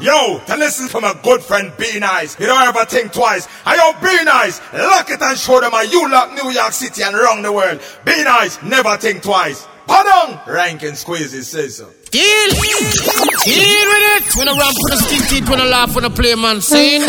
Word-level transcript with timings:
Yo, 0.00 0.40
to 0.46 0.56
listen 0.56 0.88
from 0.88 1.04
a 1.04 1.14
good 1.22 1.40
friend, 1.40 1.72
be 1.78 2.00
nice. 2.00 2.38
You 2.40 2.46
don't 2.46 2.66
ever 2.66 2.84
think 2.84 3.12
twice. 3.12 3.46
I 3.64 3.76
yo, 3.76 3.92
be 4.00 4.24
nice. 4.24 4.60
Lock 4.72 5.08
it 5.10 5.22
and 5.22 5.38
show 5.38 5.60
them 5.60 5.70
how 5.70 5.82
you 5.82 6.10
lock 6.10 6.32
New 6.32 6.50
York 6.50 6.72
City 6.72 7.02
and 7.04 7.14
around 7.14 7.42
the 7.42 7.52
world. 7.52 7.80
Be 8.04 8.24
nice, 8.24 8.60
never 8.62 8.96
think 8.96 9.22
twice. 9.22 9.68
Pardon! 9.86 10.40
Ranking 10.52 10.94
squeezes 10.94 11.46
says 11.46 11.76
so. 11.76 11.90
Deal! 12.10 12.50
Deal 12.50 12.56
with 12.56 14.04
it! 14.16 14.36
When 14.36 14.48
I 14.48 14.56
run 14.56 14.74
for 14.74 14.90
the 14.90 14.96
stick 14.96 15.28
teeth, 15.28 15.48
when 15.48 15.60
I 15.60 15.64
laugh 15.64 15.94
when 15.94 16.04
I 16.04 16.08
play 16.08 16.34
man 16.34 16.60
scene. 16.60 17.02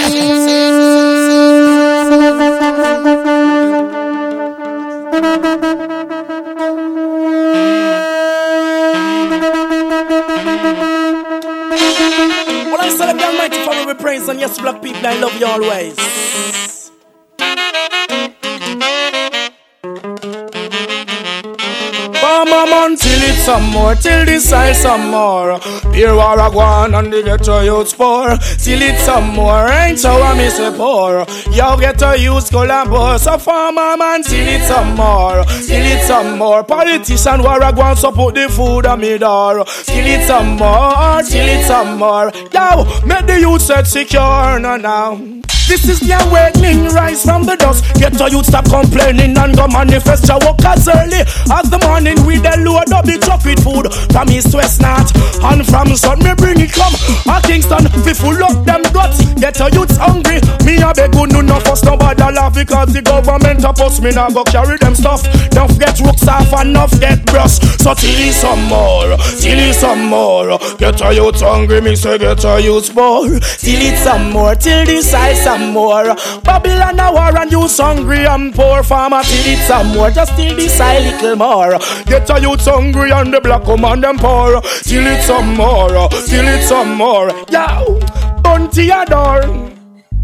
Well, 5.12 6.02
praise 14.06 14.30
and 14.30 14.40
yes, 14.40 14.60
black 14.60 14.84
people, 14.84 15.04
I 15.04 15.20
love 15.20 15.36
you 15.40 15.48
always. 15.48 16.65
Man 22.86 22.96
till 22.98 23.24
it 23.24 23.40
some 23.44 23.72
more, 23.72 23.96
till 23.96 24.26
this 24.26 24.48
side 24.48 24.76
some 24.76 25.10
more. 25.10 25.60
Here 25.92 26.14
war 26.14 26.40
a 26.40 26.52
gwan 26.52 26.94
and 26.94 27.12
the 27.12 27.24
ghetto 27.24 27.62
youths 27.62 27.94
poor. 27.94 28.38
Till 28.60 28.80
it 28.80 29.00
some 29.00 29.30
more, 29.34 29.68
ain't 29.72 29.98
so 29.98 30.22
I 30.22 30.38
miss 30.38 30.60
a 30.60 30.72
poor. 30.72 31.26
Yo 31.52 31.78
ghetto 31.78 32.12
youths 32.14 32.52
collabo, 32.52 33.18
so 33.18 33.40
farmer 33.40 33.98
man 33.98 34.22
till 34.22 34.48
it 34.48 34.62
some 34.68 34.96
more, 34.96 35.44
till 35.66 35.86
it 35.94 36.04
some 36.06 36.38
more. 36.38 36.64
Politician 36.64 37.42
war 37.42 37.60
a 37.64 37.74
gwan 37.74 37.96
so 37.98 38.12
put 38.12 38.36
the 38.36 38.48
food 38.50 38.86
on 38.86 39.00
me 39.00 39.18
door. 39.18 39.66
Till 39.66 40.06
it 40.06 40.28
some 40.28 40.56
more, 40.56 41.24
till 41.24 41.50
it 41.56 41.66
some 41.66 41.98
more. 41.98 42.32
Yo, 42.54 42.86
make 43.04 43.26
the 43.26 43.40
youth 43.40 43.64
set 43.64 43.88
secure 43.88 44.60
now 44.60 44.78
now. 44.78 45.55
This 45.66 45.90
is 45.90 46.00
the 46.00 46.14
awakening, 46.14 46.94
rise 46.94 47.26
from 47.26 47.42
the 47.44 47.58
dust. 47.58 47.82
Get 47.98 48.14
a 48.22 48.30
youth 48.30 48.46
stop 48.46 48.70
complaining 48.70 49.34
and 49.34 49.58
go 49.58 49.66
manifest 49.68 50.30
your 50.30 50.38
work 50.46 50.62
as 50.62 50.86
early. 50.86 51.26
As 51.50 51.66
the 51.74 51.82
morning 51.82 52.22
with 52.22 52.46
the 52.46 52.54
load 52.62 52.94
up 52.94 53.06
the 53.06 53.18
with 53.18 53.62
food 53.66 53.90
from 54.14 54.30
east 54.30 54.54
west 54.54 54.82
north 54.82 55.10
and 55.42 55.66
from 55.66 55.90
sun 55.98 56.22
me 56.22 56.38
bring 56.38 56.62
it 56.62 56.70
come. 56.70 56.94
A 57.26 57.42
Kingston, 57.42 57.90
full 58.14 58.38
up 58.46 58.62
them 58.62 58.86
guts. 58.94 59.26
Get 59.42 59.58
a 59.58 59.74
youth 59.74 59.98
hungry. 59.98 60.38
Me 60.70 60.78
a 60.78 60.94
beg 60.94 61.14
you 61.18 61.26
no 61.34 61.42
no 61.42 61.58
fuss 61.66 61.82
nobody 61.84 62.22
laugh 62.22 62.54
because 62.54 62.94
the 62.94 63.02
government 63.02 63.66
a 63.66 63.74
post 63.74 64.02
me 64.02 64.12
now 64.12 64.30
go 64.30 64.44
carry 64.46 64.78
them 64.78 64.94
stuff. 64.94 65.26
Don't 65.50 65.72
forget 65.74 65.98
rooks 66.00 66.28
off 66.28 66.54
and 66.62 66.78
enough 66.78 66.94
get 67.02 67.26
brush. 67.26 67.58
So 67.82 67.94
till 67.94 68.34
some 68.34 68.70
more, 68.70 69.18
till 69.42 69.74
some 69.74 70.06
more. 70.14 70.58
Get 70.78 71.02
a 71.02 71.10
youth 71.14 71.42
hungry, 71.42 71.82
me 71.82 71.96
say 71.96 72.18
get 72.18 72.44
a 72.46 72.62
youth 72.62 72.94
more. 72.94 73.40
Till 73.40 73.98
some 73.98 74.30
more, 74.30 74.54
till 74.54 74.86
this 74.86 75.10
side 75.10 75.38
some 75.56 75.74
more. 75.74 76.16
Babylon 76.44 77.00
a 77.00 77.12
war 77.12 77.38
and 77.38 77.52
you 77.52 77.68
hungry 77.68 78.26
and 78.26 78.54
poor 78.54 78.84
farmer 78.84 79.22
till 79.24 79.54
it's 79.54 79.68
some 79.68 79.88
more. 79.96 80.12
Just 80.12 80.36
till 80.36 80.56
this 80.56 80.78
side 80.78 81.04
little 81.04 81.36
more. 81.36 81.78
Get 82.06 82.30
a 82.30 82.40
youth 82.42 82.66
hungry 82.66 83.12
and 83.12 83.34
the 83.34 83.42
black 83.42 83.66
woman 83.68 84.02
them 84.02 84.18
poor. 84.18 84.62
Till 84.84 85.06
it's 85.06 85.28
some 85.28 85.56
more, 85.56 86.10
till 86.28 86.48
it's 86.48 86.68
some 86.68 86.96
more. 86.96 87.30
Yo, 87.50 88.00
bunty 88.42 88.90
a 88.90 89.06
door. 89.06 89.42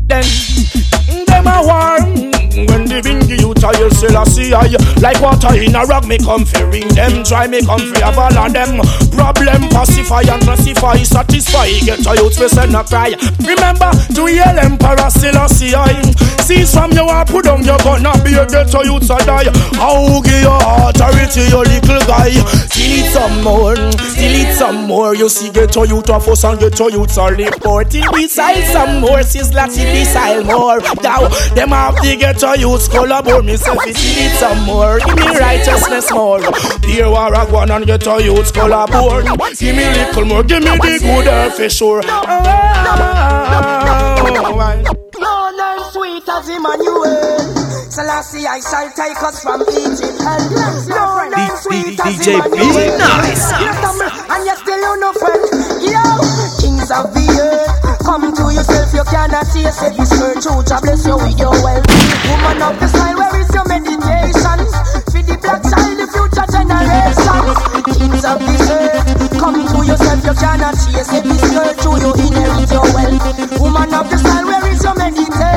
Then 0.08 0.23
them 1.26 1.48
a 1.48 1.62
war. 1.64 2.41
When 2.52 2.84
the 2.86 3.00
bingy 3.00 3.40
you 3.40 3.54
tell 3.56 3.76
you 3.80 3.90
still 3.92 4.18
a 4.20 4.26
see 4.26 4.52
Like 5.02 5.22
water 5.22 5.56
in 5.56 5.76
a 5.76 5.86
rag 5.86 6.06
me 6.06 6.18
come 6.18 6.46
fi 6.46 6.62
ring 6.64 6.88
them. 6.90 7.24
Try 7.24 7.48
me 7.48 7.64
come 7.64 7.80
fi 7.94 8.04
have 8.04 8.18
all 8.18 8.38
of 8.38 8.52
them. 8.52 8.80
Problem 9.12 9.70
pacify 9.70 10.28
and 10.28 10.44
classify 10.44 10.98
Satisfy. 11.04 11.80
Get 11.86 12.06
a 12.06 12.14
youth 12.20 12.40
we 12.40 12.48
send 12.48 12.76
a 12.76 12.84
cry. 12.84 13.16
Remember 13.40 13.92
to 14.16 14.24
yell 14.28 14.60
emperor 14.60 15.10
still 15.10 15.38
a 15.40 15.48
see 15.48 15.72
Cease 16.42 16.74
from 16.74 16.92
you 16.92 17.08
and 17.08 17.28
put 17.30 17.46
down 17.46 17.64
your 17.64 17.78
gun 17.80 18.06
and 18.06 18.24
be 18.24 18.34
a 18.34 18.46
get 18.46 18.74
a 18.74 18.80
youth 18.84 19.10
a 19.10 19.18
die. 19.24 19.48
How 19.78 20.22
give 20.22 20.42
your 20.42 20.60
authority 20.60 21.48
your 21.48 21.64
little 21.64 22.02
guy? 22.10 22.32
Still 22.67 22.92
it 22.98 23.14
some 23.14 23.44
more, 23.44 23.76
still 23.76 24.36
it 24.36 24.58
some 24.58 24.88
more. 24.88 25.16
You 25.16 25.30
see 25.30 25.52
get 25.52 25.76
a 25.78 25.88
youth 25.88 26.10
a 26.10 26.20
fuss 26.20 26.44
and 26.44 26.60
get 26.60 26.80
a 26.80 26.92
youth 26.92 27.17
a 27.17 27.32
report. 27.32 27.92
Till 27.92 28.11
beside 28.11 28.64
some 28.73 29.02
more, 29.02 29.22
Sizzla 29.22 29.70
till 29.73 29.88
beside 29.94 30.45
more. 30.45 30.80
Now 31.02 31.30
them 31.54 31.70
have 31.70 32.02
to 32.02 32.16
get 32.17 32.41
a 32.44 32.58
youth 32.58 32.90
collabore 32.90 33.44
myself 33.46 33.78
it 33.86 33.96
need 33.96 34.32
some 34.38 34.66
more 34.66 35.00
Give 35.00 35.16
me 35.16 35.28
righteousness 35.38 36.12
more 36.12 36.42
Here 36.86 37.10
war 37.10 37.34
a 37.34 37.46
go 37.46 37.60
and 37.62 37.86
get 37.86 38.08
a 38.08 38.24
youth 38.24 38.54
collabore 38.54 39.24
Give 39.58 39.76
me 39.76 39.84
little 39.84 40.26
more, 40.26 40.44
give 40.44 40.64
me 40.64 40.70
the 40.70 41.00
good 41.02 41.28
earth 41.28 41.56
for 41.56 41.70
sure 41.70 42.02
No 45.22 45.52
name 45.54 45.84
sweet 45.92 46.28
as 46.28 46.50
Emmanuel. 46.50 47.38
Selassie, 47.92 48.48
I 48.48 48.60
shall 48.64 48.90
take 48.96 49.22
us 49.22 49.44
from 49.44 49.62
Egypt. 49.68 50.22
And 50.23 50.52
no 50.90 51.28
name 51.28 51.56
sweet 51.60 52.00
as 52.00 52.16
DJ 52.18 52.40
Emmanuel. 52.40 52.98
nice. 52.98 53.52
You 53.60 53.72
stumble 53.76 54.08
and 54.32 54.46
you 54.48 54.56
still 54.56 54.80
you 54.80 54.96
no 55.00 55.12
friend. 55.14 55.44
Yo, 55.84 56.04
kings 56.64 56.90
of 56.90 57.12
the 57.14 57.26
earth, 57.38 57.80
come 58.11 58.36
to 58.36 58.52
yourself. 58.52 58.92
You 58.94 59.04
cannot 59.08 59.48
see 59.48 59.64
yourself. 59.64 59.95
This 59.95 60.11
church, 60.11 60.44
oh, 60.52 60.60
God 60.67 60.82
bless 60.83 61.08
you 61.08 61.16
with 61.16 61.39
your 61.39 61.55
wealth. 61.64 61.88
Woman 62.27 62.60
of 62.60 62.76
the 62.76 62.88
style, 62.92 63.16
where 63.16 63.39
is 63.39 63.48
your 63.55 63.64
meditation? 63.72 64.60
For 65.16 65.23
the 65.23 65.36
black 65.39 65.64
child, 65.64 65.95
the 65.95 66.08
future 66.11 66.48
generation. 66.52 67.44
Kings 67.88 68.26
of 68.27 68.39
the 68.44 68.55
earth, 68.67 69.39
come 69.39 69.64
to 69.64 69.80
yourself. 69.88 70.20
You 70.27 70.36
cannot 70.36 70.76
see 70.76 70.92
yourself. 70.92 71.23
This 71.23 71.39
church, 71.55 71.88
oh, 71.88 71.95
you 72.04 72.11
inherit 72.20 72.67
your 72.67 72.88
wealth. 72.92 73.23
Woman 73.64 73.94
of 73.95 74.05
the 74.11 74.17
style, 74.20 74.43
where 74.43 74.67
is 74.67 74.83
your 74.83 74.95
meditation? 74.95 75.51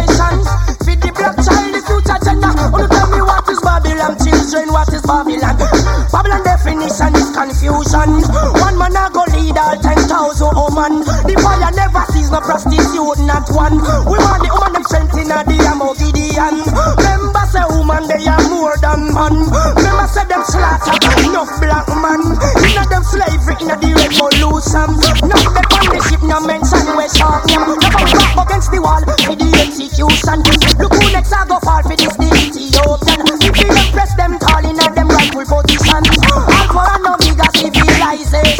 Confusion. 7.44 8.24
One 8.56 8.76
man 8.80 8.96
a 8.96 9.12
go 9.12 9.20
lead 9.36 9.58
all 9.60 9.76
ten 9.76 10.00
thousand 10.08 10.56
woman. 10.56 11.04
The 11.28 11.36
fire 11.44 11.72
never 11.76 12.04
sees 12.12 12.32
no 12.32 12.40
prostitute, 12.40 13.20
not 13.28 13.44
one. 13.52 13.76
We 14.08 14.16
want 14.16 14.40
the 14.40 14.48
woman 14.48 14.72
them 14.72 14.84
strength 14.88 15.16
in 15.20 15.28
the 15.28 15.56
ammo 15.68 15.92
Gideon. 16.00 16.64
Remember 16.64 17.44
say 17.52 17.64
woman 17.76 18.08
they 18.08 18.24
are 18.24 18.40
more 18.48 18.76
than 18.80 19.12
man. 19.12 19.44
Remember 19.76 20.08
say 20.08 20.24
them 20.24 20.40
slaughter 20.48 20.96
enough 21.20 21.52
black 21.60 21.84
man. 22.00 22.22
Inna 22.64 22.84
them 22.88 23.04
slavery 23.04 23.56
inna 23.60 23.76
the 23.76 23.92
revolution. 23.92 24.88
No 25.28 25.36
them 25.36 25.68
on 25.68 25.84
the 25.92 26.00
ship 26.08 26.22
no 26.24 26.40
mention 26.48 26.84
we 26.96 27.04
sharp 27.12 27.44
them. 27.44 27.76
Never 27.76 28.08
back 28.08 28.40
against 28.40 28.72
the 28.72 28.80
wall 28.80 29.04
for 29.04 29.36
the 29.36 29.48
execution. 29.60 30.40
Look 30.80 30.96
who 30.96 31.06
next 31.12 31.32
a 31.36 31.44
go 31.44 31.60
fall 31.60 31.84
for 31.84 31.92
this 31.96 32.16
the 32.16 32.28
Ethiopian. 32.32 33.20
If 33.44 33.52
we 33.60 33.68
impress 33.68 34.16
them 34.16 34.40
tall 34.40 34.64
inna 34.64 34.88
them 34.96 35.12
rightful 35.12 35.44
position. 35.44 36.03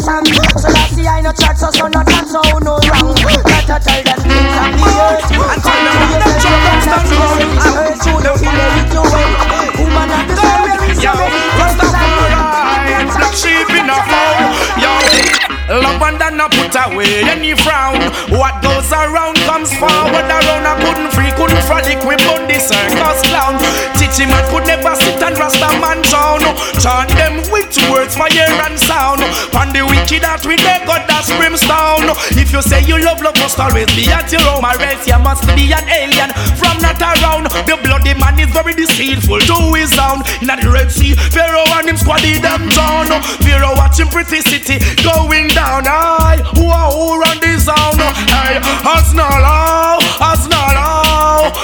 Civilization. 0.05 0.57
So 0.61 0.69
that's 0.69 0.93
the 0.95 1.07
I 1.07 1.21
no 1.21 1.31
chat 1.33 1.57
so 1.57 1.69
so 1.71 1.87
no 1.87 2.03
dance 2.05 2.31
so 2.31 2.41
no 2.61 2.77
wrong. 2.77 3.17
Gotta 3.45 3.81
tell 3.81 4.01
them 4.05 4.19
things 4.21 4.57
of 4.61 4.69
the 4.77 4.85
earth. 4.85 5.33
And 5.33 5.61
tell 5.65 5.81
them 5.81 5.97
them 6.21 6.33
children 6.41 6.77
start 6.85 7.03
to 7.09 7.15
see 7.33 7.49
this 7.49 7.65
earth. 7.73 7.97
To 8.05 8.11
the 8.21 8.31
inherit 8.37 8.93
your 8.93 9.05
way. 9.09 9.29
Woman 9.81 10.09
of 10.13 10.23
the 10.29 10.35
soul, 10.37 10.61
where 10.61 10.83
is 10.91 11.01
your 11.01 11.17
Rastafari, 11.57 12.37
black 13.09 13.33
sheep 13.33 13.69
in 13.73 13.89
a 13.89 13.97
fold. 14.05 14.45
Yo, 14.77 14.93
love 15.81 16.01
and 16.05 16.17
then 16.21 16.39
I 16.39 16.47
put 16.53 16.75
away 16.77 17.25
any 17.25 17.57
frown. 17.57 17.99
What 18.29 18.61
goes 18.61 18.91
around 18.93 19.37
comes 19.49 19.73
forward 19.75 20.29
around. 20.29 20.65
I 20.65 20.77
couldn't 20.79 21.11
free, 21.11 21.31
couldn't 21.33 21.63
frolic 21.65 21.99
with 22.05 22.21
Bundy 22.23 22.59
circus 22.61 23.21
clown. 23.25 23.57
Teaching 23.97 24.29
man 24.29 24.45
could 24.53 24.67
never 24.69 24.95
sit 24.95 25.21
and 25.21 25.37
Rasta 25.37 25.69
man 25.81 26.01
down. 26.05 26.41
Chant 26.77 27.09
with 27.17 27.24
words, 28.05 28.15
fire 28.15 28.53
and 28.65 28.77
sound. 28.79 29.21
On 29.57 29.73
the 29.73 29.81
wicked 29.85 30.21
that 30.21 30.45
we 30.45 30.55
they 30.61 30.79
got 30.85 31.07
that's 31.09 31.29
brimstone. 31.37 32.13
If 32.37 32.53
you 32.53 32.61
say 32.61 32.85
you 32.85 33.01
love, 33.01 33.21
love 33.21 33.35
must 33.41 33.59
always 33.59 33.89
be 33.95 34.05
at 34.09 34.31
your 34.31 34.41
home. 34.41 34.65
Or 34.65 34.77
else 34.77 35.05
you 35.07 35.17
must 35.19 35.45
be 35.57 35.73
an 35.73 35.85
alien 35.89 36.29
from 36.57 36.77
not 36.81 37.01
around. 37.01 37.49
The 37.65 37.75
bloody 37.81 38.13
man 38.13 38.37
is 38.37 38.51
very 38.53 38.73
deceitful 38.73 39.41
to 39.49 39.57
his 39.73 39.89
sound. 39.93 40.25
In 40.41 40.47
the 40.53 40.69
Red 40.69 40.91
Sea, 40.91 41.15
Pharaoh 41.33 41.65
and 41.81 41.89
him 41.89 41.97
squaddy 41.97 42.37
them 42.41 42.69
down. 42.69 43.09
Pharaoh 43.41 43.75
watching 43.75 44.07
pretty 44.07 44.41
city 44.41 44.77
going 45.01 45.49
down. 45.49 45.87
Aye, 45.87 46.41
who 46.55 46.69
are 46.69 46.91
who 46.91 47.19
run 47.19 47.37
the 47.41 47.57
sound? 47.57 47.99
Hey, 48.29 48.61
as 48.61 49.13
no 49.13 49.25
law, 49.25 49.97
as 50.21 50.45
no 50.47 50.61
law. 50.77 51.04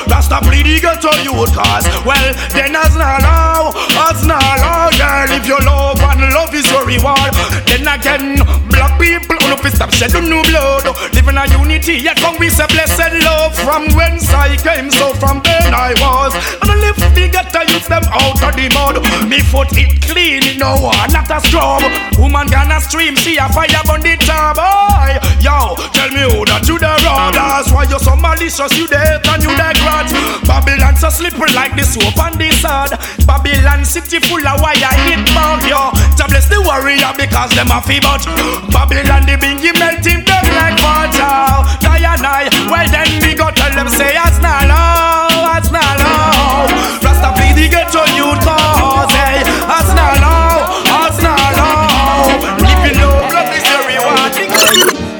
Rasta 0.10 0.40
bleed 0.44 0.66
the 0.66 0.80
ghetto 0.80 1.12
youth 1.24 1.54
cause. 1.54 1.86
Well, 2.06 2.34
then 2.54 2.76
as 2.76 2.94
no 2.96 3.10
law, 3.24 3.74
as 4.10 4.26
no 4.26 4.38
law. 4.38 4.90
Girl, 4.96 5.30
if 5.34 5.48
you 5.48 5.60
love 5.66 6.02
and 6.02 6.34
love 6.34 6.54
is 6.54 6.68
your 6.72 6.86
reward. 6.86 7.34
Then 7.66 7.88
again, 7.88 8.42
black 8.70 9.00
people, 9.00 9.38
on 9.44 9.54
up 9.54 9.66
stop 9.72 9.92
shedding 9.92 10.30
new 10.30 10.44
blood. 10.50 10.86
Living 11.14 11.38
a 11.38 11.46
unity, 11.48 11.98
yet 11.98 12.18
come 12.18 12.38
we 12.40 12.50
say 12.50 12.68
blessed 12.68 13.14
love. 13.24 13.56
From 13.56 13.88
whence 13.96 14.30
I 14.34 14.58
came, 14.58 14.90
so 14.90 15.14
from 15.16 15.42
then 15.44 15.74
I 15.74 15.94
was. 16.02 16.34
And 16.62 16.72
I 16.72 16.76
lift 16.76 17.02
the 17.16 17.30
ghetto 17.30 17.62
youth 17.72 17.88
them 17.88 18.04
out 18.12 18.42
of 18.42 18.54
the 18.56 18.68
mud. 18.74 19.02
Me 19.30 19.40
foot 19.40 19.72
it 19.74 20.02
clean, 20.02 20.44
it 20.44 20.58
no 20.60 20.76
one, 20.78 21.12
not 21.12 21.30
a 21.32 21.40
scrub. 21.42 21.84
Woman 22.18 22.48
gonna 22.48 22.80
stream, 22.82 23.16
see 23.16 23.38
a 23.38 23.48
fire 23.50 23.84
on 23.90 24.02
the 24.02 24.16
top. 24.20 24.58
Boy, 24.58 25.18
yo, 25.40 25.76
tell 25.96 26.10
me 26.12 26.24
who 26.28 26.46
that 26.46 26.68
you 26.68 26.78
the 26.78 26.92
robbers 27.06 27.72
Why 27.72 27.86
you 27.90 28.00
so 28.00 28.16
malicious, 28.16 28.78
you 28.78 28.88
dead 28.88 29.26
and 29.28 29.42
you 29.44 29.54
die 29.74 29.80
grudge. 29.80 30.12
Babylon 30.48 30.96
so 30.96 31.10
slippery 31.10 31.52
like 31.54 31.76
the 31.76 31.84
soap 31.84 32.18
on 32.20 32.38
the 32.38 32.52
sod. 32.52 32.92
Babylon 33.26 33.86
city 33.86 34.20
full 34.20 34.46
of 34.46 34.62
wire 34.62 34.94
hit 35.08 35.24
bug, 35.34 35.64
yo. 35.68 35.92
To 36.18 36.26
bless 36.28 36.48
the 36.50 36.62
warrior 36.62 37.12
because 37.18 37.52
them 37.56 37.72
a 37.72 37.82
fi 37.82 38.00
but 38.00 38.26
Babylon 38.72 39.26
the 39.26 39.38
bingy 39.40 39.72
melting 39.78 40.24
down 40.26 40.46
like 40.56 40.78
water. 40.82 41.64
Diana, 41.82 42.50
well 42.70 42.88
then 42.90 43.10
we 43.22 43.34
go 43.34 43.50
tell 43.52 43.72
them 43.72 43.90
say 43.90 44.16
as 44.16 44.40
now, 44.40 45.56
as 45.56 45.72
now. 45.72 46.68
Rasta 47.04 47.32
please 47.36 47.56
the 47.56 47.68
ghetto 47.70 48.04
youth 48.16 48.42
cause, 48.44 49.12
hey, 49.12 49.44
as 49.46 49.90
now, 49.96 50.68
as 51.06 51.18
now. 51.22 52.28
Living 52.60 52.98
low, 53.00 53.28
blood 53.30 53.50
is 53.56 53.64
the 53.64 53.78
reward. 53.88 54.34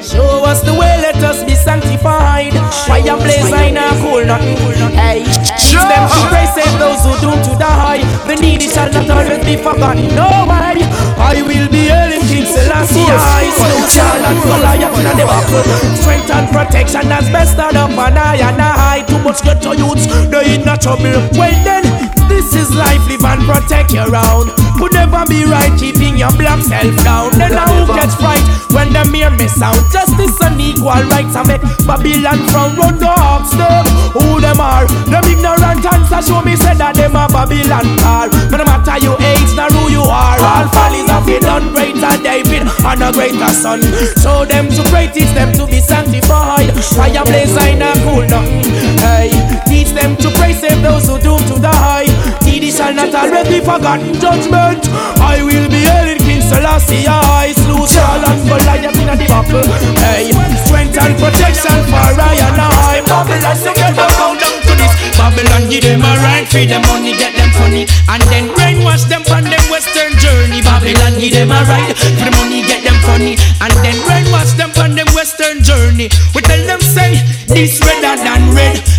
Show 0.04 0.44
us 0.44 0.62
the 0.62 0.74
way, 0.74 1.00
let 1.00 1.16
us 1.16 1.44
be 1.44 1.54
sanctified. 1.54 2.52
Fire 2.86 3.16
blaze, 3.16 3.52
I 3.52 3.70
know 3.70 3.81
cool 4.22 4.26
nothing. 4.26 4.94
Hey, 4.94 5.24
teach 5.58 5.74
them 5.74 6.04
to 6.08 6.20
pray, 6.30 6.46
save 6.54 6.78
those 6.78 7.02
who 7.02 7.12
doomed 7.20 7.44
to 7.44 7.54
die. 7.58 8.02
The 8.26 8.36
needy 8.36 8.68
shall 8.68 8.90
not 8.92 9.10
always 9.10 9.44
be 9.44 9.56
forgotten. 9.56 10.14
No 10.14 10.28
way, 10.46 10.82
I 11.18 11.42
will 11.42 11.68
be 11.70 11.90
hailing 11.90 12.22
King 12.26 12.46
Selassie. 12.46 13.06
I 13.08 13.50
slow 13.50 13.86
shall 13.86 14.22
and 14.22 14.38
Goliath 14.42 14.98
in 14.98 15.16
the 15.18 15.26
buckle. 15.26 15.64
Strength 15.96 16.30
and 16.30 16.48
protection 16.50 17.12
as 17.12 17.28
best 17.30 17.58
out 17.58 17.76
of 17.76 17.90
an 17.90 18.16
eye 18.16 18.36
and 18.36 18.60
eye. 18.60 19.04
Too 19.06 19.18
much 19.22 19.42
get 19.42 19.62
to 19.62 19.76
youths, 19.76 20.06
they 20.30 20.54
in 20.54 20.68
a 20.68 20.76
trouble. 20.76 21.18
Well 21.36 21.64
then. 21.64 22.11
This 22.32 22.56
is 22.56 22.74
life, 22.74 23.04
live 23.12 23.24
and 23.28 23.44
protect 23.44 23.92
your 23.92 24.08
own. 24.08 24.48
Could 24.80 24.96
never 24.96 25.20
be 25.28 25.44
right, 25.44 25.68
keeping 25.76 26.16
your 26.16 26.32
black 26.32 26.64
self 26.64 26.96
down. 27.04 27.28
Then 27.36 27.52
now 27.52 27.68
who 27.68 27.84
gets 27.92 28.16
fright 28.16 28.40
when 28.72 28.88
the 28.88 29.04
mere 29.12 29.28
miss 29.28 29.60
out? 29.60 29.76
Justice 29.92 30.40
and 30.40 30.56
equal 30.56 31.04
rights 31.12 31.36
I 31.36 31.44
make 31.44 31.60
Babylon 31.84 32.40
from 32.48 32.72
road 32.80 32.96
dogs 32.96 33.52
them. 33.52 33.84
Who 34.16 34.40
them 34.40 34.64
are? 34.64 34.88
Them 35.12 35.28
ignorant 35.28 35.84
answer 35.84 36.24
show 36.24 36.40
me 36.40 36.56
said 36.56 36.80
that 36.80 36.96
them 36.96 37.12
a 37.12 37.28
Babylon 37.28 37.84
are. 38.00 38.32
But 38.48 38.58
no 38.58 38.64
matter 38.64 38.96
your 39.04 39.20
age, 39.20 39.52
nor 39.52 39.68
who 39.68 39.92
you 39.92 40.04
are, 40.08 40.40
all 40.40 40.66
follies 40.72 41.06
have 41.12 41.28
been 41.28 41.44
done 41.44 41.68
greater 41.76 42.16
David 42.24 42.64
and 42.64 43.02
a 43.04 43.12
greater 43.12 43.52
son. 43.52 43.84
Show 44.24 44.48
them 44.48 44.72
to 44.72 44.82
pray, 44.88 45.12
teach 45.12 45.30
them 45.36 45.52
to 45.60 45.68
be 45.68 45.84
sanctified. 45.84 46.72
Fire 46.96 47.24
blaze, 47.28 47.52
I 47.60 47.76
not 47.76 48.00
cool 48.08 48.24
nothing. 48.24 48.72
Hey, 49.04 49.28
them 49.94 50.16
to 50.16 50.28
pray, 50.40 50.52
save 50.52 50.82
those 50.82 51.08
who 51.08 51.18
doom 51.18 51.40
to 51.48 51.56
die. 51.60 52.08
Needy 52.44 52.70
shall 52.70 52.92
not 52.94 53.12
be 53.48 53.60
forgotten 53.60 54.12
judgment. 54.18 54.88
I 55.20 55.42
will 55.44 55.68
be 55.68 55.84
hailing 55.84 56.18
King 56.18 56.42
Selassie. 56.42 57.06
I 57.06 57.52
slew 57.52 57.86
Saul 57.86 58.24
and 58.24 58.40
Goliath 58.48 58.96
in 58.96 59.08
the 59.08 59.26
battle. 59.28 59.66
Hey, 60.00 60.32
strength 60.64 60.96
and 60.98 61.14
protection 61.16 61.78
for 61.88 62.12
I 62.16 62.36
and 62.40 62.60
I. 62.60 63.00
Babylon 63.06 63.56
together 63.56 64.08
bow 64.16 64.34
down 64.36 64.58
to 64.66 64.72
this. 64.76 64.92
Babylon 65.16 65.68
give 65.68 65.84
them 65.84 66.02
a 66.02 66.12
right, 66.24 66.48
feed 66.48 66.70
them 66.70 66.82
money, 66.88 67.12
get 67.16 67.36
them 67.36 67.50
funny, 67.56 67.86
and 68.08 68.22
then 68.32 68.48
brainwash 68.56 69.06
them 69.08 69.22
on 69.30 69.44
them 69.44 69.64
western 69.70 70.12
journey. 70.18 70.60
Babylon 70.62 71.20
give 71.20 71.32
them 71.32 71.52
a 71.52 71.60
right, 71.68 71.94
for 71.96 72.26
the 72.26 72.32
money, 72.40 72.62
get 72.66 72.82
them 72.82 72.98
funny, 73.06 73.36
and 73.60 73.72
then 73.84 73.96
brainwash 74.08 74.56
them 74.56 74.72
on 74.82 74.96
them 74.96 75.06
western 75.14 75.62
journey. 75.62 76.08
We 76.34 76.42
tell 76.42 76.62
them 76.66 76.80
say 76.80 77.20
this 77.46 77.80
redder 77.80 78.16
than 78.22 78.54
red. 78.54 78.91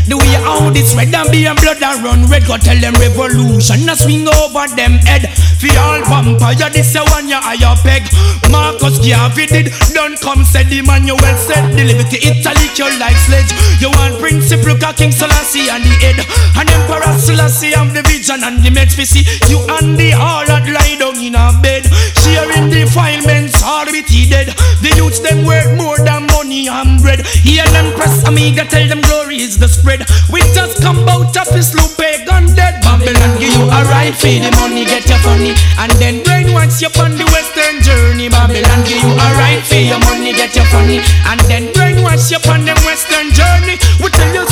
This 0.74 0.96
red 0.98 1.14
and 1.14 1.30
be 1.30 1.46
and 1.46 1.60
blood 1.62 1.81
and 1.81 2.04
run 2.04 2.25
red. 2.25 2.46
Go 2.50 2.58
tell 2.58 2.78
them 2.81 2.98
revolution 2.98 3.88
a 3.88 3.96
swing 3.96 4.25
over 4.25 4.66
them 4.74 4.98
head. 5.06 5.30
For 5.62 5.70
all 5.78 6.02
vampire, 6.02 6.70
this 6.74 6.96
a 6.96 7.06
one 7.14 7.30
ya 7.30 7.40
higher 7.40 7.78
peg. 7.86 8.10
Marcus 8.50 8.98
Garvey 8.98 9.46
did 9.46 9.70
done 9.94 10.18
come 10.18 10.44
said 10.44 10.68
the 10.74 10.81
man 10.81 11.06
you 11.06 11.18
said. 11.38 11.78
The 11.78 11.86
liberty 11.86 12.18
Italy 12.25 12.68
your 12.74 12.90
life 12.98 13.22
sledge. 13.30 13.54
You 13.78 13.94
want 13.94 14.18
principle 14.18 14.74
ka 14.81 14.94
King 14.94 15.14
Selassie 15.14 15.70
and 15.70 15.86
the 15.86 15.94
head. 16.02 16.18
And 16.58 16.70
Emperor 16.70 17.14
Selassie 17.22 17.78
have 17.78 17.94
the 17.94 18.02
vision 18.10 18.42
and 18.42 18.58
the 18.66 18.74
meds 18.74 18.98
we 18.98 19.06
see. 19.06 19.24
You 19.54 19.62
and 19.78 19.94
the 19.94 20.14
all 20.18 20.46
that 20.50 20.66
lie 20.66 20.98
down 20.98 21.22
in 21.22 21.38
a 21.38 21.54
bed. 21.62 21.86
Sharing 22.25 22.74
defilements 22.74 23.62
all 23.62 23.86
with 23.86 24.10
he 24.10 24.25
dead. 24.25 24.50
The 24.81 24.90
youths 24.98 25.22
them 25.22 25.46
worth 25.46 25.78
more 25.78 26.02
than 26.02 26.32
money 26.53 26.67
and 26.69 27.01
bread. 27.01 27.25
Heal 27.25 27.65
and 27.75 27.95
press 27.95 28.23
amiga 28.27 28.65
tell 28.65 28.88
them 28.88 29.01
glory 29.01 29.41
is 29.41 29.57
the 29.57 29.67
spread. 29.67 30.05
We 30.31 30.41
just 30.53 30.81
come 30.81 31.07
out 31.09 31.35
of 31.35 31.47
this 31.53 31.73
loop 31.73 31.97
eh, 32.00 32.21
pagan 32.25 32.53
dead. 32.55 32.81
Babylon 32.81 33.39
give 33.39 33.53
you 33.57 33.65
a 33.65 33.81
right 33.89 34.13
fee 34.13 34.39
the 34.39 34.51
money 34.61 34.85
get 34.85 35.05
you 35.09 35.17
funny. 35.25 35.53
And 35.81 35.91
then 35.97 36.21
brainwash 36.23 36.81
you 36.81 36.89
on 37.01 37.17
the 37.17 37.25
western 37.33 37.81
journey. 37.81 38.29
Babylon 38.29 38.81
give 38.85 39.01
you 39.01 39.13
a 39.13 39.27
right 39.41 39.63
fee 39.65 39.89
your 39.89 40.00
money 40.05 40.33
get 40.33 40.55
you 40.55 40.65
funny. 40.69 41.01
And 41.25 41.39
then 41.50 41.73
brainwash 41.73 42.29
you 42.29 42.39
on 42.51 42.65
them 42.65 42.77
western 42.85 43.33
journey. 43.33 43.77
We 43.97 44.09
tell 44.13 44.33
you 44.33 44.45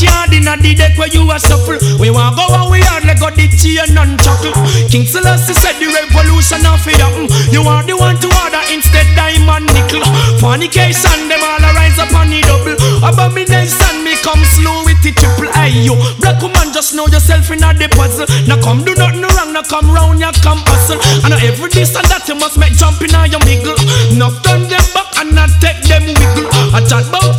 backyard 0.00 0.32
in 0.32 0.48
a 0.48 0.56
the 0.56 0.74
deck 0.74 0.96
where 0.96 1.08
you 1.08 1.28
are 1.28 1.38
suffer? 1.38 1.76
We 2.00 2.10
want 2.10 2.36
go 2.36 2.48
where 2.48 2.68
we 2.72 2.80
are, 2.80 3.00
let 3.04 3.20
go 3.20 3.28
the 3.30 3.48
chain 3.52 3.92
and 3.96 4.16
chuckle. 4.20 4.56
King 4.88 5.04
Selassie 5.04 5.52
said 5.52 5.76
the 5.76 5.92
revolution 5.92 6.64
of 6.64 6.80
happen. 6.80 7.28
You 7.52 7.62
are 7.68 7.84
the 7.84 7.96
one 7.96 8.16
to 8.20 8.28
order 8.40 8.64
instead 8.72 9.06
diamond 9.12 9.68
nickel. 9.72 10.00
Fornication, 10.40 11.28
them 11.28 11.44
all 11.44 11.60
arise 11.60 12.00
upon 12.00 12.32
the 12.32 12.40
double. 12.48 12.76
Abomination, 13.04 13.94
me 14.00 14.16
come 14.24 14.40
slow 14.56 14.84
with 14.88 15.00
the 15.04 15.12
triple 15.12 15.52
A. 15.60 15.68
You 15.68 15.96
black 16.20 16.40
woman, 16.40 16.72
just 16.72 16.96
know 16.96 17.06
yourself 17.12 17.50
in 17.52 17.60
a 17.60 17.70
the 17.76 17.88
puzzle. 17.92 18.28
Now 18.48 18.60
come 18.60 18.84
do 18.84 18.96
nothing 18.96 19.22
wrong, 19.22 19.52
now 19.52 19.64
come 19.64 19.90
round, 19.92 20.20
ya 20.20 20.32
come 20.40 20.64
hustle. 20.64 21.00
And 21.28 21.36
every 21.44 21.68
this 21.68 21.92
and 21.92 22.08
that 22.08 22.24
you 22.24 22.36
must 22.40 22.56
make 22.56 22.72
jump 22.72 23.04
in 23.04 23.12
your 23.28 23.42
miggle. 23.44 23.76
Enough 24.16 24.40
turn 24.42 24.64
them 24.64 24.84
back 24.96 25.12
and 25.20 25.36
not 25.36 25.52
take 25.60 25.84
them 25.84 26.08
wiggle. 26.08 26.48
I 26.72 26.80
chat 26.88 27.04
bout 27.12 27.29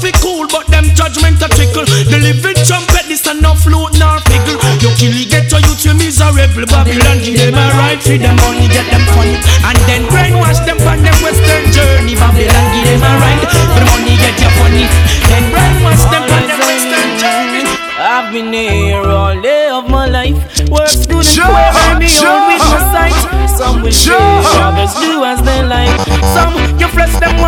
judgment. 1.85 2.09
The 2.09 2.19
living 2.19 2.59
trumpet, 2.65 3.05
this 3.07 3.25
a 3.27 3.33
no 3.33 3.55
flute 3.55 3.97
nor 3.97 4.19
figgle. 4.29 4.57
You 4.81 4.89
kill 4.97 5.15
it, 5.15 5.29
get 5.29 5.51
youth, 5.51 5.85
you 5.85 5.93
miserable. 5.93 6.65
Babylon 6.67 7.17
give 7.23 7.37
them 7.37 7.57
a 7.57 7.65
right, 7.77 8.01
feed 8.01 8.21
them 8.21 8.35
money, 8.37 8.67
get 8.69 8.85
them 8.89 9.05
funny. 9.13 9.37
And 9.65 9.77
then 9.89 10.05
brainwash 10.09 10.61
them 10.65 10.77
on 10.85 11.01
them 11.01 11.17
western 11.23 11.65
journey. 11.73 12.15
Babylon 12.15 12.65
give 12.73 12.85
them 12.85 13.01
a 13.01 13.11
right, 13.21 13.41
for 13.73 13.81
the 13.81 13.85
money, 13.89 14.15
get 14.17 14.37
you 14.37 14.51
funny. 14.59 14.85
Then 15.29 15.43
brainwash 15.53 16.03
them 16.09 16.25
on 16.25 16.43
them 16.47 16.59
western 16.59 17.11
journey. 17.17 17.63
I've 18.01 18.33
been 18.33 18.51
here 18.51 18.97
all 18.97 19.39
day 19.41 19.69
of 19.69 19.89
my 19.89 20.07
life. 20.07 20.37
Works 20.69 21.05
good 21.05 21.21
and 21.21 21.25
Sure, 21.25 21.99
me 21.99 22.07
sure, 22.07 22.27
own 22.27 22.47
with 22.49 22.65
my 22.65 22.81
sight. 22.89 23.49
Some 23.49 23.83
will 23.83 23.91
sure. 23.91 24.17
others 24.17 24.93
do 24.95 25.23
as 25.23 25.39
they 25.43 25.61
like. 25.63 25.93
Some 26.33 26.55
you 26.79 26.87
flesh 26.87 27.13
them 27.19 27.40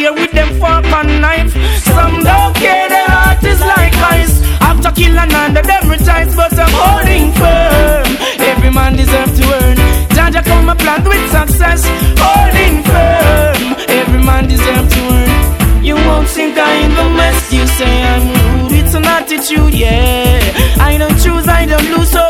them 0.00 0.14
with 0.14 0.32
them 0.32 0.48
fork 0.58 0.84
and 0.86 1.20
knife. 1.20 1.52
Some 1.84 2.24
don't 2.24 2.54
care, 2.56 2.88
their 2.88 3.06
heart 3.06 3.44
is 3.44 3.60
like 3.60 3.94
ice. 4.16 4.40
After 4.60 4.90
killing 4.92 5.32
under 5.34 5.62
them 5.62 5.90
rejoice, 5.90 6.34
but 6.34 6.52
I'm 6.58 6.72
holding 6.72 7.32
firm. 7.32 8.08
Every 8.40 8.70
man 8.70 8.96
deserves 8.96 9.38
to 9.38 9.44
earn. 9.60 9.76
Jaja 10.16 10.42
come 10.44 10.68
a 10.70 10.74
plant 10.74 11.06
with 11.06 11.24
success, 11.30 11.84
holding 12.16 12.82
firm. 12.88 13.76
Every 14.00 14.22
man 14.24 14.48
deserves 14.48 14.92
to 14.94 15.00
earn. 15.00 15.84
You 15.84 15.96
won't 15.96 16.28
think 16.28 16.56
I 16.56 16.72
in 16.84 16.94
the 16.94 17.08
mess. 17.18 17.52
You 17.52 17.66
say 17.66 18.02
I'm 18.02 18.24
rude. 18.32 18.72
It's 18.72 18.94
an 18.94 19.04
attitude, 19.04 19.74
yeah. 19.74 20.40
I 20.80 20.96
don't 20.96 21.18
choose, 21.20 21.46
I 21.48 21.66
don't 21.66 21.88
lose, 21.90 22.10
so 22.10 22.21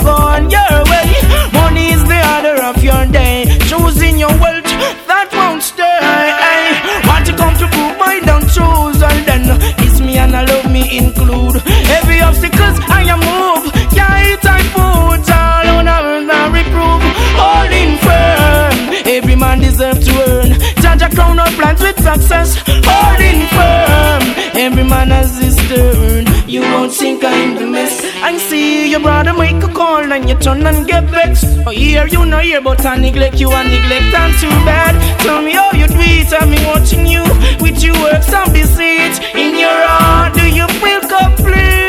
Obstacles 12.42 12.80
I 12.90 13.02
am 13.06 13.20
move. 13.22 13.72
Can't 13.94 14.26
eat 14.26 14.44
I 14.44 14.62
food, 14.74 15.22
all 15.30 15.68
on 15.78 15.86
earth 15.86 16.28
I 16.28 16.50
reprove. 16.50 17.02
Holding 17.38 17.92
firm, 18.02 19.06
every 19.06 19.36
man 19.36 19.60
deserves 19.60 20.04
to 20.08 20.12
earn. 20.26 20.50
Judge 20.82 21.02
a 21.02 21.08
crown 21.14 21.38
or 21.38 21.46
plans 21.54 21.80
with 21.80 22.02
success. 22.02 22.58
Holding 22.66 23.46
firm, 23.54 24.22
every 24.58 24.82
man 24.82 25.10
has 25.10 25.38
his 25.38 25.54
turn. 25.68 26.26
You 26.48 26.62
won't 26.62 26.92
think 26.92 27.22
I'm 27.22 27.54
the 27.54 27.66
mess. 27.66 28.02
I 28.22 28.36
see 28.38 28.90
your 28.90 29.00
brother 29.00 29.34
make 29.34 29.62
a 29.62 29.68
call 29.68 30.12
and 30.12 30.28
you 30.28 30.34
turn 30.34 30.66
and 30.66 30.84
get 30.84 31.04
vexed. 31.04 31.46
Oh, 31.64 31.70
hear 31.70 32.08
you 32.08 32.26
know 32.26 32.40
here, 32.40 32.60
but 32.60 32.84
I 32.84 32.96
neglect 32.96 33.38
you 33.38 33.52
and 33.52 33.68
neglect 33.70 34.14
and 34.14 34.34
too 34.40 34.56
bad. 34.66 34.94
Tell 35.20 35.40
me 35.42 35.52
how 35.52 35.70
you 35.70 35.86
do 35.86 35.94
it, 35.96 36.32
I'm 36.32 36.50
watching 36.66 37.06
you 37.06 37.22
with 37.62 37.80
your 37.84 37.94
works 38.02 38.32
and 38.32 38.52
deceit. 38.52 39.14
In 39.36 39.56
your 39.60 39.78
heart, 39.86 40.34
do 40.34 40.44
you 40.50 40.66
feel 40.82 41.00
complete? 41.02 41.81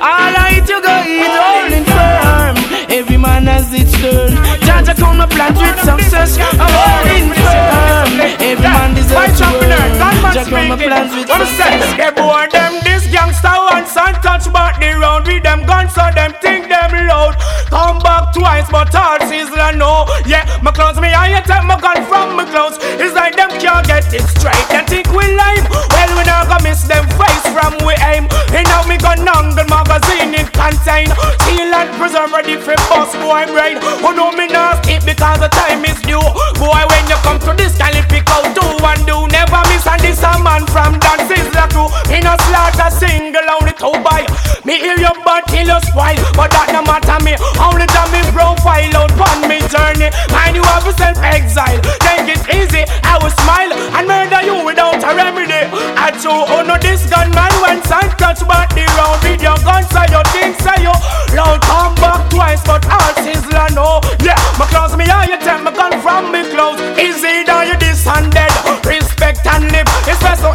All 0.00 0.08
cake, 0.08 0.32
all 0.32 0.36
I 0.36 0.56
eat, 0.56 0.68
you 0.68 0.80
go 0.80 0.94
eat, 1.04 1.28
holding 1.28 1.84
firm. 1.84 2.56
Every 2.88 3.16
man 3.16 3.44
has 3.46 3.68
its 3.72 3.92
turn. 4.00 4.32
Jaja 4.64 4.96
come 4.96 5.18
my 5.18 5.26
plans 5.26 5.60
with 5.60 5.76
success, 5.84 6.40
I'm 6.40 6.72
holding 6.72 7.28
firm. 7.36 8.16
Every 8.40 8.64
man 8.64 8.94
deserves 8.96 9.38
to 9.40 9.46
earn. 9.60 9.92
Jaja 10.32 10.48
come 10.48 10.68
my 10.68 10.76
plans 10.76 11.12
with 11.12 11.28
success. 11.28 11.84
They 12.00 12.10
bore 12.16 12.48
them 12.48 12.80
this 12.82 13.06
gangster 13.12 13.52
once 13.68 13.96
and 13.96 14.16
touch 14.24 14.48
back 14.52 14.80
the 14.80 14.96
round 14.96 15.26
with 15.26 15.42
them 15.42 15.66
guns 15.66 15.92
so 15.92 16.08
them 16.14 16.32
think 16.40 16.68
them 16.68 16.90
loud. 17.06 17.36
Come 17.68 18.00
back 18.00 18.32
twice, 18.32 18.68
but 18.72 18.94
all 18.96 19.20
season 19.28 19.78
no. 19.78 20.08
Yeah, 20.24 20.48
my 20.62 20.72
clothes 20.72 20.98
me 20.98 21.12
I 21.12 21.44
take 21.44 21.64
my 21.68 21.76
gun 21.78 22.00
from 22.08 22.36
my 22.36 22.48
clothes. 22.48 22.80
It's 22.96 23.14
like 23.14 23.36
them 23.36 23.52
can't 23.60 23.86
get 23.86 24.08
it 24.12 24.24
straight. 24.32 24.64
They 24.72 24.82
think 24.88 25.12
we 25.12 25.28
lame. 25.28 25.68
Well, 25.68 26.10
we 26.16 26.24
not 26.24 26.48
gonna 26.48 26.64
miss 26.64 26.88
them 26.88 27.04
face 27.20 27.46
from 27.52 27.76
we 27.84 27.94
aim. 28.08 28.26
And 28.56 28.64
now 28.66 28.82
me 28.88 28.96
gun 28.96 29.28
angle 29.28 29.59
magazine 29.84 30.34
it 30.34 30.52
contain. 30.52 31.08
Seal 31.44 31.72
and 31.72 31.90
preserve 31.96 32.32
ready 32.32 32.56
for 32.56 32.76
bust 32.88 33.16
boy 33.20 33.46
brain. 33.48 33.78
Oh 34.04 34.12
no, 34.12 34.32
me 34.32 34.46
not 34.48 34.84
skip 34.84 35.04
because 35.04 35.40
the 35.40 35.48
time 35.48 35.84
is 35.84 36.00
due. 36.02 36.20
Boy, 36.60 36.82
when 36.90 37.04
you 37.08 37.18
come 37.24 37.38
to 37.46 37.52
this, 37.56 37.76
can 37.76 37.96
pick 38.08 38.28
out 38.30 38.44
two 38.52 38.66
and 38.84 39.02
do? 39.06 39.26
Never 39.32 39.60
miss 39.72 39.86
and 39.86 40.00
this 40.00 40.22
a 40.22 40.36
man 40.40 40.66
from 40.68 40.98
dances 41.00 41.48
like 41.54 41.72
you. 41.72 41.88
Me 42.10 42.20
no 42.20 42.36
slaughter 42.48 42.90
single 42.92 43.46
only 43.48 43.72
two 43.76 43.94
by. 44.04 44.26
Me 44.64 44.76
hear 44.76 44.98
your 44.98 45.16
bad 45.24 45.46
till 45.48 45.68
you 45.68 45.80
spoil, 45.88 46.20
but 46.36 46.52
that 46.52 46.68
no 46.72 46.84
matter 46.84 47.18
me. 47.24 47.34
Only 47.56 47.86
time 47.88 48.10
me 48.12 48.20
profile 48.34 49.06
out 49.06 49.14
on 49.16 49.48
me 49.48 49.62
journey. 49.72 50.12
Mind 50.32 50.56
you 50.56 50.64
have 50.68 50.84
yourself 50.84 51.16
exile. 51.24 51.80
Take 52.04 52.28
it 52.28 52.42
easy, 52.52 52.84
I 53.06 53.16
will 53.22 53.32
smile 53.44 53.72
and 53.96 54.04
murder 54.04 54.42
you 54.44 54.60
without 54.64 55.00
a 55.00 55.10
remedy. 55.16 55.64
I 55.96 56.12
too 56.20 56.28
oh 56.30 56.62
no 56.66 56.76
this 56.76 57.08
gunman 57.08 57.52
when 57.64 57.80
sun 57.88 58.08
touch 58.20 58.44
back 58.46 58.76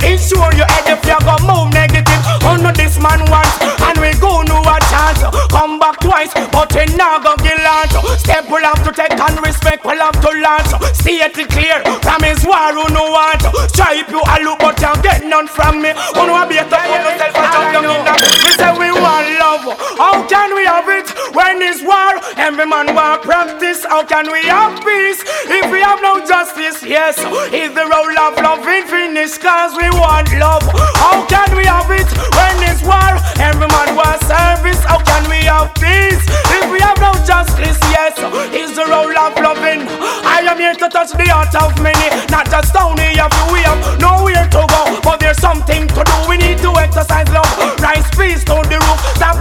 ensure 0.05 0.53
your 0.53 0.69
head 0.69 0.88
if 0.93 1.01
you 1.03 1.19
go 1.25 1.35
move 1.43 1.74
negative. 1.74 2.21
Oh 2.45 2.57
no 2.62 2.71
this 2.71 2.97
man 3.01 3.25
wants 3.29 3.57
and 3.62 3.97
we 4.00 4.13
go 4.21 4.41
no 4.45 4.62
a 4.62 4.77
chance. 4.89 5.21
Come 5.50 5.79
back 5.79 6.00
twice 6.00 6.31
but 6.53 6.74
we 6.74 6.85
not 6.95 7.24
go 7.24 7.35
get 7.41 7.57
launch. 7.62 7.93
Step 8.19 8.50
will 8.50 8.63
have 8.63 8.81
to 8.85 8.91
take 8.91 9.17
and 9.17 9.38
respect 9.45 9.83
will 9.83 10.00
have 10.00 10.19
to 10.21 10.31
launch. 10.39 10.71
See 10.95 11.21
it 11.21 11.33
clear 11.50 11.81
from 12.05 12.24
his 12.24 12.45
war 12.45 12.71
who 12.74 12.85
no 12.93 13.12
want. 13.12 13.41
Stripe 13.71 14.09
you 14.09 14.21
a 14.21 14.35
look 14.43 14.59
but 14.59 14.79
you 14.79 14.93
get 15.01 15.25
none 15.25 15.47
from 15.47 15.81
me. 15.81 15.91
Who 16.15 16.27
know 16.27 16.45
be 16.47 16.57
a 16.57 16.65
on 16.65 17.01
yourself 17.03 17.34
when 21.35 21.61
it's 21.61 21.83
war? 21.83 22.15
Every 22.37 22.65
man 22.65 22.95
want 22.95 23.21
practice. 23.23 23.83
How 23.83 24.03
can 24.03 24.31
we 24.31 24.41
have 24.47 24.79
peace 24.81 25.21
if 25.45 25.69
we 25.69 25.79
have 25.81 26.01
no 26.01 26.25
justice? 26.25 26.81
Yes, 26.81 27.19
is 27.51 27.71
the 27.75 27.85
role 27.85 28.17
of 28.17 28.39
loving 28.39 28.87
finished 28.87 29.41
cause 29.41 29.75
we 29.75 29.89
want 29.99 30.31
love. 30.39 30.63
How 30.95 31.25
can 31.27 31.55
we 31.55 31.65
have 31.65 31.91
it 31.91 32.07
when 32.39 32.55
it's 32.71 32.81
war? 32.81 33.19
Every 33.37 33.67
man 33.67 33.95
want 33.95 34.23
service. 34.23 34.79
How 34.87 34.99
can 35.03 35.29
we 35.29 35.43
have 35.51 35.75
peace 35.75 36.23
if 36.57 36.71
we 36.71 36.79
have 36.79 36.97
no 37.03 37.11
justice? 37.27 37.77
Yes, 37.91 38.15
is 38.55 38.75
the 38.75 38.85
role 38.87 39.11
of 39.11 39.35
loving. 39.37 39.83
I 40.23 40.39
am 40.47 40.57
here 40.57 40.73
to 40.73 40.87
touch 40.89 41.11
the 41.11 41.27
heart 41.27 41.53
of 41.55 41.75
many, 41.83 42.07
not 42.31 42.49
just 42.49 42.73
down 42.73 42.97
here. 42.97 43.27
We 43.51 43.59
have 43.67 43.99
nowhere 43.99 44.47
to 44.55 44.61
go, 44.71 44.81
but 45.03 45.19
there's 45.19 45.39
something 45.39 45.87
to 45.87 46.01
do. 46.03 46.15
We 46.29 46.37
need 46.37 46.59
to 46.59 46.71
exercise 46.79 47.27
love, 47.29 47.44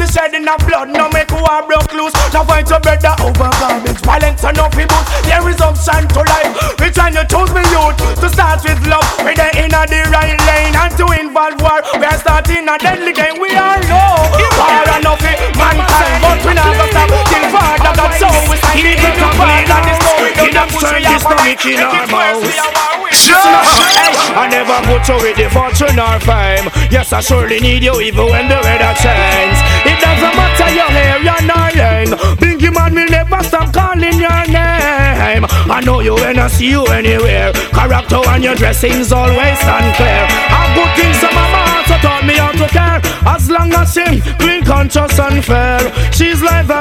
the 0.04 0.12
shedding 0.12 0.46
of 0.48 0.60
blood. 0.68 0.92
No 0.92 1.08
make 1.08 1.32
war 1.32 1.64
broke 1.64 1.92
loose. 1.92 2.12
Now 2.32 2.44
fight 2.44 2.68
your 2.68 2.80
brother 2.80 3.16
over 3.24 3.48
garbage, 3.56 4.00
violence 4.04 4.44
and 4.44 4.56
no 4.56 4.68
people. 4.68 5.00
There 5.24 5.40
is 5.48 5.60
option 5.60 6.04
to 6.12 6.20
life. 6.28 6.52
Which 6.80 6.96
one 7.00 7.16
you 7.16 7.24
choose 7.24 7.52
me 7.56 7.64
youth 7.72 7.96
to 8.20 8.28
start 8.28 8.60
with 8.64 8.80
love? 8.84 9.04
We 9.24 9.32
are 9.32 9.54
in 9.56 9.72
the 9.72 10.00
right 10.12 10.36
lane 10.44 10.76
and 10.76 10.92
to 11.00 11.06
involve 11.16 11.56
war. 11.64 11.80
We 11.96 12.04
are 12.04 12.18
starting 12.20 12.68
a 12.68 12.76
deadly 12.76 13.12
game. 13.16 13.40
We 13.40 13.56
are 13.56 13.80
low. 13.88 14.28
War 14.60 14.84
enough 14.92 15.24
mankind, 15.56 16.20
but 16.20 16.38
we 16.44 16.52
not 16.52 16.76
stop 16.76 17.08
till 17.08 17.46
Father 17.48 17.92
God 17.96 18.12
so 18.20 18.28
we 18.50 18.56
stand 18.60 18.84
it 18.84 19.00
to 19.00 19.28
Father 19.40 19.80
this 19.88 20.03
story. 20.70 21.00
Don't 21.00 21.00
Enough 21.00 21.02
push 21.02 21.02
this 21.08 21.22
have 21.22 21.26
a 21.26 21.30
no 21.30 21.36
right. 21.36 21.56
making 21.56 21.76
Make 21.76 21.92
our 21.92 22.04
it 22.04 22.10
worse, 22.12 22.42
we 22.44 22.54
mouth. 22.56 22.74
are. 22.74 22.94
I 24.36 24.48
never 24.50 24.78
put 24.88 25.06
with 25.22 25.36
the 25.36 25.48
fortune 25.50 25.98
or 25.98 26.18
fame. 26.20 26.66
Yes, 26.90 27.12
I 27.12 27.20
surely 27.20 27.60
need 27.60 27.82
you 27.84 28.00
even 28.00 28.26
when 28.26 28.48
the 28.48 28.58
weather 28.62 28.94
changes. 28.98 29.58
It 29.86 29.98
doesn't 30.00 30.34
matter 30.34 30.70
your 30.74 30.90
hair, 30.90 31.18
your 31.22 31.40
name. 31.46 32.10
Binky 32.40 32.70
man 32.74 32.94
will 32.94 33.08
never 33.10 33.42
stop 33.44 33.72
calling 33.72 34.18
your 34.18 34.44
name. 34.48 35.44
I 35.70 35.80
know 35.84 36.00
you 36.00 36.14
when 36.14 36.38
I 36.38 36.48
see 36.48 36.70
you 36.70 36.84
anywhere. 36.86 37.52
Character 37.52 38.20
and 38.28 38.44
your 38.44 38.54
dressing's 38.54 39.12
always 39.12 39.58
stand 39.58 39.94
clear. 39.96 40.24
A 40.26 40.60
good 40.74 40.90
things 40.96 41.22
my 41.22 41.46
heart 41.54 41.86
so 41.86 41.96
taught 41.98 42.24
me 42.26 42.34
how 42.34 42.52
to 42.52 42.66
care. 42.68 43.00
As 43.26 43.50
long 43.50 43.72
as 43.74 43.92
she 43.94 44.20
clean, 44.38 44.64
conscious 44.64 45.18
and 45.18 45.44
fair, 45.44 45.80
she's 46.12 46.42
like 46.42 46.66
the 46.66 46.80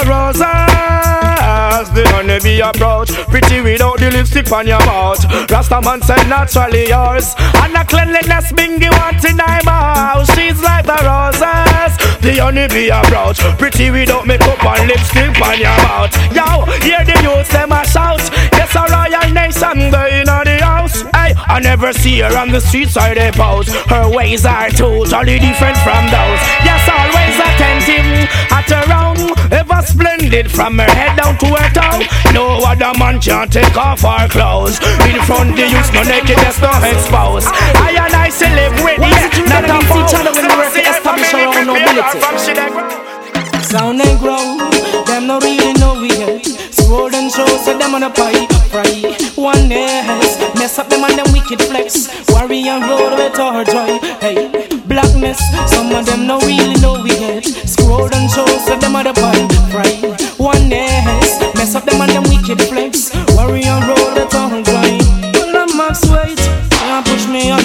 roses. 1.74 1.94
The 1.94 2.03
honeybee 2.10 2.60
approach, 2.60 3.12
pretty 3.30 3.62
without 3.62 3.98
the 4.00 4.12
lipstick 4.12 4.51
on 4.51 4.68
your 4.68 4.80
mouth. 4.86 5.24
Rasta 5.50 5.82
man 5.82 6.01
said 6.01 6.27
naturally 6.27 6.88
yours, 6.88 7.36
and 7.62 7.74
the 7.74 7.84
cleanliness 7.88 8.51
bingy 8.51 8.89
want 8.89 9.24
in 9.25 9.38
my 9.38 9.62
house. 9.94 10.27
She's 10.36 10.62
like 10.62 10.86
the 10.86 10.98
roses. 11.03 11.94
The 12.22 12.38
honeybee 12.42 12.89
approach, 12.89 13.39
pretty 13.58 13.92
without 13.92 14.25
makeup 14.25 14.63
and 14.63 14.88
lipstick 14.88 15.42
on 15.42 15.60
your 15.60 15.77
mouth. 15.88 16.13
Yo, 16.34 16.66
hear 16.82 17.04
the 17.06 17.18
youth 17.22 17.50
them 17.50 17.72
a 17.72 17.86
shout. 17.86 18.22
Yes, 18.54 18.74
a 18.75 18.84
royal 18.90 19.30
nation, 19.34 19.92
they 19.92 20.20
in 20.22 20.25
the 20.25 20.58
house. 20.63 21.02
Hey, 21.13 21.34
I 21.38 21.60
never 21.62 21.94
see 21.94 22.20
her 22.20 22.38
on 22.38 22.50
the 22.50 22.60
streets 22.60 22.98
or 22.98 23.13
they 23.13 23.32
pose. 23.32 23.70
Her 23.86 24.10
ways 24.10 24.46
are 24.46 24.70
totally 24.70 25.40
different 25.40 25.78
from 25.86 26.04
those. 26.10 26.42
Yes, 26.66 26.82
always 26.90 27.38
attentive 27.38 28.30
at 28.52 28.70
around. 28.72 29.22
Ever 29.54 29.82
splendid 29.86 30.50
from 30.52 30.80
her 30.80 30.90
head 30.90 31.16
down 31.18 31.38
to 31.38 31.48
her 31.54 31.70
toe. 31.74 32.02
No 32.34 32.66
other 32.66 32.98
man 32.98 33.20
can 33.22 33.48
take 33.50 33.78
off 33.78 34.02
her 34.02 34.28
clothes. 34.28 34.80
In 35.06 35.22
front 35.24 35.56
the 35.56 35.68
youth, 35.70 35.94
no 35.94 36.02
nakedness, 36.04 36.60
no 36.60 36.72
exposed. 36.82 37.48
I 37.78 37.94
and 37.94 38.13
I 38.16 38.30
celebrate, 38.30 39.00
yeah, 39.00 39.30
not 39.46 39.70
a 39.70 39.86
foe. 39.86 40.08
channel 40.10 40.34
when 40.34 40.48
we 40.50 40.56
work 40.58 40.74
to 40.74 40.82
establish 40.82 41.34
our 41.34 41.54
own 41.54 41.68
nobility. 41.68 42.20
Sound 43.63 44.02
and 44.02 44.20
grow, 44.20 44.58
them 45.13 45.27
no 45.27 45.39
really 45.39 45.74
know 45.74 45.93
we 46.01 46.10
yet. 46.10 46.46
Scroll 46.74 47.13
and 47.13 47.32
show, 47.32 47.46
say 47.63 47.77
them 47.77 47.93
on 47.93 48.03
a 48.03 48.10
pipe 48.10 48.50
fry. 48.74 48.89
One 49.36 49.70
ness, 49.70 50.38
mess 50.58 50.79
up 50.79 50.89
them 50.89 51.03
and 51.03 51.20
them 51.20 51.29
wicked 51.32 51.62
flex. 51.70 52.10
Worry 52.34 52.67
and 52.67 52.84
road 52.89 53.13
with 53.20 53.39
our 53.39 53.63
joy. 53.63 54.00
Hey, 54.24 54.50
blackness, 54.88 55.39
some 55.67 55.91
of 55.91 56.05
them 56.08 56.25
no 56.25 56.39
really 56.39 56.79
know 56.82 57.01
we 57.03 57.12
yet. 57.12 57.46
Scroll 57.46 58.10
and 58.13 58.29
show, 58.32 58.48
say 58.65 58.77
them 58.79 58.96
on 58.96 59.05
a 59.05 59.13
pipe 59.13 59.51
fry. 59.72 59.93
One 60.38 60.70
ness, 60.70 61.29
mess 61.55 61.75
up 61.75 61.86
them 61.86 62.01
and 62.01 62.12
them 62.12 62.24
wicked 62.24 62.62
flex. 62.70 63.13
Worry 63.38 63.63
and 63.65 63.86
road 63.86 64.13
with 64.17 64.34
our 64.34 64.62
joy. 64.63 64.98
Well, 65.38 65.58
I'm 65.62 65.77
max 65.77 66.10
weight, 66.10 66.41
can't 66.72 67.05
push 67.05 67.27
me 67.27 67.51
under. 67.51 67.62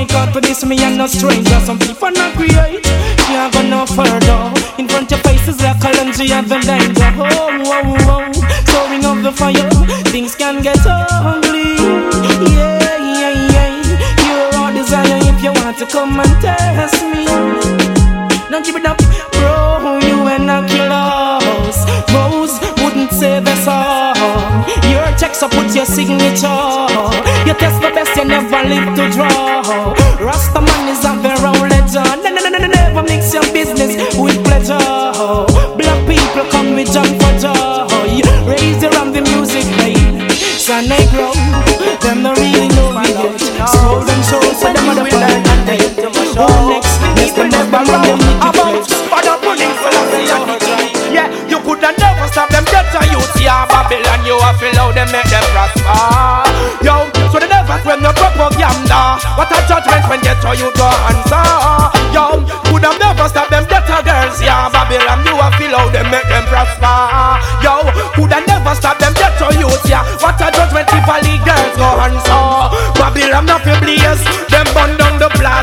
Straight 0.00 0.16
out 0.16 0.32
for 0.32 0.40
this, 0.40 0.64
me 0.64 0.78
and 0.82 0.96
no 0.96 1.06
stranger. 1.06 1.60
Some 1.60 1.78
people 1.78 2.10
not 2.12 2.32
create, 2.32 2.82
can't 3.28 3.52
go 3.52 3.60
no 3.60 3.84
further. 3.84 4.50
In 4.78 4.88
front 4.88 5.10
your 5.10 5.20
face 5.20 5.46
is 5.46 5.60
like 5.60 5.82
lunge, 5.84 6.18
you 6.18 6.32
have 6.32 6.50
a 6.50 6.58
danger. 6.58 7.12
Oh, 7.20 7.28
oh, 7.28 8.08
oh, 8.08 8.32
soaring 8.64 9.04
of 9.04 9.22
the 9.22 9.30
fire, 9.30 9.68
things 10.08 10.34
can 10.34 10.62
get 10.62 10.78
ugly. 10.86 11.76
Yeah, 12.48 12.96
yeah, 12.96 13.52
yeah. 13.52 13.76
You're 14.24 14.56
all 14.56 14.72
desire 14.72 15.20
if 15.28 15.44
you 15.44 15.52
want 15.52 15.76
to 15.76 15.84
come 15.84 16.18
and 16.18 16.40
test 16.40 17.04
me. 17.04 17.26
Don't 18.48 18.64
give 18.64 18.76
it 18.76 18.86
up, 18.86 18.99
Up 25.42 25.50
put 25.52 25.74
your 25.74 25.86
signature. 25.86 26.46
You 27.46 27.54
test 27.54 27.80
the 27.80 27.90
best, 27.94 28.14
you 28.16 28.24
never 28.26 28.62
live 28.68 28.94
to 28.96 29.10
draw. 29.10 29.62
Rasta 30.20 30.60
man 30.60 30.88
is 30.88 31.02
a 31.04 31.14
very 31.22 31.68
legend. 31.70 32.22
Ne- 32.22 32.30
ne- 32.30 32.50
ne- 32.50 32.58
ne- 32.58 32.68
Never 32.68 33.02
mix 33.04 33.32
your 33.32 33.42
business 33.52 33.96
with 34.18 34.36
pleasure. 34.44 34.76
Black 35.78 36.00
people 36.06 36.44
come 36.50 36.74
with 36.74 36.92
jump 36.92 37.08
for 37.22 37.32
joy. 37.40 38.20
Raise 38.46 38.82
your 38.82 38.94
on 38.98 39.12
the 39.12 39.22
music, 39.22 39.64
babe. 39.78 40.30
Son 40.30 40.84
grow, 41.12 41.32
you 53.98 54.38
have 54.38 54.58
to 54.60 54.70
allow 54.70 54.92
them 54.92 55.10
make 55.10 55.26
them 55.26 55.42
prosper. 55.50 56.46
Yo, 56.86 57.10
so 57.34 57.38
the 57.42 57.48
devil 57.50 57.74
when 57.82 57.98
you 57.98 58.12
propaganda. 58.14 59.18
What 59.34 59.50
a 59.50 59.58
judgment 59.66 60.06
when 60.06 60.20
get 60.22 60.38
to 60.46 60.54
you 60.54 60.70
to 60.70 60.86
answer. 61.10 61.42
Yo, 62.14 62.38
could 62.70 62.86
have 62.86 62.98
never 63.02 63.26
stop 63.26 63.50
them 63.50 63.66
better 63.66 63.98
girls, 64.06 64.38
yeah. 64.38 64.70
Babylon, 64.70 65.26
you 65.26 65.34
have 65.34 65.58
to 65.58 65.66
allow 65.66 65.90
them 65.90 66.06
make 66.10 66.28
them 66.30 66.46
prosper. 66.46 67.42
Yo, 67.66 67.82
could 68.14 68.30
have 68.30 68.46
never 68.46 68.74
stop 68.78 68.98
them 68.98 69.14
ghetto 69.14 69.50
youth, 69.58 69.82
yeah. 69.88 70.06
What 70.22 70.38
a 70.38 70.54
judgment 70.54 70.86
if 70.86 71.02
valley 71.02 71.42
girls 71.42 71.74
go 71.74 71.88
answer. 72.06 72.29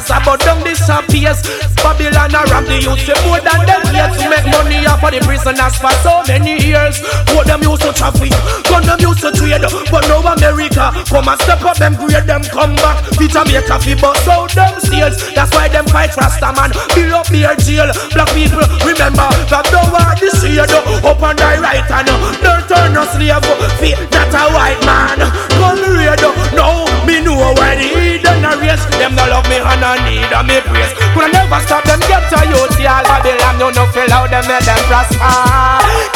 Plaza, 0.07 0.23
but 0.25 0.39
down 0.39 0.63
disappears. 0.63 1.41
Babylon 1.83 2.33
a 2.33 2.41
rob 2.49 2.65
the 2.65 2.79
youth, 2.79 3.07
more 3.27 3.39
than 3.43 3.61
them 3.67 3.83
yet 3.93 4.11
to 4.15 4.25
make 4.29 4.47
money 4.49 4.85
off 4.87 5.03
of 5.03 5.11
the 5.11 5.19
prisoners 5.23 5.75
for 5.77 5.91
so 6.03 6.23
many 6.27 6.57
years. 6.63 6.99
What 7.35 7.47
them 7.47 7.61
used 7.61 7.83
to 7.83 7.91
traffic, 7.93 8.31
gun 8.65 8.83
them 8.87 8.99
used 8.99 9.21
to 9.21 9.31
trade, 9.31 9.63
but 9.91 10.03
now 10.07 10.23
America 10.23 10.91
come 11.07 11.27
and 11.27 11.39
step 11.41 11.61
up 11.63 11.77
them 11.77 11.95
grade, 11.95 12.25
them 12.25 12.43
come 12.43 12.75
back. 12.79 13.03
Fi 13.19 13.27
Jamaica 13.27 13.79
fi 13.79 13.93
But 13.95 14.27
out 14.27 14.51
them 14.51 14.79
sales. 14.79 15.17
That's 15.35 15.51
why 15.53 15.67
them 15.67 15.85
fight 15.87 16.15
Rasta 16.15 16.51
man, 16.55 16.71
build 16.95 17.13
up 17.13 17.27
their 17.27 17.55
jail. 17.59 17.91
Black 18.15 18.31
people 18.33 18.63
remember 18.83 19.27
that 19.51 19.65
the 19.69 19.81
war 19.91 20.11
this 20.17 20.39
year, 20.47 20.67
up 20.67 21.21
on 21.21 21.35
the 21.35 21.49
right 21.59 21.85
hand, 21.85 22.09
don't 22.41 22.63
turn 22.67 22.93
no 22.93 23.03
slave. 23.11 23.43
Fi 23.79 23.91
not 24.11 24.33
a 24.33 24.43
white 24.55 24.81
man. 24.87 25.19
Gun 25.59 25.79
raid, 25.93 26.21
no 26.55 26.87
me 27.07 27.21
know 27.23 27.53
where 27.55 27.75
the 27.75 27.87
hidden 27.87 28.43
a 28.43 28.51
race. 28.59 28.83
Them 28.99 29.15
no 29.15 29.23
love 29.31 29.47
me 29.47 29.57
and 29.57 29.96
Need 30.05 30.31
a 30.31 30.43
me 30.43 30.57
praise. 30.61 30.93
Could 31.13 31.33
I 31.33 31.33
never 31.33 31.59
stop 31.65 31.83
them 31.83 31.99
get 32.05 32.23
to 32.29 32.39
youth, 32.47 32.77
y'all 32.79 33.03
Babylon, 33.03 33.55
you 33.59 33.69
no 33.73 33.83
feel 33.91 34.09
how 34.11 34.27
them 34.27 34.45
make 34.47 34.63
them 34.63 34.79
prosper. 34.85 35.33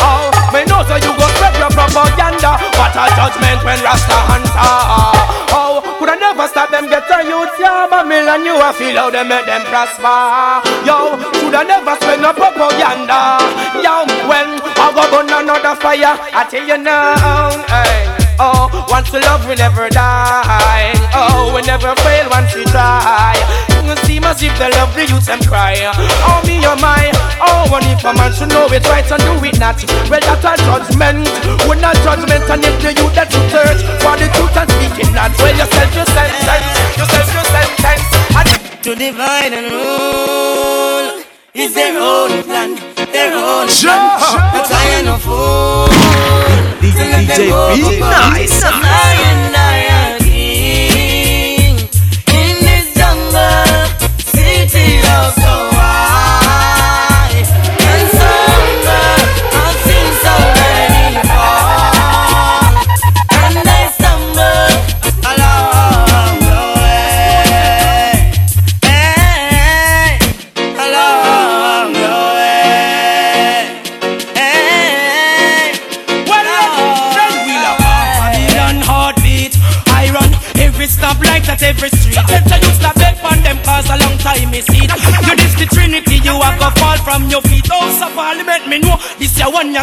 Oh, 0.04 0.30
me 0.54 0.62
know 0.70 0.84
so 0.86 0.96
you 1.00 1.12
go 1.18 1.26
spread 1.36 1.56
your 1.58 1.72
propaganda. 1.74 2.60
What 2.78 2.96
a 2.96 3.06
judgment 3.16 3.60
when 3.66 3.80
Rasta 3.82 4.18
answer. 4.36 4.72
Oh, 5.56 5.71
could 5.80 6.10
I 6.10 6.16
never 6.20 6.48
stop 6.52 6.68
them 6.72 6.90
get 6.92 7.08
to 7.08 7.24
youth, 7.24 7.56
yeah 7.56 7.88
Babylon, 7.88 8.44
you 8.44 8.60
a 8.60 8.74
feel 8.76 8.98
how 9.00 9.10
them 9.10 9.30
make 9.32 9.46
them 9.46 9.64
prosper. 9.72 10.60
Yo, 10.84 11.16
could 11.40 11.56
I 11.56 11.64
never 11.64 11.96
spread 11.96 12.20
no 12.20 12.34
propaganda. 12.36 13.40
Yo, 13.80 14.04
when 14.28 14.60
I 14.76 14.92
go 14.92 15.04
burn 15.08 15.32
another 15.32 15.76
fire, 15.80 16.20
I 16.36 16.44
tell 16.50 16.68
you 16.68 16.78
now, 16.78 17.56
hey. 17.72 18.22
Oh, 18.42 18.66
once 18.90 19.14
we 19.14 19.20
love, 19.22 19.46
we 19.46 19.54
never 19.54 19.88
die. 19.90 20.98
Oh, 21.14 21.54
we 21.54 21.62
never 21.62 21.94
fail 22.02 22.26
once 22.34 22.56
we 22.56 22.66
try. 22.66 23.38
You 23.86 23.94
seem 24.08 24.24
as 24.24 24.42
if 24.42 24.50
they 24.58 24.72
love 24.72 24.96
the 24.98 25.06
youth 25.06 25.30
and 25.30 25.46
cry. 25.46 25.78
Oh, 26.26 26.42
me, 26.48 26.58
oh, 26.66 26.74
my. 26.82 27.12
Oh, 27.38 27.70
one 27.70 27.86
if 27.86 28.02
a 28.02 28.14
man 28.18 28.34
should 28.34 28.50
know 28.50 28.66
it 28.72 28.82
right 28.90 29.06
and 29.06 29.22
do 29.22 29.34
it 29.46 29.60
not. 29.62 29.78
Well, 30.10 30.22
that's 30.26 30.42
a 30.42 30.58
judgment. 30.58 31.30
We're 31.70 31.78
not 31.78 31.94
judgment, 32.02 32.50
and 32.50 32.66
if 32.66 32.76
the 32.82 32.98
youth 32.98 33.14
that 33.14 33.30
you 33.30 33.42
search 33.54 33.82
for 34.02 34.18
the 34.18 34.26
truth 34.34 34.58
and 34.58 34.70
speaking 34.74 35.14
not. 35.14 35.38
Well, 35.38 35.54
yourself. 35.70 36.98
Yourself, 36.98 37.34
your 37.34 37.46
sentence. 37.46 38.82
To 38.84 38.96
divide 38.96 39.54
and 39.54 39.72
rule 39.72 41.24
is 41.54 41.74
their 41.76 41.96
own 42.02 42.42
plan, 42.44 42.76
their 43.14 43.34
own 43.38 43.68
Sure. 43.70 43.92
plan. 43.92 44.54
Not 44.58 44.72
I 44.72 45.02
no 45.06 45.18
fool. 45.18 45.88
DJ, 46.82 46.98
be 47.78 48.00
nice. 48.00 48.64
Lion, 48.64 49.51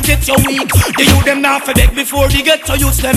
get 0.09 0.27
your 0.27 0.38
weak. 0.47 0.68
The 0.97 1.05
you 1.05 1.23
them 1.23 1.42
now 1.42 1.59
for 1.61 1.75
beg 1.75 1.94
before 1.94 2.29
they 2.29 2.42
get 2.42 2.64
to 2.66 2.79
use 2.79 2.97
them 2.97 3.14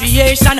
for 0.00 0.59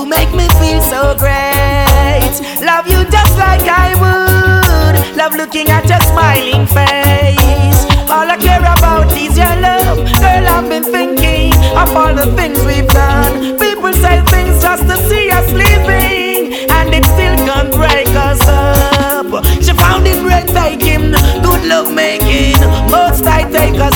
you 0.00 0.06
make 0.06 0.32
me 0.32 0.48
feel 0.60 0.80
so 0.80 1.14
great. 1.18 2.34
Love 2.64 2.86
you 2.86 3.04
just 3.10 3.36
like 3.36 3.64
I 3.68 3.88
would, 4.00 5.16
love 5.16 5.34
looking 5.34 5.68
at 5.68 5.86
your 5.88 6.00
smiling 6.00 6.66
face. 6.66 7.80
All 8.08 8.28
I 8.28 8.36
care 8.40 8.60
about 8.60 9.12
is 9.12 9.36
your 9.36 9.56
love, 9.60 9.98
girl. 10.20 10.46
I've 10.56 10.68
been 10.68 10.84
thinking 10.84 11.52
of 11.76 11.94
all 11.94 12.14
the 12.14 12.32
things 12.34 12.58
we've 12.64 12.88
done. 12.88 13.58
People 13.58 13.92
say 13.92 14.22
things 14.32 14.62
just 14.62 14.84
to 14.88 14.96
see 15.08 15.30
us 15.30 15.48
living, 15.52 16.54
and 16.70 16.94
it 16.94 17.04
still 17.04 17.36
can't 17.48 17.70
break 17.72 18.08
us 18.28 18.40
up. 18.48 19.44
She 19.62 19.72
found 19.74 20.06
it 20.06 20.20
breathtaking, 20.22 21.12
good 21.44 21.62
love 21.66 21.92
making. 21.92 22.58
Most 22.90 23.26
I 23.26 23.44
take 23.50 23.76
a 23.76 23.90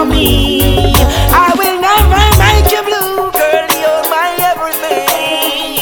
for 0.00 0.06
me. 0.06 0.94
I 1.44 1.48
will 1.60 1.78
never 1.88 2.22
make 2.40 2.68
you 2.72 2.82
blue, 2.88 3.28
girl. 3.36 3.68
You're 3.82 4.04
my 4.14 4.28
everything. 4.50 5.76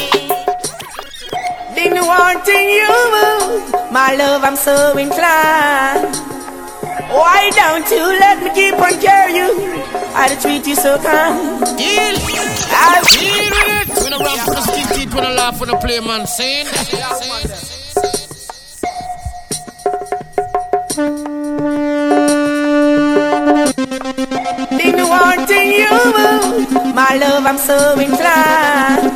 Been 1.76 1.96
wanting 2.12 2.68
you, 2.78 2.94
my 3.92 4.11
love. 4.18 4.42
I'm 4.42 4.57
so 4.57 4.74
inclined. 4.98 6.16
Why 7.18 7.50
don't 7.61 7.88
you 7.90 8.07
let 8.24 8.37
me 8.42 8.50
keep 8.59 8.74
on 8.74 8.94
care 9.00 9.31
you? 9.38 9.48
I 10.22 10.37
treat 10.42 10.66
you 10.66 10.74
so 10.74 10.98
kind. 10.98 11.61
Deal. 11.78 12.16
I 12.70 13.00
Deal 13.22 13.50
with 13.54 13.78
it. 13.78 13.88
When 14.02 14.12
I 14.14 14.18
rap 14.26 14.38
for 14.46 14.54
the 14.59 14.62
stick 14.66 14.88
teeth, 14.96 15.12
when 15.14 15.24
I 15.24 15.33
laugh 15.35 15.61
when 15.61 15.70
I 15.70 15.76
play, 15.78 16.00
man. 16.00 16.26
Been 24.49 24.97
wanting 24.97 25.73
you, 25.73 25.93
my 26.95 27.19
love. 27.21 27.45
I'm 27.45 27.59
so 27.59 27.99
inclined. 28.01 29.13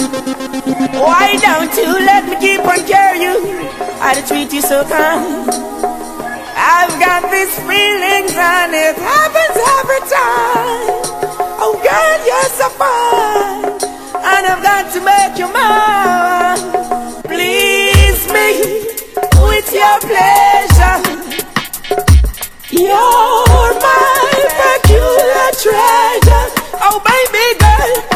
Why 0.93 1.39
don't 1.41 1.75
you 1.75 1.93
let 2.05 2.29
me 2.29 2.37
keep 2.37 2.61
on 2.61 2.85
care 2.87 3.17
you? 3.17 3.41
I 4.01 4.21
treat 4.29 4.53
you 4.53 4.61
so 4.61 4.85
kind. 4.85 5.49
I've 6.55 7.01
got 7.01 7.31
these 7.31 7.55
feelings 7.65 8.37
and 8.37 8.75
it 8.75 8.97
happens 8.97 9.57
every 9.81 10.03
time. 10.13 11.01
Oh 11.65 11.81
girl, 11.81 12.19
you're 12.29 12.51
so 12.61 12.69
fine, 12.77 13.73
and 14.13 14.47
I've 14.53 14.63
got 14.63 14.93
to 14.93 15.01
make 15.01 15.39
you 15.41 15.49
mine. 15.49 16.61
Please 17.25 18.23
me 18.37 18.49
with 19.49 19.73
your 19.73 19.99
pleasure. 20.05 21.01
You're 22.71 23.73
peculiar 23.81 24.22
treasure. 25.61 26.49
Oh, 26.81 27.01
baby 27.05 27.59
girl, 27.61 28.12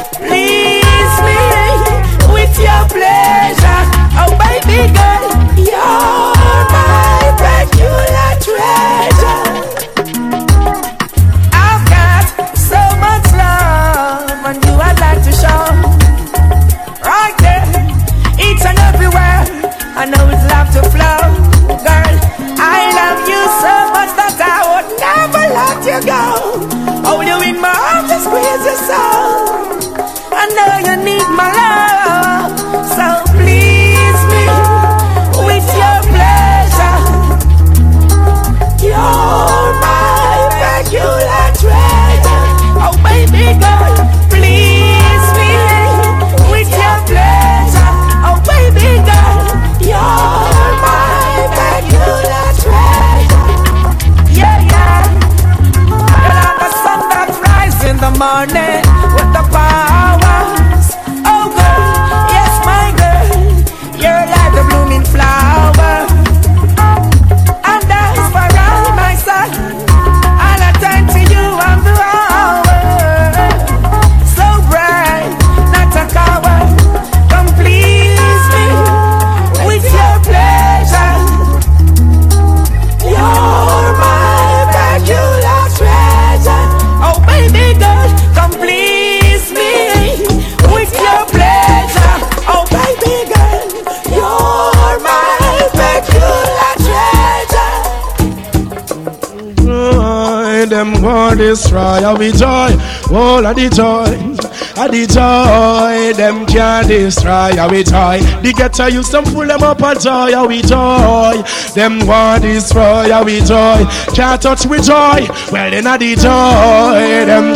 destroy 102.14 102.30
our 102.46 102.68
joy, 102.68 103.14
all 103.14 103.46
of 103.46 103.56
the 103.56 103.68
joy. 103.68 104.36
A 104.78 104.88
the 104.88 105.06
joy, 105.06 106.12
them 106.16 106.46
can't 106.46 106.86
destroy 106.86 107.58
our 107.58 107.82
joy. 107.82 108.20
The 108.42 108.52
getter 108.56 108.88
you 108.88 109.02
some 109.02 109.24
pull 109.24 109.46
them 109.46 109.62
up 109.62 109.80
a 109.80 109.98
joy, 109.98 110.34
our 110.34 110.48
joy. 110.62 111.42
Them 111.74 112.06
want 112.06 112.42
destroy 112.42 113.10
our 113.10 113.24
joy. 113.24 113.84
Can't 114.14 114.40
touch 114.40 114.66
with 114.66 114.84
joy. 114.84 115.26
Well, 115.50 115.72
in 115.72 115.86
a 115.86 115.98
the 115.98 116.14
joy, 116.14 117.26
them. 117.26 117.52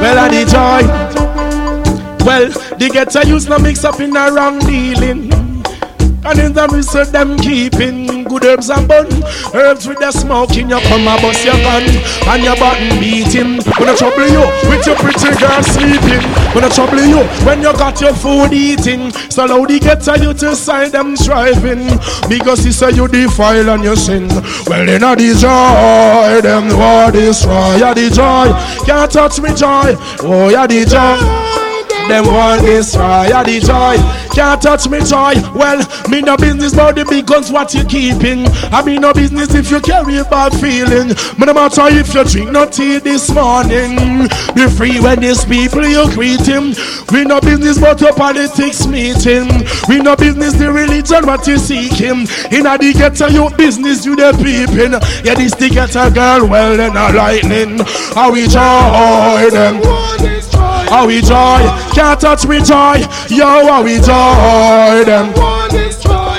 Well, 0.00 0.26
a 0.26 0.30
the 0.30 0.44
joy. 0.50 1.10
Well, 2.24 2.48
the 2.78 2.90
getter 2.92 3.26
use 3.26 3.48
no 3.48 3.58
mix 3.58 3.84
up 3.84 4.00
in 4.00 4.16
a 4.16 4.32
wrong 4.32 4.58
dealing. 4.60 5.32
And 6.22 6.38
in 6.38 6.52
the 6.52 6.68
midst 6.70 6.94
of 6.94 7.12
them 7.12 7.38
keeping 7.38 8.09
good 8.30 8.44
herbs 8.44 8.70
and 8.70 8.86
bun. 8.86 9.10
Herbs 9.52 9.88
with 9.88 9.98
the 9.98 10.12
smoking, 10.12 10.70
you 10.70 10.78
come 10.86 11.08
and 11.08 11.20
bust 11.20 11.44
your 11.44 11.58
gun. 11.66 11.82
And 12.30 12.44
your 12.44 12.54
button 12.54 13.00
beating 13.00 13.58
I 13.90 13.96
trouble 13.96 14.28
you 14.30 14.46
with 14.70 14.86
your 14.86 14.94
pretty 14.94 15.34
girl 15.40 15.62
sleeping. 15.66 16.22
Gonna 16.54 16.70
trouble 16.70 17.02
you 17.02 17.26
when 17.44 17.60
you 17.60 17.72
got 17.72 18.00
your 18.00 18.14
food 18.14 18.52
eating. 18.52 19.10
So 19.28 19.46
loud 19.46 19.68
the 19.68 19.80
getter 19.80 20.16
you 20.22 20.32
to 20.34 20.54
side 20.54 20.92
them 20.92 21.16
striving. 21.16 21.90
Because 22.28 22.62
he 22.62 22.70
say 22.70 22.92
you 22.92 23.08
defile 23.08 23.68
and 23.70 23.82
you 23.82 23.96
sin. 23.96 24.28
Well 24.68 24.88
in 24.88 25.02
a 25.02 25.16
the 25.16 25.34
joy, 25.34 26.40
them 26.40 26.68
war 26.78 27.10
destroy? 27.10 27.76
Yeah 27.82 27.94
the 27.94 28.10
joy, 28.10 28.86
can't 28.86 29.10
touch 29.10 29.40
me 29.40 29.52
joy. 29.54 29.96
Oh 30.22 30.48
yeah 30.50 30.68
the 30.68 30.84
joy 30.86 31.69
them 32.10 32.26
want 32.26 32.62
destroy 32.62 33.30
the 33.30 33.60
joy. 33.62 33.96
Can't 34.34 34.60
touch 34.60 34.88
me 34.88 34.98
joy. 35.00 35.34
Well, 35.54 35.78
me 36.10 36.20
no 36.20 36.36
business 36.36 36.74
about 36.74 36.96
the 36.96 37.04
big 37.04 37.26
guns 37.26 37.50
what 37.50 37.72
you 37.74 37.84
keeping. 37.84 38.46
I 38.74 38.82
mean 38.84 39.00
no 39.02 39.12
business 39.12 39.54
if 39.54 39.70
you 39.70 39.80
carry 39.80 40.18
a 40.18 40.24
bad 40.24 40.52
feeling. 40.58 41.14
Me 41.38 41.46
no 41.46 41.54
matter 41.54 41.86
if 41.86 42.12
you 42.14 42.24
drink 42.24 42.50
no 42.50 42.66
tea 42.66 42.98
this 42.98 43.30
morning. 43.30 44.26
Be 44.54 44.66
free 44.66 44.98
when 45.00 45.20
these 45.20 45.44
people 45.44 45.86
you 45.86 46.10
greet 46.14 46.42
him. 46.42 46.74
We 47.12 47.24
no 47.24 47.40
business 47.40 47.78
about 47.78 48.00
your 48.00 48.14
politics 48.14 48.86
meeting. 48.86 49.46
We 49.88 50.02
no 50.02 50.16
business 50.16 50.54
the 50.54 50.70
religion 50.72 51.26
what 51.26 51.46
you 51.46 51.58
seeking. 51.58 52.26
In 52.50 52.66
a 52.66 52.74
the 52.76 52.92
ghetto 52.92 53.28
you 53.28 53.48
business 53.56 54.04
you 54.04 54.16
the 54.16 54.34
peeping. 54.42 54.98
Yeah, 55.24 55.34
this 55.34 55.54
the 55.54 55.70
ghetto 55.70 56.10
girl 56.10 56.48
well 56.48 56.76
then 56.76 56.96
a 56.96 57.14
lightning. 57.14 57.78
How 58.14 58.32
we 58.32 58.48
joy 58.48 59.50
them. 59.50 60.09
How 60.90 61.06
we 61.06 61.20
joy, 61.20 61.62
can't 61.94 62.20
touch 62.20 62.46
me 62.46 62.58
joy. 62.60 62.98
Yo, 63.28 63.46
how 63.46 63.82
we 63.84 63.94
joy 64.00 65.04
them. 65.04 65.32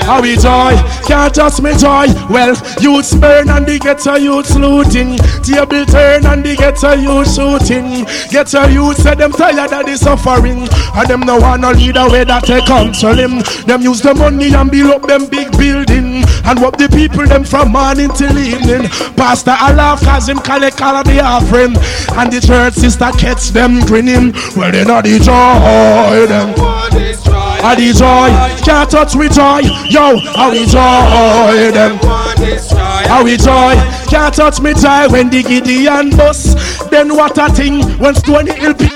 How 0.02 0.20
we 0.20 0.36
joy, 0.36 0.74
can't 1.06 1.34
just 1.34 1.62
me 1.62 1.72
joy. 1.76 2.06
Well, 2.28 2.54
youths 2.80 3.14
burn 3.14 3.48
and 3.48 3.66
they 3.66 3.78
get 3.78 4.04
a 4.06 4.18
youth 4.18 4.54
looting. 4.56 5.16
Table 5.42 5.86
turn 5.86 6.26
and 6.26 6.44
they 6.44 6.56
get 6.56 6.82
a 6.82 6.96
youth 6.96 7.32
shooting. 7.34 8.04
Get 8.30 8.52
a 8.54 8.70
youth 8.70 8.98
say 8.98 9.14
them 9.14 9.32
tired 9.32 9.72
of 9.72 9.86
the 9.86 9.96
suffering. 9.96 10.68
And 10.94 11.08
them 11.08 11.20
no 11.20 11.38
wanna 11.38 11.72
lead 11.72 11.96
a 11.96 12.08
way 12.10 12.24
that 12.24 12.46
they 12.46 12.60
control 12.60 13.14
him. 13.14 13.42
Them 13.66 13.82
use 13.82 14.02
the 14.02 14.14
money 14.14 14.52
and 14.52 14.70
build 14.70 14.90
up 14.90 15.02
them 15.02 15.26
big 15.26 15.50
building. 15.56 16.24
And 16.44 16.60
rob 16.60 16.76
the 16.76 16.88
people 16.88 17.26
them 17.26 17.44
from 17.44 17.72
morning 17.72 18.10
till 18.10 18.36
evening. 18.36 18.88
Pastor 19.16 19.56
Allah 19.58 19.96
cause 20.02 20.28
him 20.28 20.38
collect 20.38 20.82
all 20.82 20.96
of 20.96 21.06
the 21.06 21.20
offering. 21.20 21.76
And 22.18 22.32
the 22.32 22.40
church 22.40 22.74
sister 22.74 23.10
catch 23.18 23.50
them 23.50 23.80
grinning. 23.86 24.32
Well, 24.56 24.72
they 24.72 24.84
not 24.84 25.04
the 25.04 25.18
joy 25.18 26.26
them. 26.26 27.41
I 27.64 27.76
the 27.76 27.92
joy, 27.92 28.64
can't 28.64 28.90
touch 28.90 29.14
me 29.14 29.28
joy. 29.28 29.60
Yo, 29.88 30.18
I 30.34 30.50
we 30.50 30.66
joy 30.66 31.70
them. 31.72 32.81
I 33.08 33.22
we 33.22 33.36
joy, 33.36 33.74
can't 34.08 34.34
touch 34.34 34.60
me 34.60 34.72
tie 34.74 35.06
when 35.06 35.30
the 35.30 35.42
Gideon 35.42 36.10
bus. 36.16 36.54
Then 36.90 37.14
what 37.16 37.38
a 37.38 37.48
thing 37.52 37.82
when 37.98 38.14
Stony 38.14 38.52
Hill 38.52 38.74
people 38.74 38.92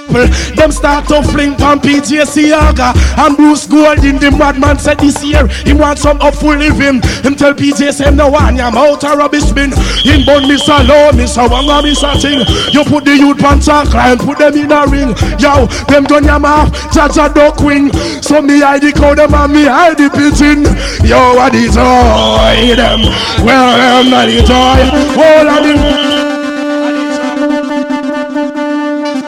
them 0.57 0.73
start 0.73 1.09
to 1.09 1.23
fling 1.23 1.57
from 1.57 1.81
PJ 1.81 2.25
Seaga 2.25 2.95
and 3.19 3.37
Bruce 3.37 3.67
Golding. 3.67 4.19
The 4.19 4.31
madman 4.31 4.79
said 4.79 4.99
this 4.99 5.23
year 5.23 5.47
he 5.65 5.73
wants 5.73 6.03
some 6.03 6.21
up 6.21 6.35
full 6.35 6.57
living. 6.57 7.03
Him 7.25 7.35
tell 7.35 7.55
PJ 7.55 7.93
say 7.93 8.11
no 8.11 8.31
one 8.31 8.59
I'm 8.61 8.77
out 8.77 9.05
a 9.05 9.17
rubbish 9.17 9.51
bin. 9.53 9.73
In 10.05 10.25
bun 10.25 10.45
Mr. 10.45 10.87
Low, 10.87 11.11
Mr. 11.13 11.49
Wanga, 11.49 11.83
Mr. 11.83 12.17
Ting. 12.21 12.41
You 12.73 12.85
put 12.85 13.05
the 13.05 13.17
youth 13.17 13.45
on 13.45 13.61
climb, 13.61 14.19
put 14.19 14.39
them 14.39 14.55
in 14.55 14.73
a 14.73 14.87
ring. 14.87 15.15
Yo, 15.39 15.67
them 15.89 16.07
your 16.25 16.41
mouth, 16.41 16.73
Jaja 16.93 17.33
duck 17.35 17.61
wing. 17.61 17.93
So 18.23 18.41
me 18.41 18.61
hide 18.61 18.83
the 18.83 18.93
cow 18.93 19.15
them 19.15 19.35
and 19.35 19.53
me 19.53 19.65
hide 19.65 19.99
the 19.99 20.09
pigeon. 20.09 20.65
Yo, 21.07 21.35
what 21.37 21.53
the 21.53 21.69
toy 21.69 22.75
them? 22.75 23.01
Well, 23.45 23.96
I'm 23.97 24.11
not 24.11 24.27
the 24.27 24.43
toy. 24.45 24.81
All 25.17 25.49
of 25.49 25.65
them. 25.65 25.81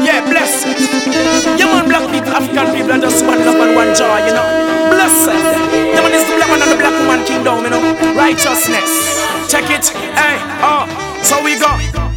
Yeah, 0.05 0.21
bless 0.29 0.67
it. 0.67 0.77
You 1.59 1.65
man 1.73 1.89
black 1.89 2.05
people, 2.13 2.29
African 2.29 2.75
people, 2.77 2.93
and 2.93 3.01
just 3.01 3.25
one 3.25 3.39
love 3.47 3.57
and 3.57 3.75
one 3.75 3.95
joy, 3.97 4.27
you 4.27 4.35
know. 4.37 4.45
Bless 4.93 5.25
it. 5.25 5.41
You 5.73 6.03
man 6.05 6.13
is 6.13 6.29
the 6.29 6.37
black 6.37 6.51
man 6.51 6.61
and 6.61 6.73
the 6.73 6.77
black 6.77 6.93
woman 7.01 7.25
kingdom, 7.25 7.65
you 7.65 7.71
know. 7.71 7.81
Righteousness. 8.15 9.25
Check 9.49 9.71
it. 9.71 9.89
Hey, 9.89 10.37
oh, 10.61 10.85
so 11.23 11.43
we 11.43 11.59
go. 11.59 12.08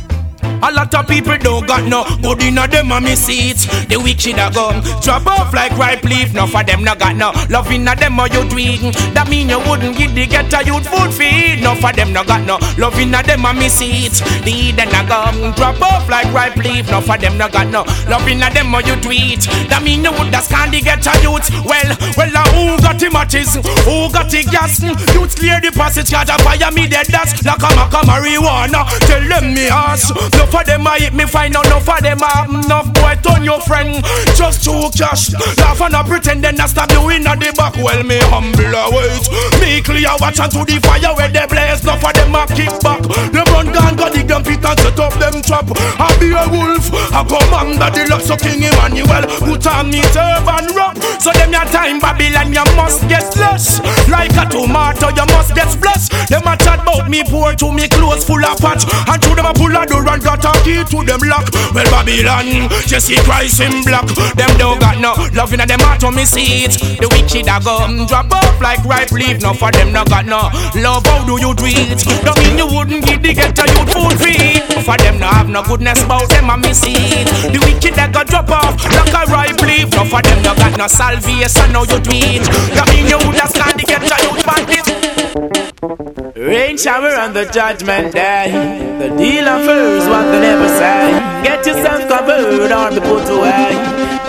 A 0.63 0.71
lot 0.71 0.93
of 0.93 1.07
people 1.07 1.37
don't 1.37 1.65
got 1.65 1.83
no 1.85 2.05
good 2.21 2.43
in 2.43 2.55
them 2.55 2.89
me 3.03 3.15
seats. 3.15 3.65
The 3.87 3.97
wicked 3.97 4.37
a 4.37 4.51
gum 4.53 4.83
drop 5.01 5.25
off 5.25 5.53
like 5.53 5.75
ripe 5.77 6.03
leaf. 6.03 6.33
No 6.33 6.45
for 6.45 6.63
them 6.63 6.83
no 6.83 6.95
got 6.95 7.15
no 7.15 7.31
love 7.49 7.71
in 7.71 7.85
them 7.85 8.19
or 8.19 8.27
you 8.27 8.47
tweet. 8.47 8.81
That 9.13 9.27
mean 9.27 9.49
you 9.49 9.59
wouldn't 9.59 9.97
give 9.97 10.13
the 10.13 10.27
get 10.27 10.53
a 10.53 10.63
youth 10.63 10.87
food 10.87 11.11
feed. 11.13 11.63
No 11.63 11.73
for 11.75 11.91
them 11.91 12.13
no 12.13 12.23
got 12.23 12.45
no 12.45 12.59
love 12.77 12.97
in 12.99 13.11
them 13.11 13.41
me 13.57 13.69
seats. 13.69 14.21
The 14.45 14.51
Eden 14.51 14.93
a 14.93 15.01
gum 15.07 15.51
drop 15.57 15.81
off 15.81 16.07
like 16.09 16.31
ripe 16.31 16.57
leaf. 16.57 16.89
No 16.91 17.01
for 17.01 17.17
them 17.17 17.37
no 17.37 17.49
got 17.49 17.67
no 17.67 17.81
love 18.05 18.27
in 18.27 18.39
them 18.39 18.75
or 18.75 18.81
you 18.81 18.95
tweet. 19.01 19.41
That 19.69 19.81
mean 19.83 20.03
you 20.05 20.11
would 20.13 20.31
just 20.31 20.51
can't 20.51 20.71
get 20.71 21.01
a 21.01 21.13
youth. 21.25 21.49
Well, 21.65 21.89
well, 22.17 22.31
uh, 22.37 22.45
who 22.53 22.77
got 22.81 22.99
the 22.99 23.09
matches? 23.09 23.55
Who 23.89 24.13
got 24.13 24.29
the 24.29 24.45
gas? 24.45 24.77
Youth 24.81 25.35
clear 25.35 25.59
the 25.59 25.71
passage, 25.73 26.11
got 26.11 26.29
a 26.29 26.37
fire 26.43 26.71
me 26.71 26.87
dead 26.87 27.07
that's 27.07 27.33
like 27.45 27.65
a 27.65 27.69
maca 27.73 28.05
marijuana. 28.05 28.85
Tell 29.09 29.25
them 29.25 29.53
me 29.53 29.67
ass. 29.67 30.11
No 30.37 30.50
for 30.51 30.63
them 30.67 30.85
I 30.85 30.99
hit 30.99 31.13
me 31.13 31.25
find 31.25 31.55
out 31.55 31.65
enough 31.65 31.87
of 31.87 32.01
them 32.03 32.19
have 32.19 32.51
enough 32.51 32.93
boy 32.93 33.15
turn 33.23 33.43
your 33.43 33.61
friend 33.63 34.03
just 34.35 34.67
to 34.67 34.91
cash. 34.91 35.31
Laugh 35.57 35.79
and 35.81 35.95
a 35.95 36.03
pretend 36.03 36.43
then 36.43 36.59
I 36.59 36.67
stab 36.67 36.91
you 36.91 37.07
in 37.09 37.23
the 37.23 37.53
back. 37.55 37.79
Well 37.79 38.03
me 38.03 38.19
humble 38.27 38.75
await. 38.75 39.23
Me 39.63 39.79
clear 39.81 40.11
watch 40.19 40.43
and 40.43 40.51
to 40.51 40.67
the 40.67 40.77
fire 40.83 41.15
where 41.15 41.31
they 41.31 41.47
blaze. 41.47 41.81
Enough 41.81 42.03
of 42.03 42.13
them 42.13 42.35
a 42.35 42.43
kick 42.51 42.75
back. 42.83 43.01
Them 43.31 43.47
run 43.55 43.71
gun 43.71 43.95
go 43.95 44.11
dig 44.11 44.27
them 44.27 44.43
pit 44.43 44.59
and 44.59 44.77
set 44.79 44.99
up 44.99 45.15
them 45.15 45.39
trap. 45.41 45.71
I 45.97 46.11
be 46.19 46.35
a 46.35 46.43
wolf. 46.51 46.91
I 47.15 47.23
commander 47.23 47.89
the 47.95 48.03
lots 48.11 48.29
of 48.29 48.43
King 48.43 48.67
Emmanuel. 48.67 49.23
Put 49.39 49.65
on 49.71 49.87
me 49.87 50.03
turban 50.11 50.67
wrap. 50.75 50.99
So 51.23 51.31
them 51.31 51.55
your 51.55 51.65
time 51.71 52.03
Babylon 52.03 52.51
you 52.51 52.67
must 52.75 53.07
get 53.07 53.23
slush. 53.31 53.79
Like 54.11 54.35
a 54.35 54.43
tomato 54.51 55.15
you 55.15 55.27
must 55.31 55.55
get 55.55 55.71
splash. 55.71 56.11
Them 56.27 56.43
a 56.43 56.59
chat 56.59 56.83
about 56.83 57.07
me 57.07 57.23
poor 57.23 57.55
to 57.55 57.71
me 57.71 57.87
clothes 57.87 58.27
full 58.27 58.43
of 58.43 58.59
patch. 58.59 58.83
And 59.07 59.21
to 59.23 59.29
them 59.31 59.47
a 59.47 59.53
pull 59.55 59.71
a 59.71 59.85
door 59.87 60.03
and 60.03 60.21
got 60.21 60.40
a 60.43 60.51
key 60.63 60.83
to 60.83 60.97
them 61.05 61.21
lock. 61.27 61.47
Well, 61.73 61.87
Babylon, 61.91 62.69
Jesse 62.85 63.15
Christ 63.23 63.61
in 63.61 63.83
black. 63.83 64.07
Them 64.35 64.51
don't 64.57 64.79
got 64.79 64.99
no 64.99 65.13
love 65.33 65.53
in 65.53 65.61
them 65.61 65.79
heart 65.79 66.03
on 66.03 66.15
me 66.15 66.25
seat. 66.25 66.77
The 66.99 67.07
wicked 67.11 67.47
a 67.47 67.57
go 67.61 67.87
drop 68.07 68.31
off 68.31 68.59
like 68.61 68.83
ripe 68.85 69.11
leaf. 69.11 69.41
No 69.41 69.53
for 69.53 69.71
them 69.71 69.91
no 69.91 70.03
got 70.05 70.25
no 70.25 70.49
love. 70.75 71.05
How 71.05 71.25
do 71.25 71.39
you 71.39 71.53
it? 71.57 72.01
Don't 72.25 72.37
mean 72.43 72.57
you 72.57 72.67
wouldn't 72.67 73.05
give 73.05 73.21
the 73.21 73.31
a 73.31 73.65
youth 73.71 73.91
food 73.93 74.15
feed. 74.19 74.63
For 74.83 74.97
them 74.97 75.19
no 75.19 75.27
have 75.27 75.49
no 75.49 75.63
goodness 75.63 76.03
about 76.03 76.29
them 76.29 76.49
a 76.49 76.57
me 76.57 76.73
seat. 76.73 77.27
The 77.51 77.59
wicked 77.61 77.97
a 77.97 78.05
go 78.11 78.23
drop 78.23 78.49
off 78.49 78.75
like 78.91 79.13
a 79.13 79.25
ripe 79.31 79.61
leaf. 79.61 79.89
No 79.95 80.05
for 80.05 80.21
them 80.21 80.41
no 80.43 80.55
got 80.55 80.77
no 80.77 80.87
salvation. 80.87 81.71
Now 81.71 81.83
you 81.83 81.99
do 81.99 82.11
it. 82.13 82.43
Don't 82.75 82.87
mean 82.89 83.07
you 83.07 83.17
would 83.17 83.35
just 83.35 83.55
can't 83.55 83.77
get 83.77 84.03
a 84.03 84.17
youth 84.23 84.45
bandit. 84.45 85.70
Rain 85.81 86.77
shower 86.77 87.09
on 87.17 87.33
the 87.33 87.49
judgment 87.49 88.13
day. 88.13 88.53
The 89.01 89.09
deal 89.17 89.49
offers 89.49 90.05
what 90.05 90.29
they 90.29 90.41
never 90.41 90.67
say. 90.67 91.09
Get 91.41 91.65
yourself 91.65 92.07
covered 92.07 92.69
or 92.69 92.91
be 92.93 93.01
put 93.01 93.25
away. 93.25 93.73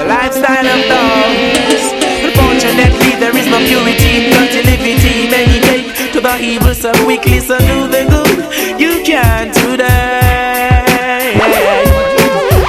The 0.00 0.04
lifestyle 0.08 0.64
of 0.64 0.80
dogs. 0.88 1.84
Unfortunately, 2.24 3.20
there 3.20 3.36
is 3.36 3.46
no 3.52 3.60
purity 3.68 4.10
in 4.16 4.32
continuity. 4.32 5.28
Many 5.28 5.60
take 5.60 6.12
to 6.12 6.22
the 6.22 6.40
evil 6.40 6.74
so 6.74 6.90
weakly, 7.04 7.40
so 7.40 7.58
do 7.58 7.84
the 7.86 8.08
good. 8.08 8.80
You 8.80 9.04
can't 9.04 9.52
today. 9.52 11.36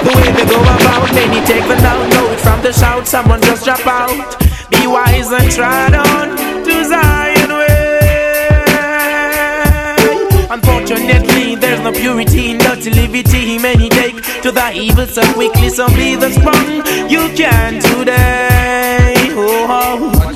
The 0.04 0.12
way 0.12 0.30
they 0.36 0.44
go 0.44 0.60
about, 0.60 1.08
many 1.16 1.40
take 1.48 1.64
the 1.72 1.80
down. 1.80 2.10
Know 2.10 2.34
it 2.34 2.40
from 2.42 2.62
the 2.62 2.74
shout, 2.74 3.08
someone 3.08 3.42
just 3.44 3.64
drop 3.64 3.88
out. 3.88 4.36
Be 4.70 4.88
wise 4.88 5.32
and 5.32 5.50
trot 5.50 5.94
on 5.94 6.53
liberty. 12.86 13.58
Many 13.58 13.90
take 13.90 14.16
to 14.42 14.52
the 14.52 14.72
evil 14.74 15.08
so 15.08 15.22
quickly, 15.34 15.70
so 15.70 15.88
be 15.90 16.16
the 16.16 16.30
strong. 16.32 17.10
You 17.10 17.30
can 17.36 17.82
today. 17.82 19.16
Oh, 19.36 19.68
oh. 19.70 20.34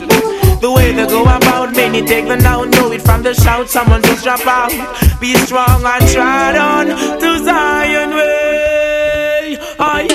The 0.60 0.71
way 0.71 0.91
they 0.91 1.05
go 1.05 1.21
about, 1.21 1.75
many 1.75 2.01
take 2.01 2.27
the 2.27 2.36
now, 2.36 2.63
know 2.63 2.91
it 2.91 3.01
from 3.01 3.21
the 3.21 3.33
shout. 3.33 3.69
Someone 3.69 4.01
just 4.01 4.23
drop 4.23 4.45
out. 4.47 4.71
Be 5.19 5.36
strong 5.36 5.83
and 5.86 6.07
trot 6.10 6.55
on 6.55 6.88
to 7.19 7.43
Zion 7.43 8.10
way. 8.10 9.57
I 9.79 10.07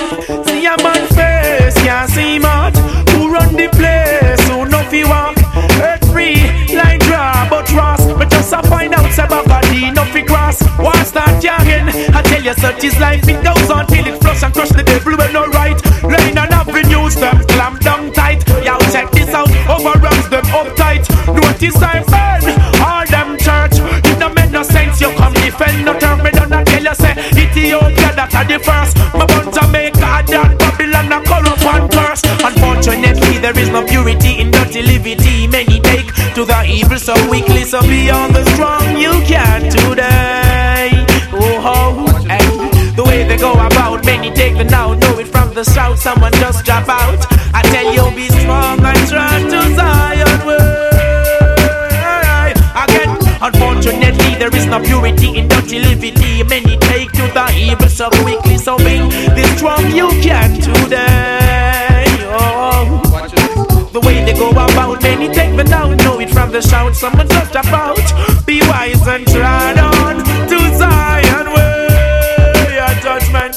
see 0.45 0.65
a 0.65 0.75
man 0.83 1.07
face, 1.15 1.75
can't 1.83 2.09
see 2.09 2.39
much. 2.39 2.75
Who 3.11 3.31
run 3.31 3.55
the 3.55 3.69
place? 3.69 3.92
Bagadi, 9.83 9.95
no 9.95 10.03
fi 10.05 10.23
cross. 10.23 10.61
One 10.77 11.05
start 11.05 11.43
youngin', 11.43 11.89
I 12.13 12.21
tell 12.21 12.41
you, 12.41 12.53
such 12.53 12.83
is 12.83 12.99
life. 12.99 13.27
It 13.27 13.43
goes 13.43 13.69
on 13.69 13.87
till 13.87 14.07
it 14.07 14.21
flush 14.21 14.43
and 14.43 14.53
crush 14.53 14.69
the 14.69 14.83
devil 14.83 15.17
when 15.17 15.33
no 15.33 15.45
right. 15.47 15.79
Lane 16.03 16.37
and 16.37 16.53
avenues, 16.53 17.15
them 17.15 17.39
clamp 17.47 17.79
down 17.81 18.11
tight. 18.13 18.47
Yo, 18.63 18.77
check 18.91 19.11
this 19.11 19.29
out, 19.29 19.49
overruns 19.67 20.29
them 20.29 20.45
uptight. 20.45 21.03
Notice 21.27 21.81
I 21.81 22.03
burn 22.11 22.43
all 22.81 23.05
them 23.07 23.37
church. 23.37 23.75
It 24.05 24.19
don't 24.19 24.35
make 24.35 24.51
no 24.51 24.63
sense, 24.63 25.01
you 25.01 25.11
come 25.15 25.33
defend 25.33 25.85
no 25.85 25.97
turn. 25.99 26.23
Me 26.23 26.31
don't 26.31 26.49
tell 26.49 26.83
you, 26.83 26.95
say 26.95 27.13
Ethiopia 27.35 28.13
that 28.15 28.33
are 28.35 28.45
the 28.45 28.59
first. 28.59 28.97
My 29.13 29.25
born 29.25 29.51
Jamaica, 29.53 30.23
that 30.31 30.55
Babylon, 30.59 31.11
a 31.11 31.19
corrupt 31.23 31.63
one 31.65 31.89
curse. 31.89 32.23
Unfortunately, 32.43 33.37
there 33.39 33.57
is 33.57 33.69
no 33.69 33.85
purity 33.85 34.39
in 34.39 34.51
dirty 34.51 34.81
liberty. 34.81 35.32
To 36.43 36.47
the 36.47 36.65
evil 36.65 36.99
so 36.99 37.15
weakly, 37.31 37.63
so 37.63 37.79
beyond 37.83 38.35
the 38.35 38.43
strong 38.51 38.97
you 38.97 39.13
can 39.23 39.61
today. 39.71 40.91
Oh, 41.31 41.71
oh, 41.71 42.25
hey. 42.27 42.43
The 42.97 43.03
way 43.05 43.25
they 43.25 43.37
go 43.37 43.53
about, 43.53 44.03
many 44.03 44.29
take 44.29 44.57
the 44.57 44.65
now, 44.65 44.93
know 44.93 45.19
it 45.19 45.27
from 45.27 45.53
the 45.53 45.63
south. 45.63 45.99
Someone 45.99 46.33
just 46.43 46.65
drop 46.65 46.89
out. 46.89 47.25
I 47.55 47.61
tell 47.71 47.87
you, 47.95 48.13
be 48.13 48.27
strong 48.27 48.83
and 48.83 49.07
try 49.07 49.39
to 49.39 49.59
Zion 49.73 50.45
way. 50.45 50.83
Again, 52.75 53.15
unfortunately, 53.39 54.35
there 54.35 54.53
is 54.53 54.65
no 54.65 54.81
purity 54.83 55.37
in 55.37 55.47
dirty 55.47 55.79
liberty. 55.79 56.43
Many 56.43 56.75
take 56.91 57.13
to 57.13 57.23
the 57.31 57.53
evil 57.55 57.87
so 57.87 58.09
quickly, 58.19 58.57
so 58.57 58.75
being 58.79 59.07
the 59.07 59.43
strong 59.55 59.89
you 59.95 60.09
can 60.21 60.42
it 66.23 66.29
from 66.33 66.51
the 66.51 66.61
shout. 66.61 66.95
Someone 66.95 67.27
just 67.27 67.51
drop 67.51 67.67
out. 67.67 68.07
Be 68.45 68.61
wise 68.61 69.05
and 69.07 69.25
trod 69.27 69.77
on 69.77 70.15
to 70.49 70.59
Zion 70.79 71.47
way. 71.53 72.75
Your 72.77 72.93
judgment. 73.03 73.53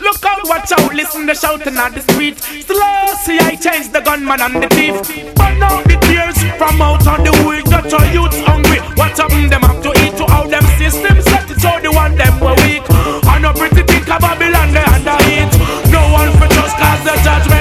Look 0.00 0.24
out, 0.24 0.44
watch 0.44 0.72
out, 0.72 0.92
listen 0.94 1.26
the 1.26 1.34
shouting 1.34 1.76
on 1.76 1.92
the 1.92 2.00
street. 2.00 2.38
Slow, 2.40 3.14
see 3.24 3.38
I 3.38 3.56
change 3.56 3.92
the 3.92 4.00
gunman 4.00 4.40
and 4.40 4.62
the 4.62 4.68
thief. 4.76 4.96
But 5.34 5.54
now 5.58 5.82
the 5.82 5.96
tears 6.06 6.38
from 6.58 6.80
out 6.80 7.06
on 7.06 7.24
the 7.24 7.32
wheel. 7.44 7.64
Got 7.64 7.90
your 7.90 8.04
youths 8.12 8.40
hungry. 8.40 8.80
What 8.96 9.16
happened 9.16 9.50
them 9.52 9.62
have 9.62 9.82
to 9.82 9.90
eat 10.04 10.16
to 10.18 10.24
all 10.24 10.48
them 10.48 10.64
systems? 10.80 11.24
Set 11.24 11.50
it 11.50 11.60
so 11.60 11.70
the 11.82 11.92
one 11.92 12.16
them 12.16 12.40
were 12.40 12.56
weak. 12.64 12.84
I 13.28 13.38
know 13.40 13.52
pretty 13.52 13.82
think 13.82 14.08
of 14.08 14.20
Babylon 14.20 14.72
they 14.72 14.84
under 14.84 15.18
heat. 15.28 15.52
No 15.92 16.02
one 16.12 16.32
for 16.38 16.48
just 16.48 16.76
cause 16.76 17.02
the 17.04 17.14
judgment's 17.24 17.53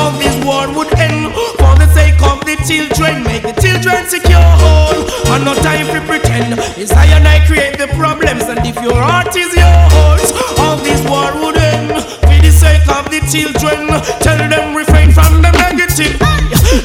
all 0.00 0.12
this 0.16 0.36
war 0.44 0.66
would 0.76 0.92
end. 0.96 1.32
For 1.60 1.74
the 1.76 1.88
sake 1.92 2.20
of 2.24 2.40
the 2.48 2.56
children, 2.64 3.22
make 3.24 3.44
the 3.44 3.56
children 3.60 4.08
secure. 4.08 4.48
home. 4.64 5.04
And 5.32 5.44
no 5.44 5.54
time 5.54 5.86
for 5.92 6.00
pretend. 6.08 6.58
Is 6.80 6.90
I 6.92 7.06
and 7.16 7.28
I 7.28 7.44
create 7.46 7.76
the 7.76 7.88
problems. 8.00 8.44
And 8.52 8.64
if 8.64 8.76
your 8.80 8.96
heart 8.96 9.36
is 9.36 9.52
yours, 9.52 10.28
all 10.58 10.76
this 10.88 11.00
war 11.12 11.30
would 11.42 11.58
end. 11.74 11.92
For 12.24 12.38
the 12.46 12.52
sake 12.64 12.88
of 12.88 13.04
the 13.12 13.20
children. 13.28 13.92
Tell 14.24 14.40
them 14.54 14.74
refrain 14.74 15.12
from 15.12 15.42
the 15.44 15.52
negative. 15.64 16.16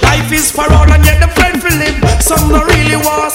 Life 0.04 0.32
is 0.32 0.52
for 0.52 0.68
all 0.76 0.90
and 0.92 1.06
yet 1.06 1.20
the 1.24 1.32
friend 1.38 1.56
for 1.64 1.74
live. 1.82 2.00
Some 2.22 2.50
don't 2.50 2.68
really 2.68 3.00
want 3.08 3.35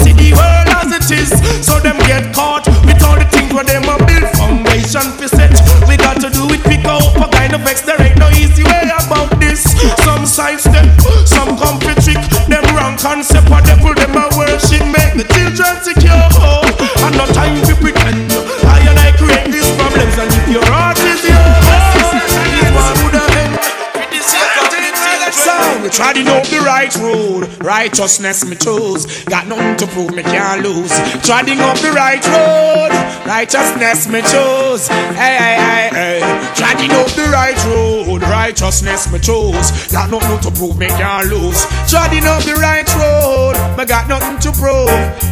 Treading 26.00 26.28
up 26.28 26.46
the 26.46 26.60
right 26.60 26.96
road, 26.96 27.62
righteousness 27.62 28.46
me 28.46 28.56
choose. 28.56 29.22
Got 29.24 29.48
nothing 29.48 29.76
to 29.76 29.86
prove, 29.92 30.14
me 30.14 30.22
can't 30.22 30.62
lose. 30.62 30.88
Treading 31.20 31.60
up 31.60 31.76
the 31.76 31.92
right 31.92 32.24
road, 32.24 32.88
righteousness 33.26 34.08
me 34.08 34.22
choose. 34.22 34.88
Hey 34.88 35.36
hey 35.36 35.56
hey 35.60 35.88
hey, 35.92 36.20
treading 36.56 36.90
up 36.92 37.06
the 37.12 37.28
right 37.30 37.62
road, 37.66 38.22
righteousness 38.22 39.12
me 39.12 39.18
choose. 39.18 39.92
Got 39.92 40.10
nothing 40.10 40.40
to 40.40 40.50
prove, 40.58 40.78
me 40.78 40.88
can't 40.88 41.28
lose. 41.28 41.66
Treading 41.86 42.24
up 42.24 42.44
the 42.44 42.54
right 42.54 42.88
road, 42.96 43.76
me 43.76 43.84
got 43.84 44.08
nothing 44.08 44.38
to 44.40 44.58
prove. 44.58 44.88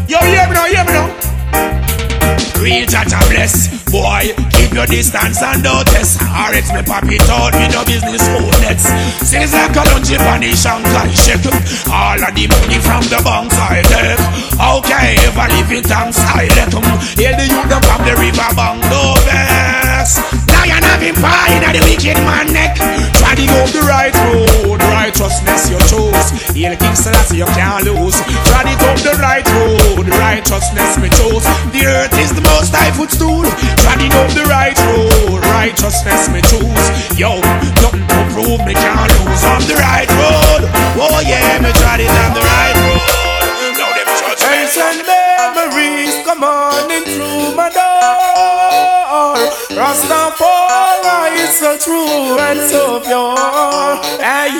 Yo, 0.07 0.21
hear 0.21 0.47
me 0.49 0.53
now, 0.53 0.67
hear 0.67 0.85
me 0.85 0.93
now. 0.93 2.61
Real 2.61 2.85
Jaja 2.85 3.27
bless 3.31 3.78
Boy, 3.91 4.35
keep 4.53 4.73
your 4.75 4.87
distance 4.87 5.43
and 5.43 5.63
don't 5.63 5.87
test. 5.87 6.21
It's 6.59 6.73
me 6.73 6.83
pop 6.83 7.05
it 7.05 7.25
out 7.31 7.55
with 7.55 7.73
no 7.73 7.85
business 7.85 8.27
owners 8.29 8.85
Seems 9.25 9.53
like 9.53 9.77
a 9.77 9.83
lunch 9.89 10.13
on 10.13 10.41
the 10.41 10.53
Shanghai 10.57 11.09
shake 11.15 11.47
All 11.89 12.21
of 12.21 12.35
the 12.35 12.45
money 12.49 12.79
from 12.83 13.03
the 13.09 13.21
banks 13.25 13.57
I 13.57 13.81
take. 13.87 14.21
Okay, 14.59 15.15
if 15.25 15.37
I 15.39 15.49
live 15.49 15.73
in 15.73 15.85
thanks 15.85 16.19
I 16.19 16.49
let 16.57 16.71
them 16.71 16.85
um, 16.85 16.99
Hear 17.17 17.37
the 17.37 17.47
youth 17.47 17.73
from 17.85 18.01
the 18.05 18.15
river 18.19 18.55
bank 18.57 18.83
No 18.91 20.38
vex 20.79 20.85
Lion 20.85 20.85
having 20.85 21.15
pie 21.15 21.53
in 21.57 21.73
the 21.73 21.83
wicked 21.85 22.17
man 22.25 22.53
neck. 22.53 22.77
Try 23.19 23.35
to 23.35 23.47
go 23.47 23.67
the 23.67 23.83
right 23.87 24.15
road 24.31 24.81
Righteousness 24.81 25.71
you 25.71 25.79
chose 25.91 26.31
Hail 26.55 26.77
King 26.77 26.95
Selassie 26.95 27.39
you 27.39 27.47
can't 27.47 27.85
lose. 27.85 28.17
Try 28.47 28.63
to 28.63 28.75
go 28.79 28.91
the 28.97 29.19
right 29.21 29.47
road 29.59 30.09
Righteousness 30.09 30.99
me 30.99 31.09
chose 31.11 31.45
The 31.73 31.87
earth 31.87 32.15
is 32.19 32.33
the 32.35 32.43
most 32.43 32.75
high 32.75 32.93
footstool. 32.93 33.45
Treading 33.83 34.13
up 34.13 34.31
the 34.33 34.45
right 34.47 34.79
road 34.87 35.45
Righteousness 35.59 36.29
me 36.31 36.41
choose. 36.47 36.87
Yo, 37.19 37.41
nothing 37.83 38.07
to 38.07 38.19
prove 38.33 38.63
me 38.65 38.75
can't 38.75 39.11
lose. 39.25 39.43
On 39.45 39.63
the 39.67 39.77
right 39.83 40.11
road 40.15 40.63
Oh 40.99 41.21
yeah, 41.27 41.59
me 41.59 41.71
treading 41.75 42.13
on 42.25 42.33
the 42.35 42.45
right 42.45 42.77
road. 42.79 43.03
Now 43.79 43.91
them 43.95 44.09
judge 44.77 45.03
me 45.03 45.19
memories 45.55 46.25
come 46.25 46.45
on 46.45 46.91
in 46.91 47.05
through 47.05 47.57
my 47.57 47.71
door. 47.71 47.88
Rastafari 49.79 51.39
is 51.39 51.55
so 51.57 51.79
true 51.79 52.35
and 52.37 52.59
so 52.69 52.99
pure. 52.99 53.39
Hey, 54.19 54.51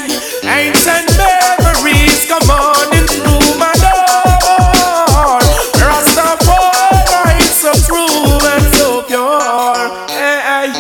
ancient 0.47 1.11
memories 1.19 2.23
come 2.31 2.47
on 2.49 2.87
in 2.95 3.03
through 3.03 3.59
my 3.59 3.75
door. 3.83 5.43
Rastafari 5.83 7.35
is 7.43 7.51
so 7.51 7.75
true 7.83 8.39
and 8.47 8.63
so 8.79 9.03
pure. 9.11 9.91
Hey, 10.15 10.71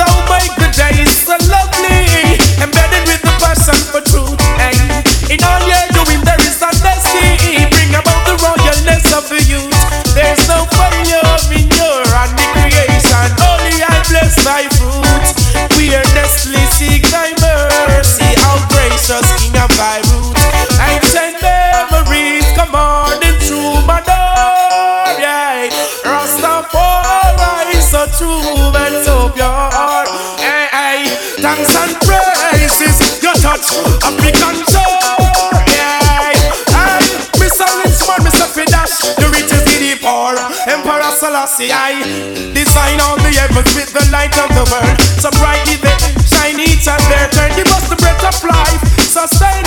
thou 0.00 0.08
make 0.32 0.56
the 0.56 0.72
days 0.72 1.12
so 1.20 1.36
lovely, 1.52 2.40
embedded 2.56 3.04
with 3.04 3.20
the 3.20 3.36
passion 3.36 3.76
for 3.92 4.00
truth. 4.00 4.40
Hey, 4.56 4.80
in 5.28 5.44
all 5.44 5.60
you're 5.68 5.92
doing 5.92 6.24
there 6.24 6.40
is 6.40 6.56
destiny. 6.56 7.68
Bring 7.68 7.92
about 8.00 8.24
the 8.24 8.32
royalness 8.40 9.12
of 9.12 9.28
the 9.28 9.44
youth. 9.44 9.68
There's 10.16 10.40
no 10.48 10.71
Selassie, 41.42 41.74
I 41.74 41.98
design 42.54 43.00
all 43.02 43.16
the 43.18 43.34
heavens 43.34 43.74
with 43.74 43.90
the 43.90 44.06
light 44.14 44.30
of 44.38 44.46
the 44.54 44.62
world. 44.70 44.94
So 45.18 45.26
brightly 45.42 45.74
they 45.74 45.98
shine 46.22 46.54
each 46.62 46.86
and 46.86 47.02
their 47.10 47.26
turn. 47.34 47.50
Give 47.58 47.66
us 47.74 47.90
the 47.90 47.98
breath 47.98 48.22
of 48.22 48.38
life, 48.46 48.78
sustain 49.02 49.66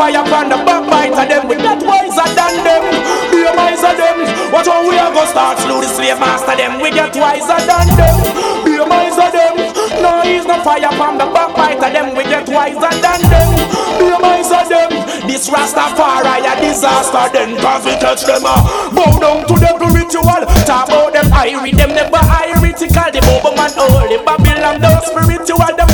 fire 0.00 0.16
upon 0.16 0.48
the 0.48 0.56
backbiter 0.64 1.28
them. 1.28 1.44
We 1.44 1.60
get 1.60 1.84
wiser 1.84 2.24
than 2.32 2.64
them, 2.64 2.84
be 3.28 3.44
a 3.44 3.52
miser 3.52 3.92
them. 3.92 4.24
Watch 4.48 4.64
how 4.72 4.80
we 4.88 4.96
are 4.96 5.12
gonna 5.12 5.28
start 5.28 5.60
slew 5.60 5.84
the 5.84 5.88
slave 5.92 6.16
master 6.16 6.56
them. 6.56 6.80
We 6.80 6.88
get 6.88 7.12
wiser 7.12 7.60
than 7.68 7.84
them, 8.00 8.16
be 8.64 8.80
a 8.80 8.84
miser 8.88 9.28
them. 9.28 9.60
Nah, 10.00 10.24
he's 10.24 10.48
no 10.48 10.56
fire 10.64 10.88
upon 10.88 11.20
the 11.20 11.28
backbiter 11.28 11.92
them. 11.92 12.16
We 12.16 12.24
get 12.24 12.48
wiser 12.48 12.92
than 13.04 13.20
them, 13.28 13.50
be 14.00 14.08
a 14.08 14.16
miser 14.16 14.64
them. 14.72 14.90
This 15.28 15.52
Rastafari 15.52 16.48
a 16.48 16.52
disaster 16.64 17.28
then, 17.36 17.60
cause 17.60 17.84
we 17.84 17.92
touch 18.00 18.24
them 18.24 18.48
uh, 18.48 18.64
Bow 18.96 19.20
down 19.20 19.44
to 19.52 19.54
them 19.60 19.76
ritual, 19.92 20.40
talk 20.64 20.88
about 20.88 21.12
them 21.12 21.28
irie, 21.28 21.76
them 21.76 21.92
never 21.92 22.24
iritical. 22.48 23.12
The 23.12 23.20
Bobo 23.28 23.52
man 23.52 23.70
holy, 23.76 24.16
Babylon 24.24 24.80
those 24.80 25.12
spiritual, 25.12 25.76
them 25.76 25.89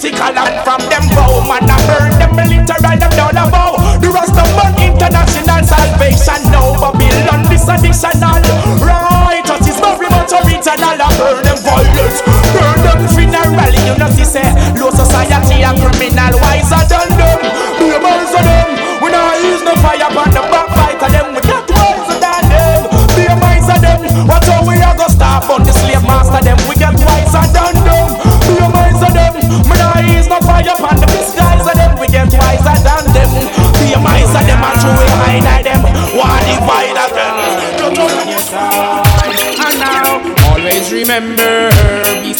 hypocritical 0.00 0.38
and 0.38 0.64
from 0.64 0.80
them 0.88 1.04
bow 1.12 1.44
man 1.44 1.68
I 1.68 1.76
burn 1.84 2.12
them 2.16 2.32
literal, 2.48 2.96
them 2.96 3.12
don't 3.12 3.50
bow. 3.52 3.76
The 4.00 4.08
Rasta 4.08 4.44
man 4.56 4.72
international 4.80 5.62
salvation, 5.64 6.40
no 6.50 6.72
Babylon 6.80 7.44
this 7.48 7.68
additional. 7.68 8.40
Righteous 8.80 9.68
is 9.68 9.78
very 9.80 10.08
much 10.08 10.32
original, 10.32 10.96
I 10.96 11.08
burn 11.20 11.44
them 11.44 11.58
violence, 11.60 12.20
burn 12.24 12.78
them 12.80 13.00
funeral. 13.12 13.74
You 13.84 13.94
know 13.98 14.08
see 14.10 14.24
say 14.24 14.48
low 14.80 14.90
society 14.90 15.62
and 15.62 15.76
criminal 15.76 16.40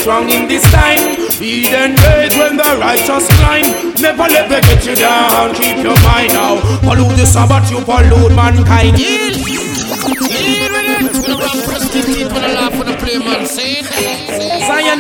strong 0.00 0.30
in 0.30 0.48
this 0.48 0.64
time. 0.72 1.16
The 1.36 1.68
days 1.68 2.34
when 2.40 2.56
the 2.56 2.76
righteous 2.80 3.28
climb. 3.36 3.68
Never 4.00 4.26
let 4.32 4.48
them 4.48 4.62
get 4.62 4.86
you 4.86 4.96
down. 4.96 5.54
Keep 5.54 5.84
your 5.84 5.98
mind 6.08 6.32
now. 6.32 6.60
Pollute 6.80 7.16
the 7.16 7.26
Sabbath, 7.26 7.70
you 7.70 7.80
pollute 7.84 8.34
mankind. 8.34 8.96
Deal. 8.96 9.34
Deal 11.90 12.06
with 12.06 12.32
when 12.32 12.88
I 12.88 12.96
play, 12.96 13.18
man. 13.18 13.46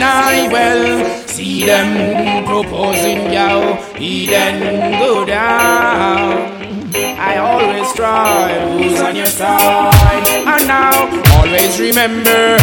I 0.02 0.48
well 0.50 1.26
see 1.28 1.64
them 1.64 2.44
proposing 2.44 3.32
yo, 3.32 3.78
Eden 3.98 4.98
go 4.98 5.24
down. 5.24 6.60
I 6.94 7.36
always 7.36 7.92
try 7.94 8.52
who's 8.70 9.00
on 9.00 9.14
your 9.16 9.26
side, 9.26 10.26
and 10.46 10.66
now 10.66 11.08
always 11.38 11.78
remember 11.80 12.56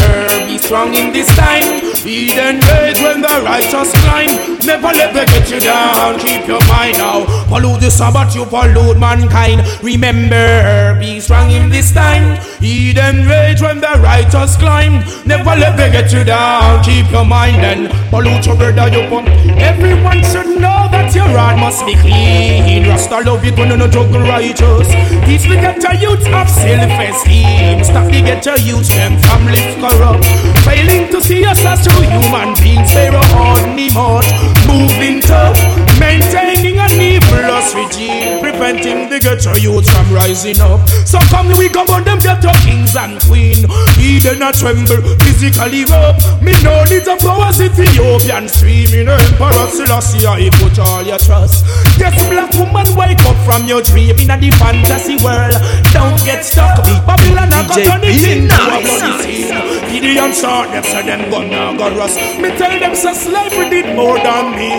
be 0.48 0.58
strong 0.58 0.94
in 0.94 1.14
this 1.14 1.28
time. 1.36 1.97
Eden 2.06 2.60
rage 2.62 3.00
when 3.02 3.22
the 3.22 3.42
righteous 3.44 3.92
climb. 4.04 4.58
Never 4.66 4.88
let 4.88 5.14
them 5.14 5.26
get 5.26 5.50
you 5.50 5.60
down. 5.60 6.20
Keep 6.20 6.48
your 6.48 6.64
mind 6.68 6.98
now. 6.98 7.26
Pollute 7.48 7.82
the 7.82 7.90
Sabbath, 7.90 8.36
you 8.36 8.46
pollute 8.46 8.98
mankind. 8.98 9.62
Remember, 9.82 10.98
be 11.00 11.20
strong 11.20 11.52
in 11.52 11.70
this 11.70 11.92
time. 11.92 12.38
Eden 12.62 13.28
rage 13.28 13.62
when 13.62 13.80
the 13.80 14.00
righteous 14.02 14.56
climb. 14.58 15.04
Never 15.26 15.56
let 15.56 15.78
them 15.78 15.92
get 15.92 16.12
you 16.12 16.24
down. 16.24 16.84
Keep 16.84 17.12
your 17.12 17.26
mind 17.26 17.58
and 17.58 17.90
pollute 18.12 18.46
your 18.46 18.56
brother, 18.56 18.88
you 18.90 19.08
pump. 19.10 19.28
Everyone 19.58 20.22
should 20.24 20.60
know 20.60 20.88
that 20.92 21.14
your 21.16 21.28
heart 21.28 21.58
must 21.58 21.86
be 21.86 21.96
clean. 21.96 22.88
Rasta 22.88 23.22
love 23.22 23.44
it 23.46 23.58
when 23.58 23.72
you 23.72 23.78
no 23.78 23.88
juggle 23.88 24.22
righteous. 24.22 24.88
Teach 25.26 25.48
the 25.48 25.56
ghetto 25.56 25.92
youth 25.96 26.28
of 26.28 26.50
self-esteem. 26.50 27.84
Stop 27.84 28.12
the 28.12 28.22
ghetto 28.22 28.56
youth 28.56 28.88
them 28.90 29.16
live 29.48 29.76
corrupt. 29.80 30.26
Failing 30.66 31.10
to 31.12 31.22
see 31.22 31.46
us 31.46 31.64
as 31.66 31.87
true 31.88 32.04
human 32.04 32.54
beings. 32.60 32.92
On 33.38 33.76
me 33.76 33.90
mouth. 33.94 34.28
Moving 34.68 35.22
tough. 35.22 35.58
Maintaining 36.00 36.78
an 36.78 36.92
evilous 37.00 37.74
regime. 37.74 38.40
Preventing 38.42 39.10
the 39.10 39.20
ghetto 39.20 39.56
youth 39.56 39.88
from 39.90 40.08
rising 40.14 40.60
up. 40.62 40.88
So 41.06 41.20
come 41.32 41.48
we 41.58 41.70
come 41.70 41.90
on 41.90 42.04
them 42.04 42.20
ghetto 42.20 42.52
kings 42.66 42.96
and 42.96 43.20
queen. 43.24 43.66
Eden 44.00 44.44
a 44.44 44.52
tremble. 44.52 45.02
Physically 45.24 45.86
rough. 45.86 46.18
Me 46.42 46.54
no 46.64 46.84
need 46.86 47.06
to 47.06 47.16
flowers 47.18 47.62
Ethiopian 47.62 48.48
streaming. 48.48 49.08
Emperor 49.08 49.68
Selassie 49.72 50.26
I 50.28 50.50
put 50.60 50.80
all 50.80 51.04
your 51.04 51.20
trust. 51.20 51.66
Yes, 51.98 52.16
black 52.30 52.54
woman 52.54 52.88
wake 52.96 53.24
up 53.26 53.38
from 53.46 53.66
your 53.68 53.82
dream 53.82 54.16
in 54.20 54.28
the 54.28 54.52
fantasy 54.60 55.18
world. 55.24 55.56
Don't 55.94 56.20
get 56.26 56.44
stuck. 56.44 56.84
Babylon 57.06 57.50
a 57.50 57.62
got 57.66 57.78
on 57.78 58.04
a 58.04 58.14
bloody 58.14 58.18
scene. 58.18 59.88
Gideon 59.90 60.34
saw 60.34 60.66
them, 60.66 60.84
so 60.84 61.02
them 61.02 61.30
gun 61.32 61.77
rust. 61.78 62.18
Me 62.42 62.50
tell 62.58 62.80
them, 62.80 62.96
so 62.96 63.14
slavery 63.14 63.70
did 63.70 63.96
more 63.96 64.18
than 64.18 64.56
me. 64.56 64.72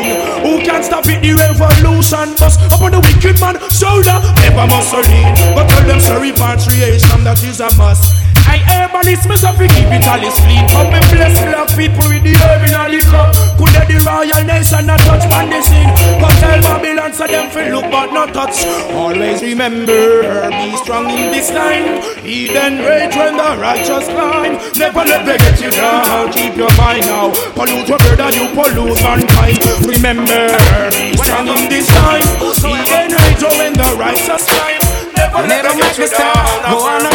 Who 0.42 0.58
can 0.64 0.82
stop 0.82 1.06
it? 1.06 1.22
The 1.22 1.34
revolution 1.34 2.34
bust 2.38 2.60
upon 2.72 2.92
the 2.92 3.00
wicked 3.00 3.40
man 3.40 3.56
shoulder. 3.70 4.18
Never 4.42 4.66
Mussolini, 4.66 5.32
but 5.54 5.68
tell 5.68 5.86
them, 5.86 6.00
so 6.00 6.20
repatriation 6.20 7.24
that 7.24 7.42
is 7.42 7.60
a 7.60 7.70
must. 7.76 8.27
I 8.46 8.62
herbalist, 8.62 9.28
me 9.28 9.36
so 9.36 9.50
fi 9.56 9.66
keep 9.68 9.90
it 9.90 10.06
all 10.06 10.22
is 10.22 10.38
clean. 10.38 10.68
Come 10.68 10.92
and 10.94 11.06
bless 11.10 11.34
black 11.40 11.68
people 11.74 12.06
with 12.06 12.22
the 12.22 12.34
herb 12.38 12.62
in 12.62 12.74
a 12.74 12.86
cup. 13.10 13.34
Could 13.58 13.72
let 13.74 13.88
the 13.88 13.98
royal 14.06 14.44
nation 14.46 14.86
not 14.86 15.00
touch 15.02 15.26
on 15.32 15.50
the 15.50 15.60
scene? 15.62 15.90
Come 16.20 16.36
tell 16.38 16.60
Babylon 16.62 17.12
so 17.12 17.26
them 17.26 17.50
fi 17.50 17.70
look 17.70 17.90
but 17.90 18.12
not 18.12 18.34
touch. 18.34 18.64
Always 18.94 19.42
remember, 19.42 20.50
be 20.50 20.76
strong 20.78 21.10
in 21.10 21.32
this 21.32 21.50
time. 21.50 21.98
Eden 22.24 22.78
rage 22.84 23.16
when 23.16 23.34
the 23.36 23.50
righteous 23.58 24.06
climb. 24.06 24.54
Never 24.76 25.02
let 25.04 25.26
them 25.26 25.38
get 25.38 25.58
you 25.60 25.70
down. 25.72 26.30
Keep 26.32 26.56
your 26.56 26.72
mind 26.76 27.06
now. 27.06 27.32
Pollute 27.56 27.88
your 27.88 27.98
brother, 27.98 28.30
you 28.36 28.46
pollute 28.54 29.00
mankind. 29.02 29.58
Remember, 29.82 30.52
be 30.94 31.16
strong 31.18 31.48
in 31.48 31.68
this 31.68 31.88
time. 31.88 32.26
Eden 32.62 33.10
rage 33.16 33.42
when 33.58 33.72
the 33.72 33.88
righteous 33.98 34.44
climb. 34.46 34.82
Never 35.16 35.42
let 35.48 35.62
them 35.64 35.76
get 35.78 35.98
you 35.98 36.08
down. 36.08 37.07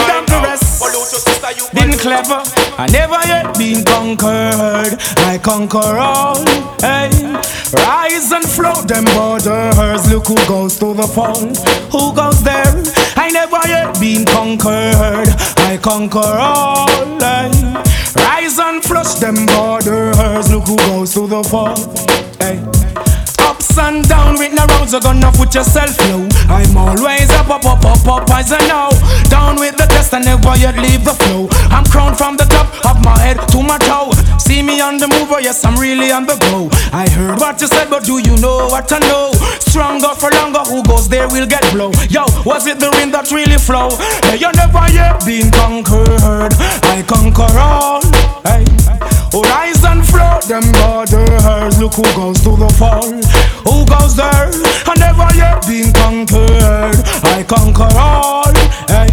Clever, 2.14 2.44
I 2.78 2.88
never 2.92 3.20
yet 3.28 3.58
been 3.58 3.84
conquered. 3.84 4.98
I 5.26 5.40
conquer 5.42 5.98
all. 5.98 6.44
Hey, 6.82 7.10
rise 7.74 8.32
and 8.32 8.46
float 8.46 8.88
them 8.88 9.06
borders. 9.06 10.12
Look 10.12 10.28
who 10.28 10.36
goes 10.48 10.78
to 10.80 10.94
the 10.94 11.08
fall. 11.08 11.48
Who 11.92 12.14
goes 12.16 12.44
there? 12.44 12.84
I 13.16 13.30
never 13.32 13.62
yet 13.68 14.00
been 14.00 14.26
conquered. 14.26 15.30
I 15.70 15.80
conquer 15.82 16.20
all. 16.20 16.88
Hey, 17.20 17.50
rise 18.16 18.60
and 18.60 18.84
flush 18.84 19.16
them 19.16 19.46
borders. 19.48 20.52
Look 20.52 20.68
who 20.68 20.78
goes 20.78 21.14
to 21.16 21.28
the 21.28 21.44
fall. 21.44 22.23
And 23.94 24.10
down 24.10 24.40
with 24.40 24.54
no 24.54 24.66
rounds, 24.74 24.92
you're 24.92 25.02
gonna 25.02 25.32
put 25.32 25.54
yourself 25.54 25.94
low. 26.10 26.26
I'm 26.50 26.76
always 26.76 27.30
up, 27.38 27.50
up, 27.52 27.64
up, 27.64 27.86
up, 27.86 28.08
up, 28.08 28.30
as 28.32 28.52
I 28.52 28.58
know. 28.66 28.90
Down 29.30 29.58
with 29.58 29.78
the 29.78 29.86
test, 29.86 30.16
I 30.16 30.20
never 30.20 30.58
yet 30.58 30.78
leave 30.82 31.06
the 31.06 31.14
flow. 31.14 31.48
I'm 31.70 31.86
crowned 31.86 32.18
from 32.18 32.36
the 32.36 32.46
top 32.46 32.74
of 32.90 33.06
my 33.06 33.20
head 33.20 33.38
to 33.50 33.62
my 33.62 33.78
toe. 33.78 34.10
See 34.40 34.64
me 34.64 34.82
on 34.82 34.98
the 34.98 35.08
move, 35.08 35.30
oh 35.30 35.38
yes, 35.38 35.64
I'm 35.64 35.78
really 35.78 36.12
on 36.12 36.26
the 36.26 36.38
go. 36.50 36.70
I 36.92 37.08
heard 37.08 37.40
what 37.40 37.62
you 37.62 37.68
said, 37.68 37.92
but 37.92 38.04
do 38.04 38.18
you 38.18 38.36
know 38.38 38.66
what 38.66 38.92
I 38.92 38.98
know? 38.98 39.32
Stronger 39.60 40.16
for 40.18 40.32
longer, 40.32 40.66
who 40.66 40.82
goes 40.82 41.08
there 41.08 41.28
will 41.28 41.46
get 41.46 41.62
blow. 41.72 41.92
Yo, 42.10 42.26
was 42.50 42.66
it 42.66 42.80
the 42.80 42.90
wind 42.98 43.14
that 43.14 43.30
really 43.30 43.58
flow? 43.62 43.94
Hey, 44.26 44.42
you 44.42 44.50
never 44.58 44.90
yet 44.90 45.24
been 45.24 45.52
conquered. 45.52 46.54
I 46.90 47.06
conquer 47.06 47.60
all. 47.62 48.02
Hey. 48.42 48.83
Rise 49.34 49.84
and 49.84 50.08
flow 50.08 50.40
them 50.48 50.72
borders. 50.74 51.80
Look 51.80 51.96
who 51.96 52.04
goes 52.16 52.40
to 52.42 52.56
the 52.56 52.70
fall. 52.78 53.10
Who 53.66 53.84
goes 53.86 54.16
there? 54.16 54.52
I 54.86 54.94
never 55.00 55.26
yet 55.36 55.66
been 55.66 55.92
conquered. 55.92 57.02
I 57.26 57.44
conquer 57.44 57.90
all. 57.98 58.54
Hey. 58.88 59.10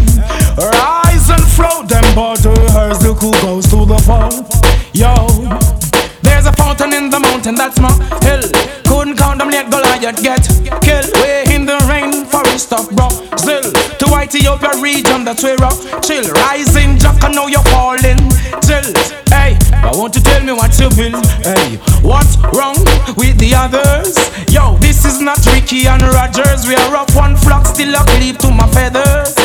Rise 0.58 1.30
and 1.30 1.46
flow 1.56 1.82
them 1.84 2.14
borders. 2.14 3.02
Look 3.02 3.20
who 3.20 3.32
goes 3.40 3.66
to 3.68 3.86
the 3.86 3.98
fall. 4.04 4.46
Yo. 4.92 5.89
Fountain 6.80 7.04
in 7.04 7.10
the 7.10 7.20
mountain, 7.20 7.54
that's 7.56 7.78
my 7.78 7.92
hill. 8.24 8.40
Couldn't 8.88 9.18
count 9.18 9.38
them 9.38 9.50
yet, 9.50 9.68
Goliath 9.68 10.16
get 10.24 10.40
killed. 10.80 11.12
Way 11.20 11.44
in 11.52 11.66
the 11.66 11.76
rain, 11.84 12.24
forest 12.24 12.72
of 12.72 12.88
Brazil. 12.96 13.68
To 14.00 14.06
Ethiopia 14.16 14.72
region, 14.80 15.28
that's 15.28 15.44
where 15.44 15.60
I 15.60 15.68
chill. 16.00 16.24
Rising, 16.48 16.96
Jack, 16.96 17.20
I 17.20 17.32
know 17.36 17.48
you're 17.52 17.68
falling. 17.68 18.16
Chill, 18.64 18.88
hey, 19.28 19.60
I 19.76 19.92
want 19.92 20.16
to 20.16 20.22
tell 20.24 20.40
me 20.40 20.56
what 20.56 20.72
you 20.80 20.88
feel. 20.96 21.20
Hey, 21.44 21.76
what's 22.00 22.40
wrong 22.56 22.80
with 23.12 23.36
the 23.36 23.52
others? 23.52 24.16
Yo, 24.48 24.80
this 24.80 25.04
is 25.04 25.20
not 25.20 25.44
Ricky 25.52 25.84
and 25.84 26.00
Rogers. 26.00 26.64
We 26.64 26.80
are 26.80 26.96
up 26.96 27.12
one 27.12 27.36
flock, 27.36 27.66
still 27.66 27.92
a 27.92 28.00
cleave 28.16 28.38
to 28.38 28.48
my 28.50 28.64
feathers. 28.72 29.36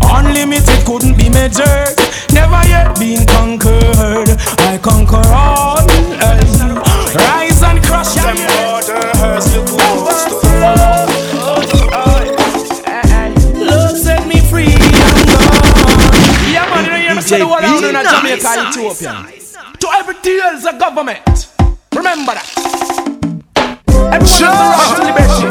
Unlimited 0.00 0.80
couldn't 0.88 1.20
be 1.20 1.28
measured. 1.28 1.92
Never 2.32 2.64
yet 2.72 2.96
been 2.96 3.28
conquered. 3.28 4.32
I 4.64 4.80
conquer 4.80 5.28
all. 5.28 5.84
Hey. 6.24 6.59
Look 9.20 9.44
to 9.44 10.32
Love 13.60 13.96
set 13.98 14.26
me 14.26 14.40
free. 14.40 14.72
I'm 14.72 15.26
gone. 15.28 15.60
Yeah, 16.50 16.64
man, 16.72 16.84
you 16.84 16.90
know, 16.90 16.96
you 16.96 17.08
understand 17.10 17.42
the 17.42 17.46
whole 17.46 17.60
down 17.60 17.84
in 17.84 17.92
Jamaica, 17.92 18.50
Ethiopia. 18.68 19.14
To 19.78 19.88
everything 19.92 20.40
else, 20.42 20.64
a 20.64 20.72
government. 20.78 21.48
Remember 21.94 22.32
that. 22.32 22.48
Everyone 24.10 24.56
has 24.72 24.96
the 24.96 25.02
right 25.04 25.49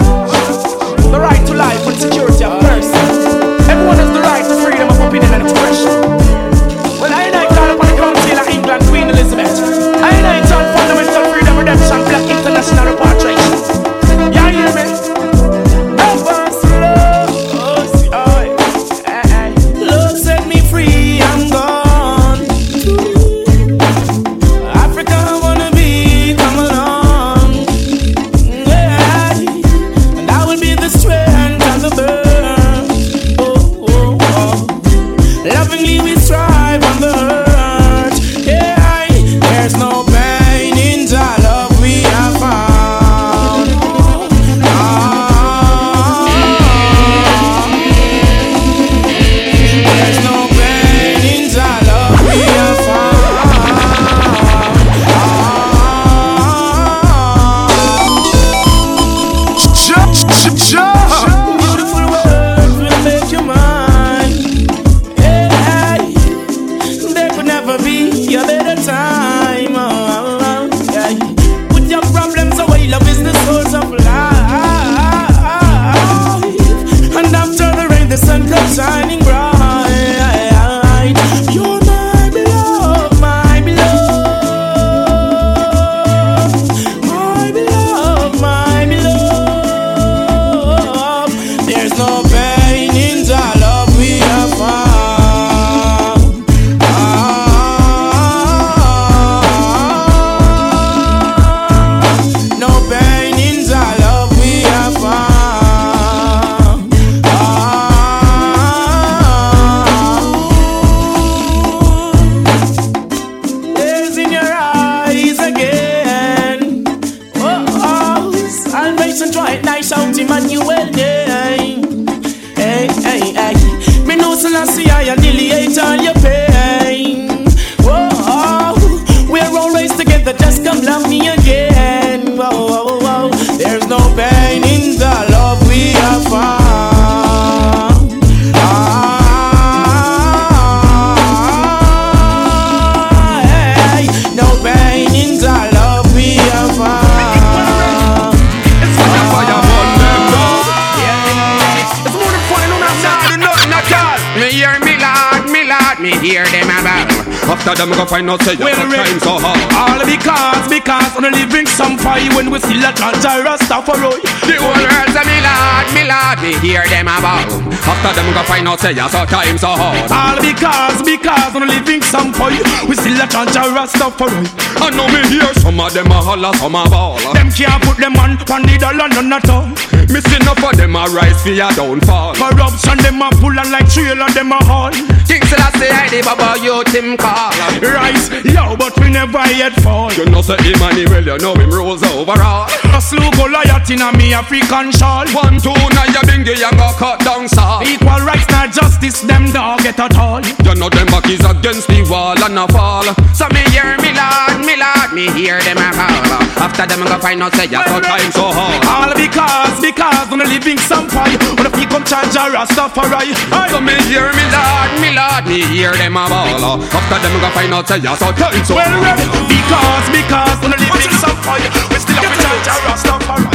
After 157.69 157.85
them, 157.85 157.93
go 157.93 158.05
find 158.05 158.27
out 158.27 158.41
say 158.41 158.53
you 158.57 158.65
Well, 158.65 158.89
Rick, 158.89 159.21
so 159.21 159.37
hard. 159.37 159.61
All 159.77 160.01
because, 160.01 160.65
because 160.73 161.13
on 161.13 161.21
the 161.21 161.29
living 161.29 161.69
some 161.69 162.01
fire 162.01 162.25
when 162.33 162.49
we 162.49 162.57
still 162.57 162.81
a 162.81 162.89
ganja 162.97 163.45
Rastafari. 163.45 164.17
The 164.41 164.57
whole 164.57 164.73
world 164.73 165.09
say 165.13 165.21
me 165.29 165.37
lad, 165.45 165.85
me 165.93 166.01
lad, 166.09 166.41
me 166.41 166.57
hear 166.65 166.81
them 166.89 167.05
about. 167.05 167.45
After 167.85 168.11
them, 168.17 168.33
go 168.33 168.41
find 168.49 168.65
out 168.65 168.81
say 168.81 168.97
you 168.97 169.05
so 169.13 169.21
time 169.29 169.61
so 169.61 169.77
hard. 169.77 170.01
All 170.09 170.41
because, 170.41 170.97
because 171.05 171.53
on 171.53 171.61
the 171.61 171.69
living 171.69 172.01
some 172.01 172.33
fire 172.33 172.57
we 172.89 172.97
still 172.97 173.21
a 173.21 173.29
ganja 173.29 173.61
Rastafari. 173.69 174.49
I 174.81 174.89
know 174.89 175.05
me 175.05 175.21
hear 175.29 175.53
some 175.61 175.77
of 175.77 175.93
them 175.93 176.09
a 176.09 176.17
holler, 176.25 176.57
some 176.57 176.73
a 176.73 176.89
ball. 176.89 177.21
Them 177.37 177.53
can't 177.53 177.77
put 177.85 178.01
them 178.01 178.17
on 178.17 178.33
on 178.49 178.65
the 178.65 178.81
dollar 178.81 179.13
none 179.13 179.29
at 179.29 179.45
all. 179.45 179.69
See 180.09 180.35
enough 180.35 180.61
of 180.63 180.75
them 180.75 180.95
a 180.97 181.05
rise 181.13 181.41
for 181.41 181.49
your 181.49 181.71
downfall. 181.71 182.33
Corruption 182.35 182.97
them 182.97 183.21
a 183.21 183.29
pull 183.39 183.57
and 183.57 183.71
like 183.71 183.87
trailer 183.87 184.27
them 184.33 184.51
a 184.51 184.59
haul. 184.65 184.91
King 185.29 185.45
Selassie, 185.47 185.87
I 185.87 186.09
the 186.09 186.19
Baba 186.25 186.59
youth 186.59 186.91
him 186.91 187.15
call. 187.15 187.53
Rise, 187.59 188.29
yo, 188.45 188.75
but 188.77 188.95
we 188.99 189.09
never 189.09 189.43
yet 189.51 189.73
fall. 189.81 190.11
You 190.13 190.25
know 190.25 190.41
say 190.41 190.57
Emmanuel, 190.63 191.23
you 191.23 191.37
know 191.39 191.53
him 191.55 191.69
rules 191.71 192.03
overall. 192.03 192.67
A 192.95 193.01
slew 193.01 193.29
Goliath 193.35 193.89
in 193.91 194.01
a 194.01 194.11
me 194.15 194.33
African 194.33 194.91
shawl. 194.91 195.27
One, 195.35 195.59
two, 195.59 195.75
now 195.95 196.05
you 196.07 196.23
bingy 196.27 196.55
and 196.63 196.77
go 196.77 196.89
cut 196.97 197.19
down 197.21 197.47
saw. 197.47 197.81
Equal 197.83 198.21
rights, 198.23 198.47
not 198.49 198.71
justice, 198.71 199.21
them 199.21 199.51
dog 199.51 199.83
get 199.83 199.99
at 199.99 200.15
all. 200.17 200.41
You 200.63 200.75
know 200.75 200.89
them 200.89 201.07
back 201.07 201.27
is 201.29 201.43
against 201.43 201.87
the 201.87 202.05
wall 202.09 202.39
and 202.39 202.57
a 202.59 202.67
fall. 202.71 203.03
So 203.35 203.47
me 203.51 203.61
hear 203.75 203.97
me 203.99 204.11
lad, 204.15 204.59
me 204.65 204.75
lad, 204.77 205.13
me 205.13 205.27
hear 205.35 205.59
them 205.61 205.77
about. 205.77 206.59
After 206.59 206.85
them 206.87 207.03
go 207.07 207.17
find 207.19 207.41
out 207.43 207.53
say 207.55 207.65
you 207.67 207.79
So 207.83 207.99
so 207.99 208.01
time 208.01 208.31
so 208.31 208.45
hard. 208.51 208.79
All 208.87 209.11
because, 209.15 209.79
because 209.79 210.27
on 210.31 210.39
the 210.39 210.47
living 210.47 210.77
some 210.77 211.07
fire 211.07 211.37
When 211.55 211.63
the 211.67 211.71
people 211.75 211.99
come 211.99 212.03
charge 212.05 212.35
a 212.35 212.51
Rastafari 212.51 213.31
Aye. 213.51 213.69
So 213.71 213.79
me 213.81 213.95
hear 214.11 214.27
me 214.35 214.45
lad, 214.51 214.89
me 215.01 215.09
lad, 215.15 215.43
me 215.47 215.59
hear 215.73 215.91
them 215.95 216.15
a 216.17 216.25
about. 216.27 216.59
ball. 216.61 216.83
After 216.83 217.17
them 217.23 217.33
go 217.41 217.48
find 217.53 217.73
out 217.73 217.87
say 217.87 217.97
you 217.99 218.15
so 218.15 218.31
time 218.33 218.63
so 218.65 218.75
Well 218.75 218.85
hard. 218.89 219.03
ready 219.03 219.25
Because, 219.49 220.07
because 220.11 220.57
on 220.65 220.71
the 220.71 220.77
living 220.79 221.13
some 221.19 221.37
fire 221.45 221.69
We 221.91 221.97
still 222.01 222.17
have 222.19 222.33
to 222.33 222.41
charge 222.41 222.67
a 222.69 222.75
Rastafari. 222.87 223.47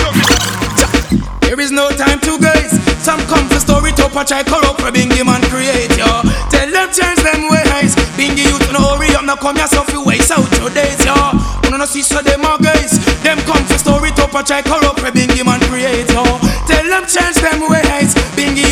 There 1.41 1.61
is 1.61 1.71
no 1.71 1.91
time 1.91 2.19
to 2.27 2.39
gaze 2.39 2.75
Some 3.05 3.21
come 3.31 3.47
for 3.49 3.61
story 3.61 3.93
to 4.01 4.09
patch 4.11 4.33
I 4.33 4.43
corrupt 4.43 4.81
for 4.81 4.91
Bingy 4.91 5.23
man 5.25 5.43
create 5.53 5.93
yo 5.97 6.09
Tell 6.51 6.69
them 6.71 6.89
change 6.91 7.21
them 7.23 7.47
ways. 7.51 7.95
Bingy 8.19 8.45
youth 8.49 8.67
no 8.73 8.97
hurry 8.97 9.15
up 9.15 9.25
Now 9.25 9.37
come 9.37 9.57
here 9.57 9.69
so 9.69 9.85
fi 9.85 9.99
waste 10.03 10.33
out 10.33 10.49
your 10.59 10.71
days 10.71 10.99
yo 11.05 11.15
Wanna 11.63 11.79
no 11.79 11.87
see 11.87 12.03
so 12.03 12.21
them 12.23 12.43
a 12.45 12.57
gaze 12.59 12.99
Them 13.23 13.39
come 13.47 13.63
for 13.69 13.79
story 13.79 14.11
to 14.19 14.27
patch 14.29 14.51
I 14.51 14.63
corrupt 14.63 15.01
for 15.01 15.11
Bingy 15.13 15.45
man 15.45 15.61
create 15.71 16.11
yo 16.11 16.25
Tell 16.67 16.87
them 16.89 17.05
change 17.07 17.37
them 17.45 17.61
ways. 17.69 18.15
Bingy 18.35 18.64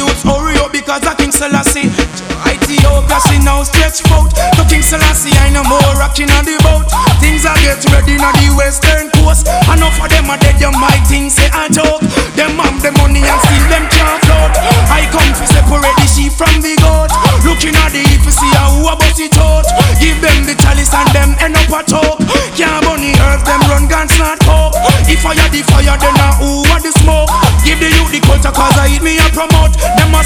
Now 3.63 3.71
stretch 3.71 4.03
out 4.11 4.27
To 4.59 4.67
King 4.67 4.83
Selassie 4.83 5.31
I 5.39 5.55
no 5.55 5.63
more 5.63 5.95
rocking 5.95 6.27
on 6.35 6.43
the 6.43 6.59
boat. 6.67 6.83
Things 7.23 7.47
are 7.47 7.55
get 7.63 7.79
ready 7.95 8.19
on 8.19 8.35
the 8.43 8.51
western 8.59 9.07
coast. 9.15 9.47
Enough 9.71 10.03
of 10.03 10.11
them 10.11 10.27
are 10.35 10.41
dead 10.43 10.59
you 10.59 10.75
might 10.75 11.07
think 11.07 11.31
say 11.31 11.47
a 11.47 11.71
joke 11.71 12.03
Them 12.35 12.59
have 12.59 12.83
the 12.83 12.91
money 12.99 13.23
and 13.23 13.39
still 13.39 13.67
them 13.71 13.87
can't 13.87 14.19
float. 14.27 14.51
I 14.91 15.07
come 15.15 15.31
to 15.31 15.45
separate 15.47 15.95
the 15.95 16.11
sheep 16.11 16.35
from 16.35 16.59
the 16.59 16.75
goat. 16.83 17.15
Looking 17.47 17.79
at 17.79 17.95
the 17.95 18.03
if 18.03 18.27
you 18.27 18.35
see 18.35 18.51
how 18.59 18.75
who 18.75 18.91
about 18.91 19.15
it 19.15 19.39
out. 19.39 19.63
Give 20.03 20.19
them 20.19 20.43
the 20.43 20.59
chalice 20.59 20.91
and 20.91 21.11
them 21.15 21.31
end 21.39 21.55
up 21.55 21.71
a 21.71 21.87
choke 21.87 22.19
Can't 22.59 22.83
bunny 22.83 23.15
earth 23.31 23.47
them 23.47 23.63
run 23.71 23.87
guns 23.87 24.19
not 24.19 24.43
coke. 24.43 24.75
If 25.07 25.23
I 25.23 25.39
had 25.39 25.55
the 25.55 25.63
fire 25.71 25.95
then 26.03 26.19
I 26.19 26.35
who 26.43 26.67
want 26.67 26.83
the 26.83 26.91
smoke? 26.99 27.31
Give 27.63 27.79
the 27.79 27.95
youth 27.95 28.11
the 28.11 28.19
culture 28.27 28.51
cause 28.51 28.75
I 28.75 28.91
eat 28.91 29.07
me 29.07 29.23
and 29.23 29.31
promote 29.31 29.52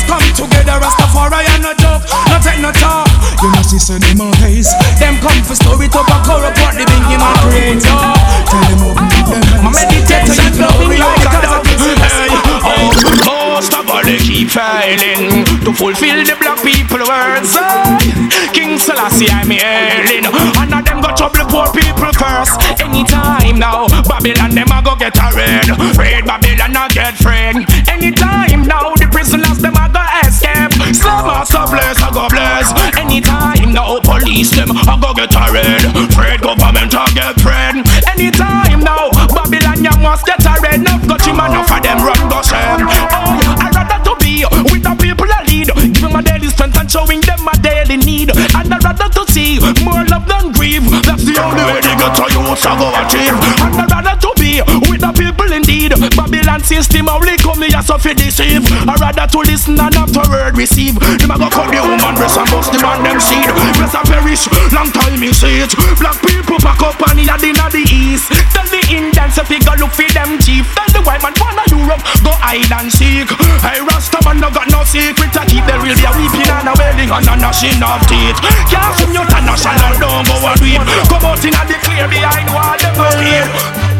Come 0.04 0.28
together 0.36 0.76
Rastafari 0.76 1.40
and 1.56 1.62
no 1.64 1.72
joke. 1.80 2.04
No 2.28 2.36
take 2.44 2.60
no 2.60 2.72
talk. 2.72 3.08
You 3.42 3.48
know 3.52 3.62
see 3.62 3.80
so 3.80 3.96
them 3.96 4.20
haze. 4.44 4.68
Them 5.00 5.16
come 5.24 5.40
for 5.44 5.56
story 5.56 5.88
to 5.88 6.00
back 6.04 6.24
corrupt 6.24 6.58
what 6.60 6.74
the 6.76 6.84
bingy 6.84 7.16
man 7.16 7.34
create 7.46 7.80
yo. 7.80 7.96
Oh. 7.96 8.12
Tell 8.50 8.64
them 8.68 8.82
open 8.84 9.08
up 9.12 9.26
them 9.28 9.42
hands. 9.46 9.64
My 9.64 9.70
meditator 9.72 10.36
you 10.36 10.50
glory 10.56 10.98
like 10.98 11.24
a 11.24 11.40
dog. 11.40 11.66
Hey, 12.66 12.90
oh, 13.28 13.54
most 13.56 13.72
of 13.72 13.88
all 13.88 14.02
they 14.02 14.18
keep 14.18 14.50
failing 14.50 15.44
To 15.62 15.72
fulfill 15.72 16.24
the 16.24 16.34
black 16.40 16.58
people 16.62 17.04
words. 17.06 17.54
Oh, 17.54 17.96
King 18.52 18.78
Selassie 18.78 19.30
I'm 19.30 19.50
hailing. 19.50 20.26
And 20.26 20.74
of 20.74 20.84
them 20.84 21.00
go 21.00 21.14
trouble 21.14 21.46
poor 21.46 21.70
people 21.70 22.10
first. 22.16 22.58
Anytime 22.80 23.58
now 23.58 23.86
Babylon 24.08 24.50
them 24.50 24.72
a 24.72 24.82
go 24.82 24.96
get 24.96 25.14
a 25.14 25.30
raid 25.36 25.68
Raid 25.96 26.24
Babylon 26.26 26.74
a 26.74 26.88
get 26.92 27.14
friend. 27.16 27.62
Anytime 27.88 28.66
now 28.66 28.95
So 31.46 31.66
blessed 31.66 32.02
a 32.02 32.10
go 32.12 32.28
bless 32.28 32.70
Anytime 32.96 33.72
now 33.72 33.98
police 34.00 34.50
them 34.50 34.70
I 34.72 34.98
go 35.00 35.14
get 35.14 35.34
a 35.34 35.44
raid 35.50 35.82
Raid 36.14 36.40
government 36.40 36.94
a 36.94 37.04
get 37.14 37.40
friend 37.40 37.86
Anytime 38.06 38.80
now 38.80 39.10
Babylon 39.34 39.82
you 39.82 39.96
must 40.02 40.26
get 40.26 40.44
a 40.46 40.54
raid 40.62 40.80
Enough 40.80 41.06
got 41.08 41.26
him 41.26 41.40
enough 41.40 41.70
of 41.70 41.82
them 41.82 41.98
run 42.04 42.28
go 42.28 42.42
shame 42.42 42.86
Oh 42.86 43.56
I 43.58 43.70
rather 43.74 43.98
to 44.04 44.16
be 44.22 44.44
with 44.70 44.82
the 44.82 44.94
people 45.00 45.26
I 45.26 45.42
lead. 45.48 45.68
Them 45.72 46.14
a 46.14 46.22
daily 46.22 46.48
strength 46.48 46.78
and 46.78 46.90
showing 46.90 47.20
them 47.20 47.48
a 47.48 47.54
daily 47.58 47.96
need. 47.96 48.30
And 48.30 48.72
I 48.72 48.78
rather 48.78 49.08
to 49.08 49.22
see 49.32 49.58
more 49.82 50.04
love 50.06 50.26
than 50.28 50.52
grief. 50.52 50.84
That's 51.02 51.24
the 51.24 51.34
only 51.40 51.64
way 51.64 51.80
they 51.80 51.96
get 51.96 52.12
to 52.14 52.24
youth 52.30 52.60
to 52.62 52.72
go 52.78 52.88
achieve. 52.94 53.36
And 53.64 53.80
I 53.80 53.84
rather 53.90 54.16
to 54.20 54.30
be 54.38 54.60
Babylon 55.66 56.62
system 56.62 57.10
only 57.10 57.34
come 57.42 57.58
here 57.58 57.82
so 57.82 57.98
fi 57.98 58.14
deceive. 58.14 58.62
I 58.86 58.94
rather 59.02 59.26
to 59.26 59.38
listen 59.42 59.74
and 59.74 59.98
afterward 59.98 60.54
receive. 60.54 60.94
Them 60.94 61.34
a 61.34 61.36
go 61.42 61.50
cut 61.50 61.74
the 61.74 61.82
woman 61.82 62.14
breast 62.14 62.38
and 62.38 62.46
bust 62.54 62.70
the 62.70 62.78
man 62.78 63.02
them 63.02 63.18
seed. 63.18 63.50
Rest 63.74 63.98
a 63.98 64.02
perish, 64.06 64.46
long 64.70 64.94
time 64.94 65.18
in 65.18 65.34
it. 65.34 65.70
Black 65.98 66.14
people 66.22 66.62
pack 66.62 66.78
up 66.86 66.94
and 67.10 67.18
head 67.26 67.42
in 67.42 67.58
the 67.58 67.82
east. 67.82 68.30
Tell 68.54 68.62
the 68.70 68.78
Indians 68.94 69.34
if 69.34 69.50
you 69.50 69.58
go 69.66 69.74
look 69.74 69.90
for 69.90 70.06
them 70.14 70.38
chief. 70.38 70.70
Tell 70.78 70.86
the 70.94 71.02
white 71.02 71.18
man 71.26 71.34
wanna 71.34 71.66
Europe 71.66 72.02
go 72.22 72.30
hide 72.38 72.70
and 72.70 72.86
seek. 72.86 73.26
Hey 73.66 73.82
Rasta 73.82 74.22
man 74.22 74.38
no 74.38 74.54
got 74.54 74.70
no 74.70 74.86
secret. 74.86 75.34
To 75.34 75.42
keep 75.50 75.66
The 75.66 75.82
real 75.82 75.98
be 75.98 76.06
a 76.06 76.14
weeping 76.14 76.46
and 76.46 76.70
a 76.70 76.78
wailing 76.78 77.10
and 77.10 77.26
a 77.26 77.34
gnashing 77.42 77.82
of 77.82 78.06
teeth. 78.06 78.38
Can't 78.70 78.94
from 79.02 79.10
your 79.10 79.26
national 79.26 79.98
don't 79.98 80.30
go 80.30 80.36
and 80.46 80.62
read 80.62 80.82
Come 81.10 81.26
out 81.26 81.42
in 81.42 81.58
a 81.58 81.62
clear 81.82 82.06
behind 82.06 82.54
wall 82.54 82.78
go 82.94 83.06
here 83.18 83.95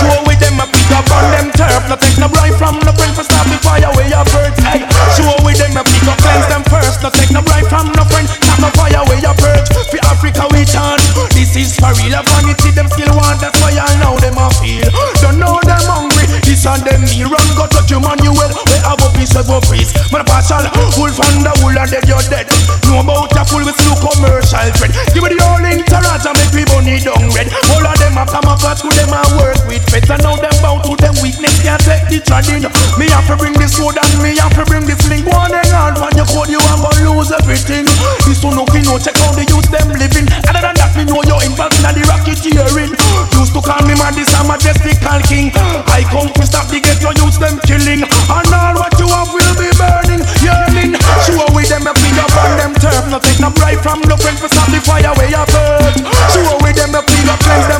Show 0.00 0.16
with 0.26 0.40
them 0.42 0.58
a 0.58 0.66
pick 0.66 0.90
up 0.92 1.06
on 1.14 1.24
them 1.30 1.48
turf. 1.54 1.86
No 1.88 1.96
take 1.96 2.18
no 2.18 2.28
bribe 2.28 2.56
from 2.58 2.76
no 2.82 2.92
friend 2.92 3.14
for 3.14 3.22
stop 3.22 3.46
the 3.46 3.58
fire 3.62 3.90
where 3.94 4.08
you 4.10 4.22
burn 4.34 4.52
Hey, 4.66 4.82
show 5.14 5.30
with 5.46 5.58
them 5.58 5.76
a 5.78 5.82
pick 5.86 6.06
up 6.08 6.18
cleanse 6.18 6.46
them 6.50 6.62
first. 6.66 7.02
No 7.02 7.10
take 7.10 7.30
no 7.30 7.40
bribe 7.42 7.66
from 7.70 7.90
no 7.94 8.04
friend 8.10 8.26
Stop 8.26 8.58
the 8.58 8.70
fire 8.74 9.02
where 9.06 9.20
you 9.22 9.34
purge 9.38 9.68
For 9.90 10.00
Africa 10.10 10.44
we 10.50 10.66
chant 10.66 11.02
This 11.32 11.54
is 11.56 11.78
for 11.78 11.94
real. 12.00 12.18
Vanity 12.34 12.70
them 12.74 12.88
still 12.90 13.12
want 13.14 13.38
That's 13.40 13.54
why 13.62 13.74
I 13.74 13.90
know 14.02 14.18
them 14.18 14.36
a 14.36 14.50
feel. 14.58 14.88
Don't 15.22 15.38
know 15.38 15.58
them 15.64 15.84
hungry 15.86 16.26
This 16.44 16.66
and 16.66 16.82
them 16.84 17.06
meal 17.06 17.30
Run 17.30 17.48
go 17.54 17.66
touch 17.70 17.90
you 17.90 18.00
manual 18.02 18.36
Where 18.36 18.82
have 18.84 19.00
a 19.00 19.08
piece 19.16 19.34
of 19.36 19.48
a 19.48 19.58
freeze 19.64 19.94
Man 20.10 20.22
a 20.22 20.26
partial 20.26 20.64
Wolf 20.98 21.18
on 21.20 21.44
the 21.44 21.52
wool 21.62 21.76
and 21.76 21.90
dead 21.90 22.04
you're 22.08 22.22
dead. 22.28 22.48
Know 22.88 23.00
about 23.00 23.32
a 23.36 23.42
full 23.44 23.64
with 23.64 23.76
slow 23.80 23.96
commercial 24.00 24.68
trend 24.76 24.92
Give 25.12 25.22
me 25.22 25.34
the 25.34 25.38
whole 25.42 25.64
entourage 25.64 26.26
and 26.26 26.36
make 26.36 26.52
me 26.54 26.64
bunny 26.68 26.96
down 27.00 27.28
red. 27.34 27.48
All 27.72 27.84
of 27.84 27.95
them 28.16 28.24
a 28.24 28.32
come 28.32 28.48
up 28.48 28.60
them 28.60 29.12
a 29.12 29.20
work 29.36 29.60
with. 29.68 29.84
Feds 29.92 30.08
And 30.08 30.22
now 30.24 30.36
them 30.36 30.56
bow 30.64 30.80
to 30.88 30.96
them 30.96 31.12
weakness 31.20 31.60
Can't 31.60 31.80
take 31.84 32.08
the 32.08 32.18
trading 32.24 32.64
Me 32.96 33.12
have 33.12 33.28
to 33.28 33.36
bring 33.36 33.52
this 33.60 33.76
sword 33.76 34.00
and 34.00 34.14
me 34.24 34.40
have 34.40 34.56
to 34.56 34.64
bring 34.64 34.88
this 34.88 35.00
link. 35.08 35.28
One 35.28 35.52
hang 35.52 35.72
on 35.76 35.92
when 36.00 36.16
you 36.16 36.24
code 36.32 36.48
you 36.48 36.60
am 36.72 36.80
gonna 36.80 37.12
lose 37.12 37.28
everything. 37.28 37.84
This 38.24 38.40
one 38.40 38.56
no 38.56 38.64
pin, 38.64 38.88
no 38.88 38.96
check 38.96 39.16
how 39.20 39.36
the 39.36 39.44
youth 39.44 39.68
them 39.68 39.92
living. 40.00 40.24
Other 40.48 40.64
than 40.64 40.76
that 40.80 40.96
me 40.96 41.04
know 41.04 41.20
you're 41.28 41.44
involved 41.44 41.76
in 41.76 41.92
the 41.92 42.02
racketeering. 42.08 42.96
Used 43.36 43.52
to 43.52 43.60
call 43.60 43.82
me 43.84 43.94
man 44.00 44.16
this 44.16 44.32
is 44.32 44.36
a 44.36 44.40
majestical 44.48 45.20
king. 45.28 45.52
I 45.92 46.08
come 46.08 46.32
to 46.32 46.42
stop 46.48 46.72
the 46.72 46.80
ghetto 46.80 47.12
youths 47.20 47.36
them 47.36 47.60
killing. 47.68 48.00
And 48.06 48.48
all 48.48 48.80
what 48.80 48.96
you 48.96 49.08
have 49.12 49.28
will 49.28 49.54
be 49.60 49.68
burning 49.76 50.24
Yearning. 50.40 50.96
Sure 51.28 51.48
with 51.52 51.68
them 51.68 51.84
a 51.84 51.92
big 51.92 52.16
up 52.16 52.32
on 52.32 52.52
them 52.56 52.72
turf. 52.80 53.04
No 53.12 53.20
take 53.20 53.40
no 53.44 53.52
bribe 53.52 53.84
from 53.84 54.00
no 54.08 54.16
friend 54.16 54.40
for 54.40 54.48
stop 54.48 54.72
the 54.72 54.80
fire 54.80 55.12
where 55.20 55.28
you 55.28 55.44
burn. 55.52 55.94
Sure 56.32 56.56
with 56.64 56.76
them 56.80 56.96
a 56.96 57.04
big 57.04 57.28
up 57.28 57.40
cleanse 57.44 57.68
them 57.68 57.75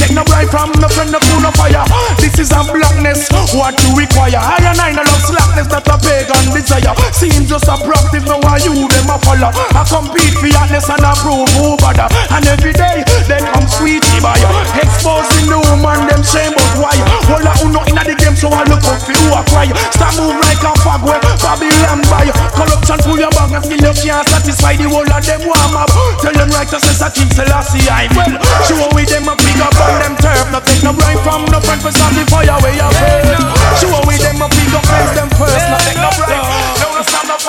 Take 0.00 0.12
no 0.12 0.24
bribe 0.24 0.50
from 0.50 0.72
no 0.80 0.88
friend 0.88 1.12
no 1.12 1.18
cool 1.18 1.40
no 1.40 1.50
fire 1.56 1.84
This 2.18 2.38
is 2.38 2.52
a 2.52 2.60
blackness 2.66 3.28
what 3.54 3.76
you 3.82 3.94
require 3.96 4.40
I 4.40 4.64
and 4.64 4.80
I 4.80 4.90
no 4.92 5.02
love 5.02 5.24
slackness, 5.24 5.68
not 5.70 5.86
a 5.86 5.96
pagan 5.98 6.44
desire. 6.50 6.94
Seem 7.14 7.46
just 7.46 7.68
a 7.70 7.76
practice, 7.78 8.24
now 8.26 8.42
I 8.42 8.58
you 8.62 8.74
them 8.74 9.10
a 9.10 9.16
follow. 9.22 9.50
I 9.50 9.82
compete 9.86 10.34
for 10.34 10.50
honest 10.58 10.90
and 10.90 11.04
I 11.04 11.12
prove 11.22 11.48
who 11.54 11.76
bother. 11.78 12.08
And 12.34 12.44
every 12.46 12.74
day, 12.74 13.06
they 13.30 13.40
come 13.40 13.68
sweetie 13.68 14.20
by 14.20 14.38
Exposing 14.74 15.46
the 15.46 15.58
woman, 15.58 16.10
them 16.10 16.22
shame 16.26 16.52
but 16.52 16.74
why? 16.82 16.96
Hold 17.30 17.46
on, 17.46 17.72
no 17.72 17.80
in 17.86 17.98
the 17.98 18.14
game, 18.18 18.36
so 18.36 18.48
I 18.50 18.64
look 18.66 18.84
up 18.84 19.00
for 19.02 19.14
who 19.14 19.28
I 19.32 19.42
cry. 19.46 19.68
Start 19.94 20.18
move 20.18 20.38
like 20.42 20.62
a 20.62 20.72
fag 20.82 21.00
where 21.06 21.20
Babylon 21.40 22.00
buy. 22.10 22.43
Corruption 22.84 23.00
pull 23.08 23.18
your 23.18 23.32
bag 23.32 23.52
and 23.56 23.64
still 23.64 23.80
you 23.80 24.12
can't 24.12 24.28
satisfy 24.28 24.76
the 24.76 24.84
whole 24.84 25.08
of 25.08 25.24
them 25.24 25.40
warm 25.48 25.72
up. 25.72 25.88
Tell 26.20 26.36
them 26.36 26.52
righteousness 26.52 27.00
a 27.00 27.08
King 27.08 27.32
Selassie 27.32 27.88
I 27.88 28.12
well. 28.12 28.36
Show 28.68 28.76
with 28.92 29.08
them 29.08 29.24
a 29.24 29.34
big 29.40 29.56
up 29.56 29.72
on 29.72 30.04
them 30.04 30.14
turf. 30.20 30.52
No 30.52 30.60
take 30.60 30.84
no 30.84 30.92
bribe 30.92 31.16
from 31.24 31.48
no 31.48 31.64
friend 31.64 31.80
for 31.80 31.88
the 31.88 32.22
fire 32.28 32.60
where 32.60 32.76
you 32.76 32.84
burn. 32.84 33.40
Show 33.80 33.96
with 34.04 34.20
them 34.20 34.36
a 34.36 34.46
big 34.52 34.74
up 34.76 34.84
fence 34.84 35.16
them 35.16 35.30
first. 35.32 35.64
No 35.64 35.78
take 35.80 35.96
no 35.96 36.10
bribe. 36.12 36.44
No 36.76 37.00
stand 37.08 37.32
up. 37.32 37.40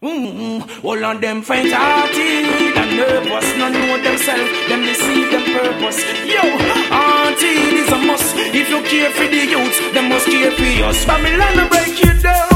Mm-hmm. 0.00 0.86
All 0.86 1.04
of 1.04 1.20
them 1.20 1.42
faint 1.42 1.74
hearted 1.74 2.72
and 2.72 2.96
nervous, 2.96 3.48
none 3.58 3.74
know 3.74 4.00
themselves, 4.00 4.48
them 4.70 4.80
deceive 4.80 5.28
them 5.28 5.44
purpose. 5.50 6.00
Yo, 6.24 6.40
auntie, 6.88 7.84
is 7.84 7.90
a 7.92 7.98
must. 7.98 8.32
If 8.54 8.70
you 8.70 8.80
care 8.88 9.10
for 9.10 9.28
the 9.28 9.42
youth, 9.50 9.76
them 9.92 10.08
must 10.08 10.24
care 10.24 10.52
for 10.56 10.88
us. 10.88 11.04
Babylon 11.04 11.68
break 11.68 12.00
you 12.00 12.14
down, 12.22 12.48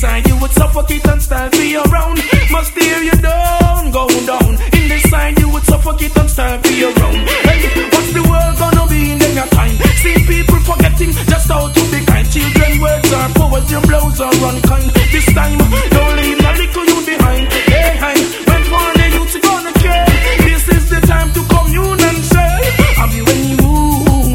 down. 0.00 0.14
In 0.14 0.28
this 0.28 0.28
side, 0.28 0.28
you 0.28 0.38
would 0.40 0.52
suffocate 0.52 1.06
and 1.06 1.22
style 1.22 1.50
be 1.50 1.76
around. 1.76 2.18
Must 2.50 2.72
tear 2.74 3.02
you 3.02 3.12
down, 3.12 3.90
go 3.90 4.06
down. 4.26 4.50
In 4.72 4.88
this 4.88 5.10
side, 5.10 5.38
you 5.38 5.48
would 5.50 5.64
suffocate 5.64 6.16
and 6.16 6.30
style 6.30 6.60
be 6.62 6.84
around. 6.84 7.28
Hey, 7.46 7.88
what's 7.90 8.12
the 8.12 8.22
world 8.30 8.54
gonna 8.58 8.86
be 8.88 9.12
in 9.12 9.34
your 9.34 9.46
time? 9.46 9.76
See 10.02 10.18
people 10.26 10.60
forgetting 10.60 11.12
just 11.12 11.48
how 11.48 11.68
to 11.68 11.82
be 11.90 12.04
kind. 12.06 12.26
Children, 12.30 12.80
words 12.80 13.12
are 13.12 13.30
poets, 13.34 13.70
your 13.70 13.82
blows 13.82 14.20
are 14.20 14.34
unkind. 14.48 14.90
This 15.12 15.26
time, 15.34 15.58
don't 15.90 16.16
leave 16.16 16.38
no 16.42 16.50
little 16.52 16.84
you 16.90 16.98
behind. 17.06 17.44
Hey, 17.72 17.96
hi, 17.98 18.16
when 18.48 18.62
for 18.70 18.88
the 18.98 19.06
youth 19.16 19.36
gonna 19.42 19.72
care. 19.82 20.06
This 20.46 20.64
is 20.68 20.84
the 20.90 21.00
time 21.06 21.32
to 21.32 21.42
commune 21.52 22.00
and 22.00 22.20
share. 22.30 22.60
When 22.98 23.40
you 23.50 23.64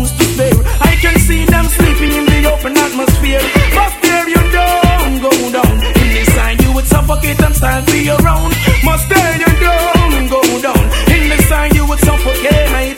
used 0.01 0.17
to 0.19 0.25
spare. 0.33 0.59
I 0.81 0.93
can 0.99 1.15
see 1.19 1.45
them 1.45 1.65
sleeping 1.65 2.11
in 2.19 2.25
the 2.25 2.51
open 2.51 2.77
atmosphere. 2.77 3.52
Suffocate 7.33 7.45
and 7.45 7.55
style 7.55 7.85
be 7.85 8.09
around. 8.09 8.53
Must 8.83 9.09
tear 9.09 9.37
you 9.37 9.59
down, 9.59 10.13
and 10.13 10.29
go 10.29 10.41
down. 10.61 10.83
In 11.09 11.29
this 11.29 11.47
side, 11.47 11.73
you 11.75 11.87
would 11.87 11.99
suffocate. 11.99 12.69
Hey, 12.69 12.95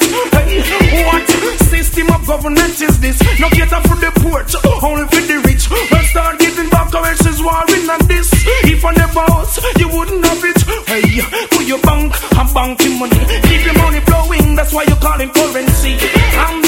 what 1.06 1.28
system 1.70 2.10
of 2.12 2.26
governance 2.28 2.82
is 2.82 3.00
this? 3.00 3.20
No 3.40 3.50
cater 3.50 3.82
for 3.88 3.96
the 3.96 4.12
poor, 4.22 4.44
only 4.84 5.06
for 5.08 5.22
the 5.22 5.42
rich. 5.46 5.70
Let's 5.92 6.10
start 6.10 6.40
giving 6.40 6.70
back 6.70 6.94
us 6.94 7.26
is 7.26 7.42
warring 7.42 7.90
on 7.90 8.08
this. 8.08 8.32
If 8.64 8.84
I 8.86 8.92
never 8.94 9.26
was, 9.30 9.60
you 9.78 9.90
wouldn't 9.90 10.26
have 10.26 10.44
it. 10.44 10.62
Hey, 10.88 11.22
put 11.50 11.66
your 11.66 11.80
bank 11.80 12.14
and 12.38 12.54
banking 12.54 13.00
money. 13.00 13.20
Keep 13.44 13.66
your 13.66 13.78
money 13.78 14.00
flowing, 14.02 14.56
that's 14.56 14.74
why 14.74 14.84
you 14.84 14.96
call 14.96 15.20
it 15.20 15.34
currency. 15.34 15.94
And 15.94 16.65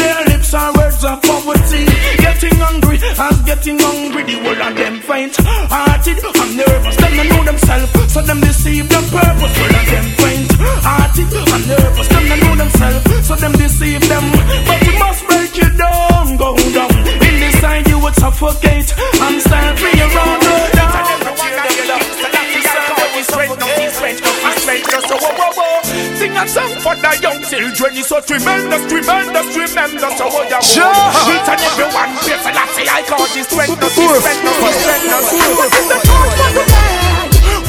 getting 3.68 3.80
hungry, 3.84 4.24
the 4.24 4.40
whole 4.40 4.62
of 4.64 4.76
them 4.76 5.00
faint 5.02 5.36
hearted 5.68 6.24
and 6.24 6.58
nervous. 6.58 6.96
Them 6.96 7.28
know 7.28 7.44
themselves, 7.44 8.14
so 8.14 8.22
them 8.22 8.40
deceive 8.40 8.88
their 8.88 9.02
purpose. 9.12 9.56
Whole 9.60 9.76
of 9.76 9.86
them 9.92 10.08
faint 10.16 10.52
hearted 10.88 11.34
and 11.36 11.68
nervous. 11.68 12.08
Them 12.08 12.40
know 12.40 12.56
themselves, 12.56 13.28
so 13.28 13.36
them 13.36 13.52
deceive 13.54 14.04
them. 14.08 14.26
But 14.68 14.80
we 14.88 14.94
must 15.00 15.28
break 15.28 15.52
you 15.58 15.70
down, 15.76 16.38
go 16.38 16.56
down. 16.72 16.96
In 17.28 17.36
this 17.44 17.60
side, 17.60 17.88
you 17.88 18.00
would 18.00 18.16
suffocate 18.16 18.94
stand 19.48 19.80
free 19.80 19.97
Sing 26.38 26.46
a 26.46 26.54
song 26.54 26.70
for 26.86 26.94
the 26.94 27.18
young 27.18 27.42
children. 27.50 27.98
It's 27.98 28.14
so 28.14 28.22
tremendous, 28.22 28.86
tremendous, 28.86 29.48
tremendous. 29.58 30.14
So 30.22 30.30
what 30.30 30.46
you 30.46 30.86
want? 30.86 31.18
Each 31.34 31.50
and 31.50 31.62
every 31.66 31.90
one, 31.90 32.14
place 32.22 32.46
a 32.46 32.54
lot. 32.54 32.70
I 32.78 33.02
call 33.10 33.26
this 33.34 33.50
strength, 33.50 33.74
this 33.82 33.98
strength. 33.98 34.46
What 34.62 34.78
is 34.78 35.90
the 35.90 35.98
thought 36.06 36.38
for? 36.38 36.62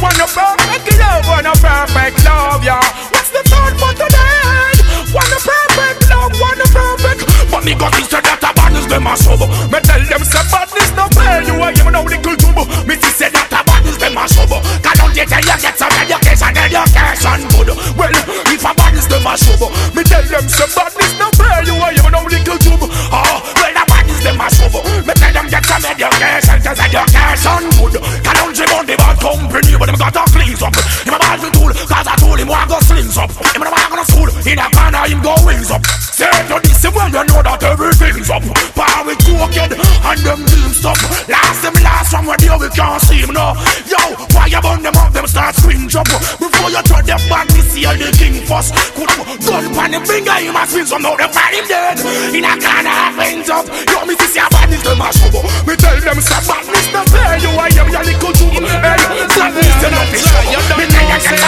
Want 0.04 0.20
a 0.20 0.28
perfect 0.28 1.00
love, 1.00 1.24
want 1.32 1.48
a 1.48 1.56
perfect 1.56 2.20
love, 2.28 2.60
yeah. 2.60 2.84
What's 3.08 3.32
the 3.32 3.40
thought 3.48 3.72
for 3.80 3.92
today? 3.96 5.16
Want 5.16 5.32
a 5.32 5.40
perfect 5.40 6.04
love, 6.12 6.36
want 6.36 6.60
a 6.60 6.68
perfect. 6.68 7.24
But 7.48 7.64
me 7.64 7.72
got 7.72 7.96
this 7.96 8.12
that 8.12 8.36
a 8.36 8.52
badness 8.52 8.84
them 8.84 9.08
a 9.08 9.16
sub. 9.16 9.48
Me 9.72 9.80
tell 9.80 10.02
them 10.04 10.22
say 10.28 10.44
badness 10.52 10.92
no 10.92 11.08
fair. 11.16 11.40
You 11.40 11.56
are 11.56 11.72
even 11.72 11.96
now 11.96 12.04
little 12.04 12.36
tubu. 12.36 12.68
Me 12.84 13.00
just 13.00 13.16
say 13.16 13.32
that 13.32 13.48
a 13.48 13.64
them 14.08 14.24
a 14.24 14.24
sub. 14.28 14.48
Cause 14.48 14.96
don't 14.96 15.12
you 15.12 15.26
tell 15.28 15.44
you 15.44 15.56
get 15.60 15.76
some 15.76 15.92
education, 16.00 16.52
education 16.56 17.40
good. 17.52 17.68
Well, 17.92 18.14
if 18.48 18.64
a 18.64 18.72
badness 18.72 19.06
them 19.06 19.26
a 19.28 19.36
sub, 19.36 19.60
me 19.92 20.02
tell 20.04 20.24
them 20.24 20.48
say 20.48 20.68
badness 20.72 21.12
no 21.20 21.28
fair. 21.36 21.60
You 21.68 21.76
are 21.76 21.92
even 21.92 22.12
now 22.12 22.24
little 22.24 22.56
tubu. 22.56 22.88
Oh, 22.88 23.12
ah, 23.12 23.36
well 23.60 23.76
a 23.76 23.84
badness 23.84 24.20
them 24.24 24.40
a 24.40 24.48
sub. 24.48 24.74
Me 25.04 25.12
tell 25.12 25.32
them 25.36 25.46
get 25.52 25.64
some 25.68 25.84
education, 25.84 26.58
cause 26.64 26.80
education 26.80 27.62
good. 27.76 27.94
Cause 28.00 28.36
don't 28.40 28.56
you 28.56 28.66
want 28.72 28.86
the 28.88 28.96
bad 28.96 29.16
company, 29.20 29.72
but 29.76 29.86
them 29.86 29.98
got 30.00 30.16
a 30.16 30.22
cleans 30.32 30.62
up. 30.64 30.74
Him 31.04 31.14
a 31.14 31.18
bad 31.20 31.44
tool, 31.52 31.72
cause 31.72 32.08
I 32.08 32.14
told 32.16 32.40
him 32.40 32.48
what 32.48 32.64
go 32.68 32.80
slings 32.80 33.16
up. 33.20 33.30
Him 33.52 33.62
a 33.62 33.68
walk 33.68 33.92
on 33.92 34.00
a 34.00 34.04
stool, 34.08 34.27
in 34.48 34.58
a 34.58 34.66
corner 34.72 35.04
him 35.04 35.20
go 35.20 35.36
wings 35.44 35.70
up. 35.70 35.84
Say 36.18 36.26
no 36.48 36.58
this 36.58 36.82
well 36.88 37.06
you 37.12 37.22
know 37.28 37.40
that 37.44 37.60
everything's 37.62 38.32
up. 38.32 38.42
Power 38.72 39.04
with 39.04 39.20
crooked 39.22 39.76
and 39.76 40.20
them 40.24 40.40
team 40.48 40.72
stuff. 40.72 40.98
Last 41.28 41.60
them 41.60 41.76
last 41.84 42.10
from 42.10 42.24
where 42.26 42.40
they 42.40 42.48
we 42.56 42.68
can't 42.72 42.98
see 43.04 43.20
him 43.20 43.36
now. 43.36 43.52
Yo, 43.84 44.00
why 44.32 44.48
you 44.48 44.60
burn 44.64 44.82
them 44.82 44.96
up? 44.96 45.12
Them 45.12 45.28
start 45.28 45.54
scream 45.54 45.86
drop. 45.86 46.08
Before 46.08 46.72
you 46.72 46.82
throw 46.82 47.04
them 47.04 47.20
back, 47.28 47.46
me 47.52 47.60
see 47.60 47.84
the 47.84 48.08
king 48.16 48.40
first. 48.48 48.72
Could 48.96 49.12
gun 49.44 49.64
pan 49.76 49.92
the 49.92 50.00
finger, 50.02 50.38
him 50.40 50.56
a 50.56 50.64
spin 50.64 50.86
some 50.88 51.02
now 51.04 51.14
they 51.14 51.28
find 51.28 51.54
him 51.54 51.66
dead. 51.68 52.00
In 52.32 52.48
a 52.48 52.52
corner 52.56 52.98
hands 53.20 53.52
up. 53.52 53.68
Yo, 53.68 54.00
me 54.08 54.16
see 54.16 54.40
a 54.40 54.48
badness 54.48 54.82
them 54.82 55.04
a 55.04 55.08
show. 55.12 55.44
Me 55.68 55.76
tell 55.76 55.98
them 56.00 56.18
say 56.24 56.40
badness 56.48 56.88
no 56.90 57.04
fair. 57.12 57.36
You 57.36 57.52
are 57.52 57.70
you 57.70 57.84
your 57.92 58.04
little 58.04 58.32
too. 58.32 58.48
Hey, 58.64 58.96
badness 59.28 59.76
you 59.76 59.90
not 59.92 60.08
fish. 60.08 60.24
Me 60.24 60.84
tell 60.88 61.04
you 61.04 61.04
get 61.04 61.20
a 61.20 61.38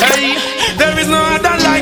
Hey, 0.00 0.34
there 0.78 0.98
is 0.98 1.08
no 1.08 1.39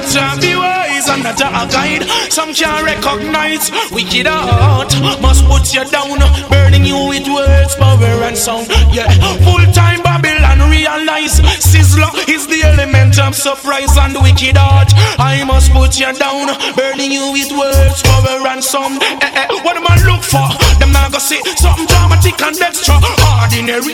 Jah. 0.08 0.40
Be 0.40 0.56
wise 0.56 1.08
and 1.08 1.22
not 1.22 1.40
a 1.40 1.68
guide. 1.68 2.04
Some 2.32 2.54
can't 2.54 2.84
recognize 2.84 3.70
wicked 3.92 4.26
heart. 4.26 4.88
Must 5.20 5.44
put 5.44 5.74
you 5.74 5.84
down, 5.84 6.18
burning 6.48 6.86
you 6.86 6.96
with 7.08 7.28
words, 7.28 7.76
power 7.76 8.24
and 8.24 8.36
sound. 8.36 8.68
Yeah, 8.88 9.10
full 9.44 9.64
time 9.76 10.00
Babylon 10.02 10.70
realize 10.70 11.40
Sizzla 11.60 12.08
is 12.28 12.46
the 12.46 12.62
element 12.64 13.18
of 13.20 13.34
surprise 13.34 13.96
and 13.98 14.16
wicked 14.22 14.56
heart. 14.56 14.88
I 15.20 15.44
must 15.44 15.72
put 15.72 16.00
you 16.00 16.12
down, 16.16 16.56
burning 16.72 17.12
you 17.12 17.32
with 17.32 17.52
words, 17.52 18.00
power 18.02 18.40
and 18.48 18.64
sound. 18.64 19.02
Eh, 19.02 19.44
eh, 19.44 19.46
what 19.60 19.76
am 19.76 19.84
I 19.86 20.00
look 20.08 20.24
for? 20.24 20.48
Them 20.80 20.92
not 20.92 21.12
gonna 21.12 21.20
see 21.20 21.40
something 21.60 21.84
dramatic 21.84 22.40
and 22.40 22.56
extra 22.60 22.96
ordinary. 22.96 23.92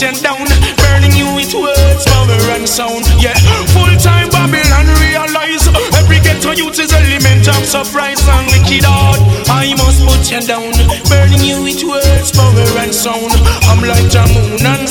You 0.00 0.12
down, 0.24 0.48
burning 0.80 1.12
you 1.12 1.28
with 1.36 1.52
words, 1.52 2.04
power 2.08 2.40
and 2.56 2.66
sound. 2.68 3.04
Yeah, 3.20 3.36
full 3.76 3.92
time 4.00 4.28
Babylon 4.32 4.88
realize 4.96 5.68
every 6.00 6.20
ghetto 6.20 6.52
youth 6.52 6.78
is 6.80 6.92
element 6.92 7.46
of 7.48 7.60
surprise 7.68 8.24
and 8.24 8.46
wicked 8.48 8.84
heart. 8.84 9.20
I 9.52 9.74
must 9.76 10.00
put 10.08 10.24
you 10.32 10.40
down, 10.40 10.72
burning 11.12 11.44
you 11.44 11.62
with 11.62 11.84
words, 11.84 12.32
power 12.32 12.68
and 12.80 12.94
sound. 12.94 13.32
I'm 13.68 13.84
like 13.84 14.08
the 14.08 14.24
moon 14.32 14.64
and 14.64 14.89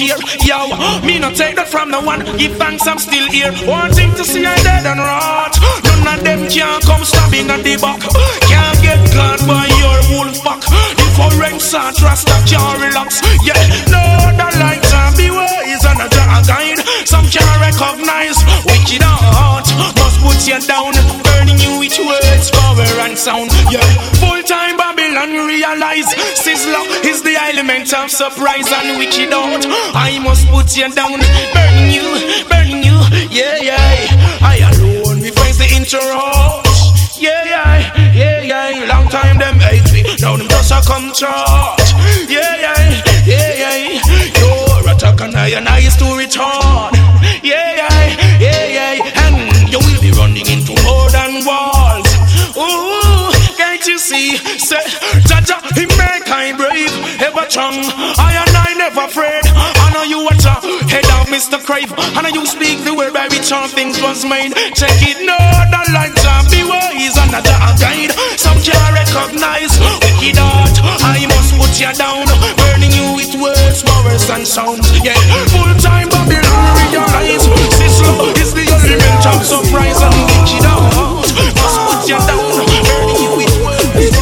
care. 0.00 0.16
Yo, 0.48 0.68
me 1.04 1.18
not 1.18 1.36
take 1.36 1.56
that 1.56 1.68
from 1.68 1.90
no 1.90 2.00
one. 2.00 2.24
Give 2.38 2.56
thanks, 2.56 2.86
I'm 2.86 2.98
still 2.98 3.28
here. 3.28 3.52
Wanting 3.66 4.12
to 4.16 4.24
see 4.24 4.44
I 4.46 4.56
dead 4.62 4.86
and 4.86 5.00
rot. 5.00 5.52
None 5.84 6.18
of 6.18 6.24
them 6.24 6.48
can 6.48 6.80
come 6.82 7.04
stabbing 7.04 7.50
at 7.50 7.62
the 7.62 7.76
back. 7.76 8.00
Can't 8.48 8.78
get 8.80 9.00
caught 9.12 9.40
by 9.46 9.66
your 9.80 9.98
wolf 10.16 10.42
pack. 10.42 10.99
The 11.20 11.36
forensic 11.36 11.76
and 11.76 12.00
Rasta 12.00 12.32
can't 12.48 12.80
relax. 12.80 13.20
Yeah, 13.44 13.60
no 13.92 14.00
other 14.00 14.48
to 14.56 15.00
be 15.20 15.28
wise 15.28 15.84
and 15.84 16.00
a 16.00 16.08
guide. 16.08 16.80
Some 17.04 17.28
can't 17.28 17.60
recognize 17.60 18.40
wicked 18.64 19.04
heart. 19.04 19.68
Must 20.00 20.16
put 20.24 20.40
you 20.48 20.56
down, 20.64 20.96
burning 21.20 21.60
you 21.60 21.76
with 21.76 21.92
words. 22.00 22.50
power 22.56 22.88
and 23.04 23.18
sound. 23.18 23.52
Yeah, 23.68 23.84
full 24.16 24.40
time 24.48 24.80
Babylon 24.80 25.44
realize 25.44 26.08
Sizzla 26.40 26.88
is 27.04 27.20
the 27.20 27.36
element 27.36 27.92
of 27.92 28.10
surprise 28.10 28.72
and 28.72 28.96
wicked 28.96 29.28
out. 29.36 29.60
I 29.92 30.18
must 30.24 30.48
put 30.48 30.72
you 30.74 30.88
down, 30.88 31.20
burning 31.52 31.92
you, 31.92 32.08
burning 32.48 32.82
you. 32.82 32.96
Yeah, 33.28 33.60
yeah. 33.60 34.40
I 34.40 34.64
alone 34.72 35.20
we 35.20 35.30
face 35.30 35.58
the 35.60 35.68
interrupt. 35.76 36.79
Yeah, 37.20 37.44
yeah, 37.44 38.12
yeah, 38.14 38.40
yeah. 38.40 38.88
Long 38.88 39.06
time 39.08 39.36
them 39.36 39.60
hate 39.60 39.92
me, 39.92 40.02
now 40.20 40.36
them 40.36 40.48
just 40.48 40.72
a 40.72 40.80
come 40.88 41.12
charge. 41.12 41.92
Yeah, 42.32 42.56
yeah, 42.56 43.02
yeah, 43.28 43.52
yeah. 43.60 44.00
Your 44.40 44.88
attack 44.88 45.20
and 45.20 45.36
I 45.36 45.48
and 45.48 45.68
I 45.68 45.80
is 45.80 45.96
to 46.00 46.16
return. 46.16 46.96
Yeah, 47.44 47.76
yeah, 47.76 48.40
yeah, 48.40 48.96
yeah. 48.96 49.22
And 49.28 49.68
you 49.68 49.78
will 49.78 50.00
be 50.00 50.12
running 50.16 50.48
into 50.48 50.72
more 50.80 51.10
than 51.12 51.44
walls. 51.44 52.08
Ooh, 52.56 53.28
can't 53.60 53.84
you 53.86 53.98
see? 53.98 54.38
Say, 54.56 54.80
Jaja, 55.28 55.60
he 55.76 55.84
make 56.00 56.24
I 56.24 56.56
brave, 56.56 56.94
ever 57.20 57.44
strong. 57.50 57.76
I 58.16 58.32
and 58.48 58.56
I 58.56 58.72
never 58.80 59.04
afraid. 59.04 59.44
I 59.44 59.92
know 59.92 60.04
you 60.08 60.24
a 60.24 60.32
head 60.40 60.79
of 61.20 61.28
Mr. 61.28 61.60
Crave. 61.60 61.92
I 62.16 62.22
know 62.24 62.32
you 62.32 62.46
speak 62.46 62.80
the 62.84 62.94
word 62.96 63.12
by 63.12 63.28
which 63.28 63.52
all 63.52 63.68
things 63.68 64.00
was 64.00 64.24
made. 64.24 64.56
Check 64.72 64.96
it, 65.04 65.20
no, 65.20 65.36
the 65.68 65.80
light 65.92 66.16
and 66.16 66.46
be 66.48 66.64
wise 66.64 67.16
and 67.20 67.36
a 67.36 67.40
guide. 67.44 68.12
Some 68.40 68.56
can't 68.64 68.92
recognize 68.96 69.76
wicked 70.00 70.40
art. 70.40 70.76
I 71.04 71.28
must 71.28 71.52
put 71.60 71.76
you 71.76 71.92
down, 71.92 72.24
burning 72.56 72.92
you 72.96 73.12
with 73.12 73.36
words, 73.36 73.84
words 73.84 74.30
and 74.32 74.48
sounds. 74.48 74.88
Yeah, 75.04 75.18
full 75.52 75.72
time 75.76 76.08
Babylon 76.08 76.68
realize. 76.88 77.44
Sizzla 77.76 78.32
is 78.40 78.56
the 78.56 78.64
element 78.64 79.24
of 79.28 79.44
surprise 79.44 80.00
and 80.00 80.16
wicked 80.24 80.64
art. 80.64 81.28
Must 81.60 81.78
put 81.84 82.02
you 82.08 82.20
down, 82.24 82.64
burning 82.64 83.20
you 83.20 83.32
with 83.36 83.54
words. 83.60 84.16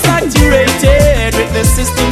Saturated 0.00 1.36
with 1.36 1.52
the 1.52 1.64
system, 1.64 2.08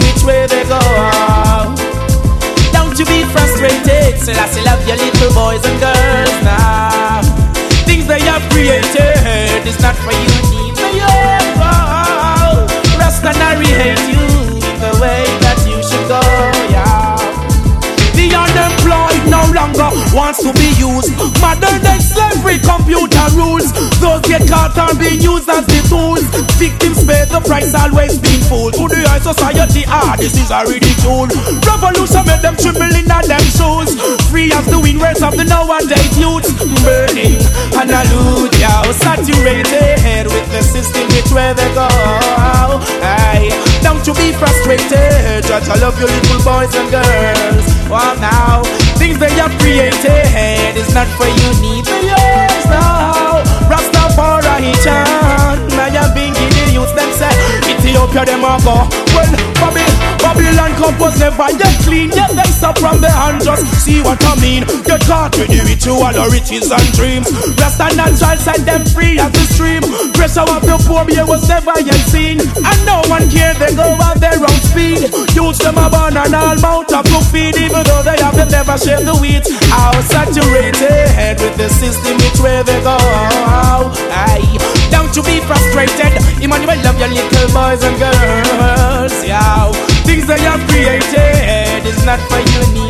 Those 24.00 24.24
get 24.24 24.48
caught 24.48 24.76
are 24.78 24.96
being 24.96 25.20
used 25.20 25.48
as 25.48 25.64
the 25.68 25.80
tools. 25.88 26.24
Victims 26.56 27.04
pay 27.04 27.28
the 27.28 27.40
price, 27.44 27.74
always 27.76 28.18
being 28.18 28.40
fooled. 28.48 28.74
To 28.74 28.88
the 28.88 29.04
high 29.04 29.20
society, 29.20 29.84
ah, 29.86 30.16
this 30.16 30.34
is 30.40 30.50
a 30.50 30.64
ridicule. 30.64 31.28
Revolution 31.68 32.24
made 32.24 32.40
them 32.40 32.56
tremble 32.56 32.88
in 32.96 33.04
them 33.04 33.44
shoes. 33.52 33.92
Free 34.32 34.50
as 34.52 34.64
the 34.66 34.80
wind 34.80 35.00
waves 35.00 35.22
of 35.22 35.36
the 35.36 35.44
nowadays 35.44 36.16
youth. 36.16 36.48
Burning 36.82 37.38
and 37.76 37.92
a 37.92 38.02
loot, 38.16 38.56
yeah. 38.58 38.82
Saturated 38.90 40.26
with 40.26 40.48
the 40.50 40.62
system, 40.62 41.06
which 41.14 41.30
where 41.30 41.54
they 41.54 41.68
go. 41.76 41.88
Hey, 43.04 43.52
don't 43.84 44.02
you 44.06 44.14
be 44.14 44.32
frustrated. 44.32 45.44
Judge, 45.44 45.68
I 45.68 45.76
love 45.78 46.00
you, 46.00 46.06
little 46.08 46.40
boys 46.42 46.72
and 46.74 46.88
girls. 46.90 47.64
Well, 47.88 48.16
now, 48.18 48.62
things 48.96 49.18
they 49.18 49.30
have 49.36 49.52
created 49.60 50.76
is 50.76 50.92
not 50.94 51.06
for 51.16 51.28
you, 51.28 51.48
neither 51.60 52.00
yours. 52.02 52.64
No, 52.66 53.19
Chan. 54.84 55.58
I 55.80 55.88
have 55.96 56.14
been 56.14 56.32
giving 56.36 56.76
youth 56.76 56.92
them 56.92 57.10
say, 57.16 57.32
Ethiopia, 57.64 58.28
them 58.28 58.44
a 58.44 58.60
go. 58.60 58.84
Well, 59.16 59.32
Babylon, 59.58 59.96
Babylon 60.20 60.72
compose 60.76 61.18
never 61.18 61.48
get 61.56 61.74
clean. 61.82 62.12
Yet 62.12 62.30
they 62.36 62.50
stop 62.52 62.78
from 62.78 63.00
the 63.00 63.10
hand, 63.10 63.42
just 63.42 63.64
see 63.82 64.02
what 64.04 64.20
I 64.22 64.36
mean. 64.38 64.64
Get 64.84 65.00
caught 65.08 65.32
with 65.40 65.48
the 65.48 65.64
ritual 65.64 66.04
or 66.04 66.28
riches 66.30 66.70
and 66.70 66.88
dreams. 66.92 67.26
Rasta 67.58 67.90
natural 67.96 68.36
set 68.38 68.60
them 68.68 68.84
free 68.92 69.18
as 69.18 69.32
the 69.32 69.44
stream. 69.50 69.82
Pressure 70.12 70.46
of 70.46 70.62
the 70.62 70.76
poor 70.86 71.04
bear 71.08 71.26
was 71.26 71.48
never 71.48 71.74
yet 71.80 72.00
seen. 72.12 72.38
And 72.40 72.78
no 72.86 73.02
one 73.08 73.26
care, 73.32 73.56
they 73.56 73.74
go 73.74 73.96
at 73.98 74.20
their 74.20 74.38
own 74.38 74.60
speed. 74.68 75.09
Use 75.34 75.58
them 75.58 75.78
a 75.78 75.88
burn 75.88 76.16
and 76.16 76.34
all 76.34 76.56
mount 76.60 76.92
up 76.92 77.04
to 77.06 77.20
feed, 77.30 77.56
even 77.56 77.82
though 77.84 78.02
they 78.02 78.16
have 78.18 78.34
them 78.34 78.48
never 78.48 78.76
share 78.76 79.00
the 79.00 79.14
wheat. 79.16 79.46
How 79.70 79.92
saturated 80.02 81.08
head 81.14 81.40
with 81.40 81.56
the 81.56 81.68
system, 81.68 82.16
which 82.18 82.40
way 82.40 82.62
they 82.62 82.80
go. 82.82 82.96
Aye. 82.98 84.58
Don't 84.90 85.14
you 85.16 85.22
be 85.22 85.40
frustrated. 85.46 86.12
Emmanuel, 86.42 86.76
love 86.82 86.98
your 86.98 87.08
little 87.08 87.48
boys 87.54 87.82
and 87.82 87.96
girls. 87.98 89.14
Yeah. 89.24 89.70
Things 90.04 90.26
that 90.26 90.40
you 90.40 90.50
have 90.50 90.64
created 90.68 91.86
is 91.86 92.04
not 92.04 92.20
for 92.28 92.38
you, 92.38 92.62
need. 92.74 92.89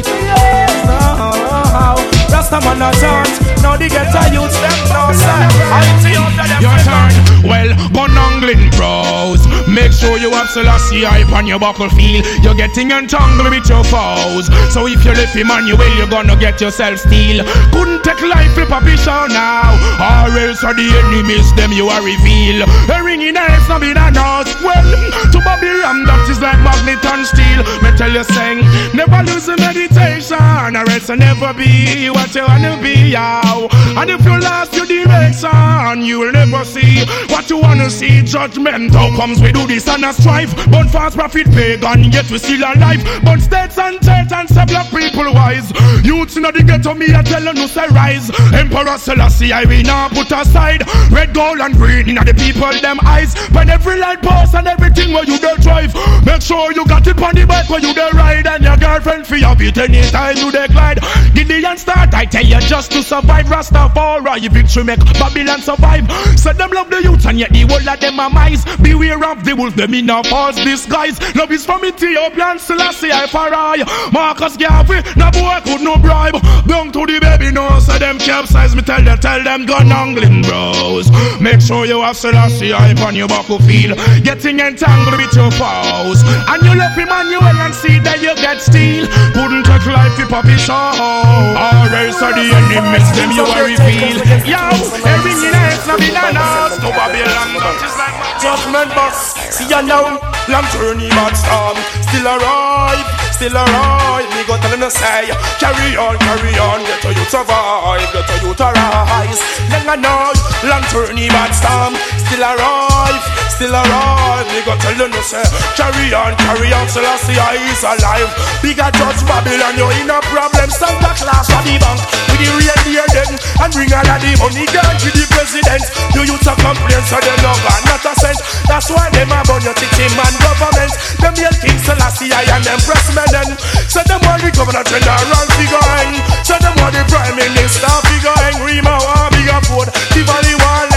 Rastaman 2.30 2.80
a 2.80 2.90
chant. 2.98 3.62
Now 3.62 3.76
they 3.76 3.88
get 3.88 4.08
a 4.14 4.22
youth 4.32 4.54
them 4.62 4.78
no 4.88 5.12
say. 5.12 5.44
I 5.70 5.82
see 6.00 6.16
out. 6.16 6.30
Your 6.62 6.76
turn. 6.86 7.12
Well, 7.44 7.70
gun 7.92 8.16
angling 8.16 8.70
pros. 8.72 9.40
Make 9.68 9.92
sure 9.92 10.18
you 10.18 10.30
have 10.30 10.48
Selassie 10.48 11.04
hype 11.04 11.32
on 11.32 11.46
your 11.46 11.58
battlefield. 11.58 12.24
You're 12.42 12.54
getting 12.54 12.90
entangled 12.90 13.50
with 13.50 13.68
your 13.68 13.84
foes. 13.84 14.48
So 14.72 14.86
if 14.86 15.04
you 15.04 15.12
left 15.12 15.36
Emmanuel, 15.36 15.80
you're 15.96 16.10
gonna 16.10 16.36
get 16.36 16.60
yourself 16.60 16.98
steal. 17.00 17.44
Couldn't 17.72 18.02
take 18.04 18.20
life 18.22 18.52
flip 18.54 18.70
a 18.70 18.96
show 18.96 19.26
now. 19.28 19.72
Or 20.00 20.32
else 20.36 20.64
are 20.64 20.74
the 20.74 20.88
enemies, 21.04 21.52
them 21.54 21.72
you 21.72 21.88
are 21.88 22.02
reveal. 22.02 22.64
A 22.92 23.02
ring 23.02 23.22
in 23.22 23.36
eyes, 23.36 23.66
no 23.68 23.78
be 23.78 23.92
that 23.92 24.12
nose. 24.14 24.48
Well, 24.60 24.84
to 25.32 25.38
Babylon, 25.44 26.04
that 26.04 26.28
is 26.28 26.40
like 26.40 26.60
magnet 26.60 27.04
and 27.04 27.24
steel. 27.24 27.64
Me 27.82 27.90
tell 27.96 28.12
you, 28.12 28.24
saying, 28.24 28.60
never 28.94 29.22
lose 29.24 29.46
the 29.46 29.56
meditation. 29.56 30.76
Or 30.76 30.86
else 30.88 31.08
you 31.08 31.16
never 31.16 31.52
be 31.54 32.08
what 32.20 32.34
you 32.34 32.42
wanna 32.42 32.76
be, 32.82 33.10
yow. 33.16 33.68
And 33.96 34.10
if 34.10 34.24
you 34.24 34.38
lost 34.40 34.74
your 34.74 34.86
direction, 34.86 36.02
you 36.02 36.20
will 36.20 36.32
never 36.32 36.64
see 36.64 37.04
what 37.28 37.48
you 37.48 37.58
wanna 37.58 37.88
see. 37.90 38.22
Judgment, 38.22 38.94
how 38.94 39.14
comes 39.16 39.40
we 39.40 39.52
do 39.52 39.66
this 39.66 39.88
and 39.88 40.04
a 40.04 40.12
strife? 40.12 40.54
But 40.70 40.90
fast 40.90 41.16
profit 41.16 41.50
pagan, 41.52 42.04
yet 42.12 42.30
we 42.30 42.38
still 42.38 42.60
alive. 42.60 43.02
But 43.24 43.40
states 43.40 43.78
and 43.78 43.96
church 44.04 44.32
and 44.32 44.48
several 44.48 44.84
people 44.92 45.32
wise. 45.32 45.72
Youths 46.04 46.36
in 46.36 46.42
the 46.42 46.62
ghetto, 46.64 46.94
me 46.94 47.14
I 47.14 47.22
tell 47.22 47.42
you 47.54 47.66
say 47.66 47.86
rise. 47.88 48.30
Emperor 48.52 48.98
Selassie, 48.98 49.52
I 49.52 49.64
will 49.64 49.82
not 49.82 50.12
put 50.12 50.30
aside. 50.30 50.82
Red, 51.10 51.32
gold, 51.34 51.60
and 51.60 51.74
green 51.74 52.08
in 52.10 52.14
the 52.16 52.34
people 52.34 52.70
them 52.80 52.98
eyes. 53.04 53.34
When 53.50 53.70
every 53.70 53.98
light 53.98 54.22
post 54.22 54.54
and 54.54 54.68
everything 54.68 55.12
where 55.12 55.24
you 55.24 55.38
dey 55.38 55.56
drive, 55.60 55.94
make 56.24 56.42
sure 56.42 56.72
you 56.72 56.84
got 56.86 57.06
it 57.06 57.20
on 57.20 57.34
the 57.34 57.46
bike 57.46 57.68
where 57.70 57.80
you 57.80 57.94
dey 57.94 58.10
ride 58.12 58.46
and 58.46 58.62
your 58.62 58.76
girlfriend 58.76 59.26
feel 59.26 59.48
have 59.48 59.60
it 59.60 59.76
anytime 59.78 60.36
you 60.36 60.52
dey 60.52 60.68
glide. 60.68 61.00
Gideon 61.34 61.76
start, 61.78 62.09
I 62.14 62.24
tell 62.24 62.44
you 62.44 62.60
just 62.60 62.92
to 62.92 63.02
survive. 63.02 63.46
Rastafari, 63.46 64.48
victory 64.50 64.84
make 64.84 65.04
Babylon 65.18 65.60
survive. 65.62 66.10
So 66.38 66.52
them 66.52 66.70
love 66.70 66.90
the 66.90 67.02
youth 67.02 67.26
and 67.26 67.38
yet 67.38 67.52
the 67.52 67.62
whole 67.62 67.88
of 67.88 68.00
them 68.00 68.20
are 68.20 68.30
mice. 68.30 68.64
Beware 68.78 69.24
of 69.24 69.44
the 69.44 69.54
wolf, 69.54 69.74
them 69.76 69.94
in 69.94 70.10
a 70.10 70.22
false 70.24 70.56
disguise. 70.56 71.18
Love 71.34 71.50
is 71.50 71.64
from 71.64 71.84
Ethiopian, 71.84 72.58
Selassie, 72.58 73.12
I 73.12 73.26
farai. 73.26 74.12
Marcus 74.12 74.56
Garvey, 74.56 75.02
no 75.16 75.30
boy 75.30 75.58
could 75.64 75.82
no 75.82 75.96
bribe. 75.96 76.34
Down 76.66 76.92
to 76.92 77.06
the 77.06 77.18
baby, 77.20 77.50
no, 77.52 77.78
so 77.80 77.98
them 77.98 78.18
capsize. 78.18 78.74
Me 78.74 78.82
tell 78.82 79.02
you, 79.02 79.16
tell 79.16 79.42
them 79.42 79.66
gun 79.66 79.90
angling 79.90 80.42
bros. 80.42 81.10
Make 81.40 81.60
sure 81.60 81.86
you 81.86 82.02
have 82.02 82.16
Selassie 82.16 82.70
hype 82.70 83.00
on 83.00 83.14
your 83.14 83.28
battlefield. 83.28 83.98
Getting 84.24 84.60
entangled 84.60 85.16
with 85.16 85.34
your 85.34 85.50
foes. 85.52 86.22
And 86.48 86.62
you 86.62 86.74
left 86.74 86.98
Emmanuel 86.98 87.56
and 87.64 87.74
see 87.74 87.98
that 88.00 88.20
you 88.22 88.34
get 88.36 88.60
steal. 88.60 89.06
Couldn't 89.32 89.64
take 89.64 89.86
life 89.86 90.18
if 90.18 90.28
Poppy 90.28 90.56
show. 90.56 90.94
Or 90.94 91.88
else 92.00 92.22
are 92.22 92.32
the 92.32 92.46
enemies, 92.48 93.08
them 93.12 93.30
you 93.32 93.44
are 93.44 93.64
reveal. 93.68 94.16
Yo, 94.48 94.62
every 95.04 95.34
in 95.36 95.52
it's 95.52 95.86
not 95.86 95.98
been 96.00 96.16
announced. 96.16 96.80
No 96.80 96.90
Babylon, 96.96 97.60
that 97.60 97.76
is 97.84 97.96
like 98.00 98.16
my 98.16 98.32
Judgment 98.40 98.90
box, 98.96 99.36
see 99.52 99.68
ya 99.68 99.80
now. 99.84 100.16
Long 100.48 100.66
journey, 100.72 101.12
but 101.12 101.36
storm 101.36 101.76
still 102.08 102.24
arrive, 102.24 103.04
still 103.40 103.56
arrive. 103.56 104.28
Me 104.36 104.44
go 104.44 104.60
tell 104.60 104.68
them 104.68 104.84
to 104.84 104.92
say, 104.92 105.32
carry 105.56 105.96
on, 105.96 106.12
carry 106.20 106.52
on, 106.60 106.84
get 106.84 107.00
to 107.00 107.08
you 107.08 107.24
survive, 107.24 108.04
get 108.12 108.28
to 108.28 108.36
you 108.44 108.52
to 108.52 108.68
rise. 108.68 109.40
Long 109.72 109.88
a 109.88 109.96
night, 109.96 110.38
long 110.68 110.84
journey, 110.92 111.32
but 111.32 111.56
storm 111.56 111.96
still 112.20 112.44
arrive, 112.44 113.24
still 113.48 113.72
arrive. 113.72 114.44
Me 114.52 114.60
go 114.60 114.76
tell 114.76 114.92
them 114.92 115.08
to 115.08 115.22
say, 115.24 115.40
carry 115.72 116.12
on, 116.12 116.36
carry 116.36 116.68
on, 116.68 116.84
Selassie 116.92 117.40
is 117.40 117.80
alive. 117.80 118.28
Bigger 118.60 118.92
judge 118.92 119.24
Babylon, 119.24 119.72
you 119.72 119.88
in 120.04 120.12
a 120.12 120.20
problem. 120.28 120.68
Santa 120.68 121.16
Claus 121.16 121.48
for 121.48 121.64
the 121.64 121.80
bank 121.80 122.00
with 122.28 122.44
the 122.44 122.48
reindeer 122.60 123.08
then, 123.16 123.32
and 123.40 123.72
bring 123.72 123.88
all 123.96 124.04
of 124.04 124.20
the 124.20 124.36
money 124.36 124.68
gone 124.68 124.96
to 125.00 125.08
the 125.16 125.24
president. 125.32 125.88
You 126.12 126.28
youth 126.28 126.44
a 126.44 126.52
complain, 126.60 127.04
so 127.08 127.16
they 127.24 127.36
no 127.40 127.56
got 127.64 127.80
not 127.88 128.04
a 128.04 128.12
cent. 128.20 128.36
That's 128.68 128.92
why 128.92 129.08
them 129.16 129.32
a 129.32 129.40
burn 129.48 129.64
your 129.64 129.72
city 129.80 130.12
man 130.12 130.34
government. 130.44 130.92
Them 131.24 131.34
yell 131.40 131.56
King 131.56 131.80
Selassie 131.80 132.28
I 132.36 132.44
and 132.52 132.64
them 132.68 132.80
pressmen 132.84 133.29
then. 133.30 133.48
So 133.88 134.02
them 134.04 134.20
want 134.26 134.42
the 134.42 134.50
governor 134.50 134.84
general 134.84 135.46
figuring. 135.56 136.12
So 136.42 136.54
them 136.58 136.74
want 136.78 136.94
the 136.94 137.02
prime 137.06 137.36
minister 137.38 137.94
figuring. 138.06 138.56
Rema 138.66 138.94
want 138.98 139.30
bigger 139.32 139.60
food. 139.66 139.88
Tivoli 140.12 140.54
want 140.60 140.90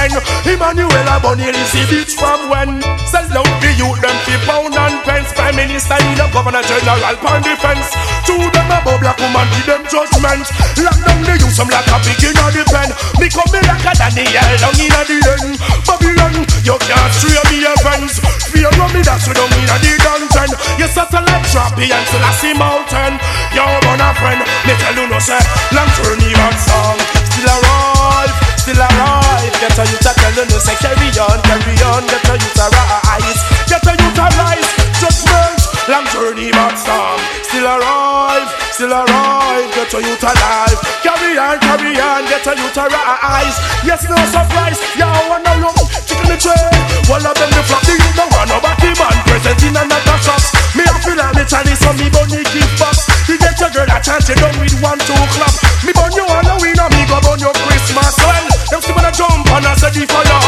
Emmanuel 0.43 1.07
a 1.09 1.17
bunny 1.17 1.49
easy 1.49 1.81
bitch 1.89 2.13
from 2.13 2.49
when 2.51 2.77
Sell 3.09 3.25
out 3.33 3.53
the 3.57 3.71
youth 3.73 3.97
them 4.03 4.13
fi 4.27 4.35
pound 4.45 4.75
and 4.75 5.01
pence 5.01 5.31
Prime 5.33 5.55
Minister 5.55 5.97
in 5.97 6.13
the 6.13 6.27
Governor 6.29 6.61
General 6.61 7.15
pan 7.17 7.41
defense 7.41 7.89
To 8.29 8.35
them 8.37 8.69
about 8.69 8.99
black 9.01 9.17
woman 9.17 9.47
give 9.57 9.65
them 9.65 9.83
judgment 9.89 10.45
Lock 10.77 10.99
down 11.01 11.19
the 11.25 11.33
youth 11.39 11.55
some 11.55 11.71
like 11.73 11.87
a 11.89 11.97
pig 12.05 12.21
in 12.21 12.35
the 12.35 12.63
pen 12.69 12.89
Me 13.17 13.27
come 13.33 13.49
me 13.49 13.59
like 13.65 13.87
a 13.87 13.91
Daniel 13.97 14.55
down 14.61 14.77
in 14.77 14.91
the 14.91 15.17
end 15.33 15.57
Babylon 15.87 16.35
you 16.63 16.77
can't 16.79 17.13
stray 17.17 17.43
me 17.49 17.65
your 17.65 17.77
friends 17.81 18.19
Fear 18.53 18.69
of 18.69 18.93
me 18.93 19.01
that's 19.01 19.25
you 19.25 19.33
down 19.33 19.51
in 19.57 19.65
the 19.65 20.22
dungeon 20.43 20.59
You 20.79 20.87
satellite 20.87 21.45
champion 21.47 22.03
still 22.07 22.23
I 22.23 22.31
see 22.35 22.53
mountain. 22.53 23.19
Yo 23.55 23.63
man 23.87 24.01
a 24.03 24.11
friend 24.19 24.41
me 24.67 24.73
tell 24.79 24.95
you 24.95 25.07
no 25.07 25.19
say 25.19 25.39
Long 25.71 25.89
journey 25.95 26.31
man 26.35 26.55
song. 26.59 26.99
Still 27.31 27.49
alive, 27.49 28.33
still 28.59 28.77
alive. 28.77 29.53
Get 29.59 29.77
a 29.77 29.83
youth 29.87 30.05
a 30.05 30.11
tell 30.13 30.33
you 30.35 30.45
no 30.47 30.57
say 30.59 30.75
carry 30.79 31.09
on, 31.17 31.39
carry 31.47 31.75
on. 31.83 32.03
Get 32.07 32.27
a 32.27 32.33
youth 32.35 32.59
a 32.59 32.65
rise, 32.67 33.41
get 33.67 33.85
a 33.87 33.93
youth 33.95 34.19
a 34.19 34.27
rise. 34.37 34.69
Judgment, 34.99 35.59
long 35.89 36.05
journey 36.13 36.51
but 36.51 36.75
storm 36.79 37.19
Still 37.43 37.67
alive, 37.67 38.47
still 38.71 38.93
alive. 38.93 39.67
Get 39.75 39.93
a 39.93 39.99
youth 40.01 40.23
alive. 40.23 40.79
Carry 41.03 41.37
on, 41.37 41.59
carry 41.59 41.99
on. 41.99 42.23
Get 42.25 42.47
a 42.47 42.53
youth 42.55 42.77
a 42.77 42.85
rise. 42.87 43.57
Yes, 43.83 44.07
no 44.07 44.17
surprise. 44.29 44.79
Yo, 44.95 45.07
I 45.07 45.41
know 45.43 45.67
you 45.67 46.12
Chicken 46.23 46.31
the 46.31 46.37
tray. 46.39 47.11
One 47.11 47.25
of 47.27 47.35
them 47.35 47.51
the 47.51 47.61
flop 47.67 47.83
The 47.83 47.95
no 48.15 48.25
one 48.31 48.47
Nobody 48.47 48.91
man. 48.95 49.15
Presenting 49.27 49.75
another 49.75 50.17
shots 50.23 50.55
Me 50.71 50.87
a 50.87 50.93
feel 51.03 51.19
like 51.19 51.35
me 51.35 51.75
So 51.75 51.91
me 51.99 52.07
bunny 52.07 52.43
give 52.55 52.73
back 52.79 52.95
You 53.27 53.35
get 53.35 53.59
your 53.59 53.71
girl 53.75 53.91
a 53.91 53.99
chance 53.99 54.29
You 54.31 54.35
done 54.39 54.55
with 54.59 54.75
one, 54.79 54.99
two 55.03 55.19
clap. 55.35 55.51
Me 55.83 55.91
bun 55.91 56.11
you 56.15 56.23
on 56.23 56.47
win 56.63 56.79
And 56.79 56.91
me 56.95 57.03
go 57.11 57.19
bun 57.19 57.39
your 57.43 57.51
Christmas. 57.67 58.15
Well, 58.23 58.45
them 58.71 58.79
still 58.79 58.95
wanna 58.95 59.11
jump 59.11 59.51
And 59.51 59.67
I 59.67 59.75
say 59.75 59.91
the 59.91 60.03
for 60.07 60.23
your 60.23 60.39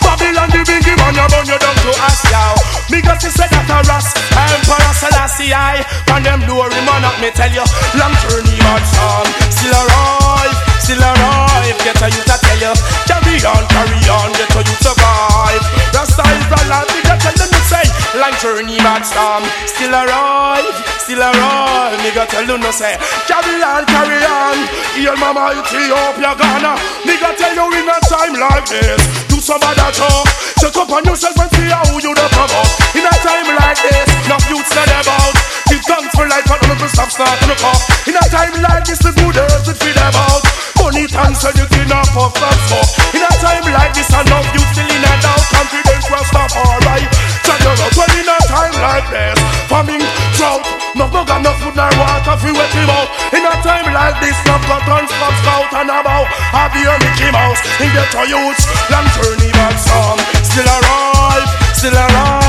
Babylon 0.00 0.48
the 0.48 0.64
biggie 0.64 0.96
man 0.96 1.12
You 1.12 1.26
bun 1.28 1.44
you 1.44 1.58
down 1.60 1.76
to 1.76 1.92
us, 2.00 2.20
yow 2.32 2.56
Me 2.88 3.04
got 3.04 3.20
to 3.20 3.28
say 3.28 3.48
that 3.52 3.68
a 3.68 3.78
ras 3.84 4.08
Emperor 4.32 4.92
Selassie 4.96 5.52
I. 5.52 5.84
And 6.16 6.24
them 6.24 6.40
glory 6.48 6.80
man 6.88 7.04
up 7.04 7.20
me 7.20 7.28
tell 7.36 7.52
you 7.52 7.64
Long 8.00 8.14
journey 8.24 8.56
but 8.56 8.84
some 8.88 9.28
Still 9.52 9.76
alive, 9.76 10.69
still 10.90 11.06
alive. 11.06 11.78
Get 11.86 12.02
a 12.02 12.06
youth 12.10 12.26
to 12.26 12.36
tell 12.42 12.58
you 12.58 12.74
Carry 13.06 13.38
on, 13.46 13.62
carry 13.70 14.02
on 14.10 14.28
Get 14.34 14.50
a 14.50 14.60
youth 14.66 14.82
survive. 14.82 15.64
Rasta 15.94 16.26
is 16.26 16.50
alive 16.50 16.90
Me 16.90 17.00
got 17.06 17.22
tell 17.22 17.36
them 17.38 17.50
to 17.54 17.60
say 17.70 17.86
Long 18.18 18.34
journey 18.42 18.78
but 18.82 19.06
some 19.06 19.46
Still 19.70 19.94
alive, 19.94 20.66
still 20.98 21.22
alive 21.22 21.94
Me 22.02 22.10
got 22.10 22.28
tell 22.28 22.42
them 22.42 22.60
to 22.66 22.72
say 22.74 22.98
Carry 23.30 23.62
on, 23.62 23.86
carry 23.86 24.18
on 24.26 24.58
Heal 24.98 25.14
mama 25.14 25.54
Ethiopia 25.62 26.34
Ghana. 26.34 26.74
Me 27.06 27.14
got 27.22 27.38
tell 27.38 27.54
you 27.54 27.66
in 27.78 27.86
a 27.86 27.96
time 28.10 28.34
like 28.34 28.66
this 28.66 29.00
Do 29.30 29.38
some 29.38 29.62
other 29.62 29.94
talk 29.94 30.26
Check 30.58 30.74
up 30.74 30.90
on 30.90 31.04
yourself 31.06 31.38
and 31.38 31.50
see 31.54 31.70
how 31.70 31.86
you 32.02 32.12
the 32.18 32.26
up 32.26 32.66
In 32.98 33.06
a 33.06 33.14
time 33.22 33.46
like 33.62 33.78
this 33.78 34.08
Enough 34.26 34.46
youths 34.50 34.74
not 34.74 34.90
about 35.06 35.59
For 35.80 36.28
life 36.28 36.44
and 36.44 36.60
never 36.68 36.88
stop 36.92 37.08
starting 37.08 37.48
to 37.48 37.56
cough 37.56 37.80
In 38.04 38.12
a 38.12 38.20
time 38.28 38.52
like 38.60 38.84
this 38.84 39.00
the 39.00 39.16
good 39.16 39.32
earth 39.32 39.64
it 39.64 39.80
feel 39.80 39.96
about. 39.96 40.44
Money 40.76 41.08
thanks 41.08 41.40
and 41.40 41.56
you 41.56 41.64
cannot 41.72 42.04
puff 42.12 42.36
and 42.36 42.60
smoke 42.68 43.16
In 43.16 43.24
a 43.24 43.32
time 43.40 43.64
like 43.72 43.96
this 43.96 44.12
enough 44.12 44.44
youth 44.52 44.68
still 44.76 44.84
in 44.84 45.00
a 45.00 45.12
out 45.24 45.40
Confidence 45.48 46.06
will 46.12 46.26
stop 46.28 46.52
alright. 46.52 47.08
Turn 47.48 47.60
your 47.64 47.76
out 47.80 47.96
well 47.96 48.12
in 48.12 48.28
a 48.28 48.36
time 48.44 48.76
like 48.76 49.08
this. 49.08 49.38
Famine, 49.72 50.04
drought 50.36 50.68
No 51.00 51.08
no 51.08 51.24
got 51.24 51.40
no 51.40 51.52
food 51.64 51.72
nor 51.72 51.88
water 51.96 52.36
fi 52.36 52.50
wet 52.52 52.72
him 52.76 52.92
out 52.92 53.08
In 53.32 53.40
a 53.40 53.54
time 53.64 53.88
like 53.88 54.20
this 54.20 54.36
no 54.44 54.60
got 54.68 54.84
guns 54.84 55.08
from 55.16 55.32
scout 55.40 55.72
and 55.80 55.88
about. 55.88 56.28
I 56.52 56.68
be 56.76 56.84
a 56.84 56.92
Mickey 57.00 57.32
Mouse 57.32 57.60
In 57.80 57.88
get 57.96 58.12
to 58.12 58.22
youth 58.28 58.60
Long 58.92 59.08
journey 59.16 59.48
back 59.56 59.80
song. 59.80 60.20
Still 60.44 60.68
alive, 60.68 61.48
still 61.72 61.96
alive 61.96 62.39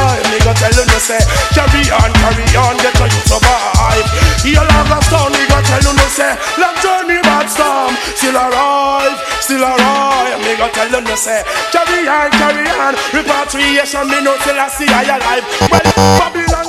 Me 0.52 0.58
go 0.58 0.68
tell 0.68 0.84
you 0.84 0.86
no 0.92 1.00
say 1.00 1.20
Carry 1.56 1.88
on, 1.96 2.12
carry 2.12 2.44
on 2.60 2.76
Get 2.84 2.92
to 3.00 3.08
you 3.08 3.24
survive. 3.24 4.08
Heal 4.44 4.60
all 4.60 4.84
the 4.84 5.00
stone 5.08 5.32
Me 5.32 5.48
go 5.48 5.64
tell 5.64 5.80
you 5.80 5.96
no 5.96 6.08
say 6.12 6.36
Long 6.60 6.76
journey 6.84 7.24
back 7.24 7.48
song 7.48 7.96
Still 8.20 8.36
arrive, 8.36 9.16
still 9.40 9.64
alive. 9.64 10.44
Me 10.44 10.52
go 10.60 10.68
tell 10.76 10.92
you 10.92 11.00
no 11.00 11.16
say 11.16 11.44
Carry 11.72 12.04
on, 12.04 12.28
carry 12.36 12.68
on 12.68 13.00
Repatriation 13.16 14.12
Me 14.12 14.20
no 14.20 14.36
till 14.44 14.60
I 14.60 14.68
see 14.68 14.92
I 14.92 15.08
alive. 15.08 15.48
Well, 15.72 15.88
Babylon. 16.20 16.68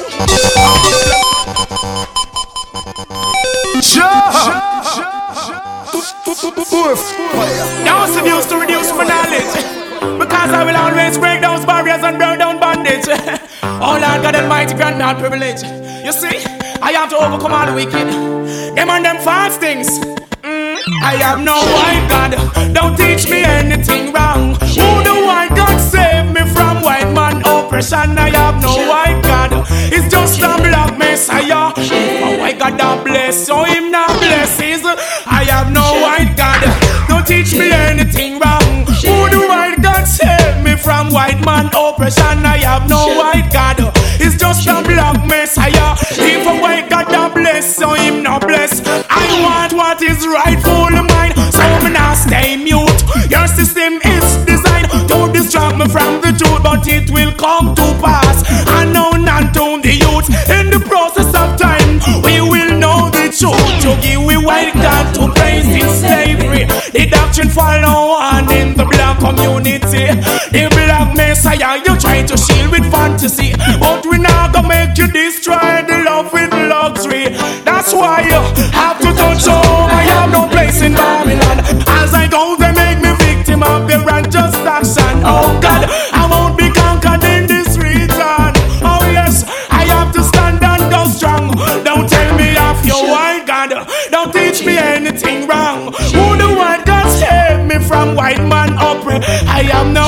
Now 7.83 8.07
it's 8.07 8.14
used 8.14 8.49
to 8.49 8.57
reduce 8.62 8.93
my 8.95 9.05
knowledge. 9.11 9.83
Because 10.22 10.51
I 10.55 10.62
will 10.64 10.76
always 10.76 11.18
break 11.18 11.41
those 11.41 11.66
barriers 11.66 12.05
and 12.05 12.18
burn 12.18 12.39
down 12.39 12.61
bondage. 12.61 13.09
Oh 13.85 13.99
Lord 14.01 14.22
God 14.22 14.35
Almighty, 14.37 14.74
grant 14.74 14.97
me 14.99 15.03
all 15.03 15.14
privilege. 15.14 15.62
You 16.05 16.12
see, 16.12 16.39
I 16.80 16.93
have 16.93 17.11
to 17.11 17.16
overcome 17.16 17.53
all 17.53 17.66
the 17.66 17.74
wicked. 17.74 18.09
Them 18.76 18.89
and 18.91 19.05
them 19.05 19.16
fast 19.18 19.61
things. 19.61 19.89
Mm, 20.43 20.78
I 21.03 21.14
have 21.18 21.41
no 21.43 21.57
white 21.74 22.07
God. 22.09 22.30
Don't 22.74 22.97
teach 22.97 23.28
me 23.28 23.43
anything 23.43 24.12
wrong. 24.12 24.55
Who 24.78 24.89
the 25.03 25.16
white 25.26 25.51
God 25.55 25.78
save 25.80 26.30
me 26.33 26.43
from 26.55 26.83
white 26.83 27.11
man 27.12 27.43
oppression? 27.45 28.16
I 28.18 28.30
have 28.30 28.62
no 28.62 28.74
white 28.89 29.20
God. 29.22 29.51
It's 29.93 30.09
just 30.12 30.39
a 30.41 30.57
black 30.62 30.97
messiah. 30.97 31.72
A 31.76 32.39
white 32.39 32.59
God 32.59 32.78
that 32.78 33.05
bless, 33.05 33.47
so 33.47 33.64
him 33.64 33.91
not 33.91 34.09
blesses. 34.18 34.83
I 35.26 35.45
have 35.51 35.72
no 35.72 35.83
white 36.07 36.35
God. 36.37 36.62
Don't 37.09 37.26
teach 37.26 37.53
me 37.55 37.70
anything 37.72 38.39
wrong. 38.39 38.87
Who 39.03 39.28
the 39.28 39.43
white 39.51 39.83
God 39.83 40.05
save 40.07 40.62
me 40.64 40.76
from 40.76 41.11
white 41.11 41.45
man 41.45 41.66
oppression? 41.74 42.47
I 42.47 42.59
have 42.62 42.89
no 42.89 43.07
white 43.18 43.32
bless, 47.62 47.76
so 47.76 47.90
him 47.94 48.22
not 48.22 48.42
bless. 48.42 48.82
I 49.08 49.24
want 49.42 49.72
what 49.72 50.02
is 50.02 50.26
rightful 50.26 50.90
mine, 50.90 51.34
so 51.52 51.64
me 51.84 51.92
not 51.92 52.16
stay 52.16 52.56
mute. 52.56 53.02
Your 53.30 53.46
system 53.46 54.00
is 54.04 54.24
designed 54.44 54.90
to 55.08 55.30
distract 55.32 55.76
me 55.78 55.86
from 55.88 56.20
the 56.20 56.32
truth, 56.32 56.62
but 56.62 56.86
it 56.88 57.10
will 57.10 57.32
come 57.32 57.74
to 57.74 57.86
pass. 58.02 58.42
I 58.68 58.84
know 58.84 59.10
not 59.12 59.54
to 59.54 59.80
the 59.82 59.94
youth. 59.94 60.28
In 60.50 60.70
the 60.70 60.80
process 60.86 61.28
of 61.34 61.58
time, 61.58 62.00
we 62.22 62.40
will 62.40 62.78
know 62.78 63.10
the 63.10 63.30
truth. 63.30 63.62
To 63.82 63.90
give 64.02 64.22
we 64.24 64.36
white 64.36 64.74
God 64.74 65.14
to 65.14 65.32
place 65.32 65.66
in 65.66 65.88
slavery. 66.02 66.64
The 66.92 67.08
doctrine 67.10 67.48
follow 67.48 68.14
on 68.14 68.50
in 68.52 68.74
the 68.76 68.84
black 68.84 69.18
community. 69.20 70.06
The 70.50 70.68
black 70.70 71.16
messiah 71.16 71.78
you 71.78 71.96
try 71.98 72.22
to 72.22 72.36
shield 72.36 72.70
with 72.72 72.90
fantasy, 72.90 73.54
but 73.80 74.04
we 74.06 74.18
not 74.18 74.52
gonna 74.52 74.68
make 74.68 74.98
you 74.98 75.06
destroy 75.08 75.82
why 78.03 78.20
you 78.26 78.40
have 78.74 78.98
to 78.98 79.11
touch 79.14 79.46
home. 79.46 79.88
I 80.00 80.03
have 80.14 80.30
no 80.30 80.48
place 80.48 80.82
in 80.82 80.92
Babylon. 80.92 81.59
As 81.86 82.11
I 82.12 82.26
go, 82.26 82.57
they 82.59 82.72
make 82.74 82.98
me 83.05 83.12
victim 83.22 83.62
of 83.62 83.86
their 83.86 84.03
unjust 84.03 84.59
action. 84.66 85.14
Oh 85.22 85.48
God, 85.62 85.86
I 86.11 86.26
won't 86.32 86.59
be 86.59 86.68
conquered 86.82 87.22
in 87.22 87.46
this 87.46 87.78
region. 87.78 88.50
Oh 88.82 89.03
yes, 89.18 89.44
I 89.70 89.82
have 89.94 90.11
to 90.16 90.22
stand 90.22 90.59
and 90.62 90.82
go 90.90 91.07
strong. 91.07 91.55
Don't 91.86 92.09
tell 92.11 92.30
me 92.36 92.57
off 92.57 92.84
your 92.84 93.03
white 93.14 93.44
God. 93.46 93.70
Don't 94.11 94.32
teach 94.32 94.66
me 94.66 94.76
anything 94.76 95.46
wrong. 95.46 95.92
Who 96.16 96.26
the 96.42 96.50
white 96.59 96.84
God 96.84 97.07
save 97.22 97.62
me 97.70 97.78
from 97.86 98.16
white 98.16 98.42
man 98.42 98.74
oppression? 98.74 99.22
I 99.46 99.62
am 99.78 99.92
no 99.94 100.01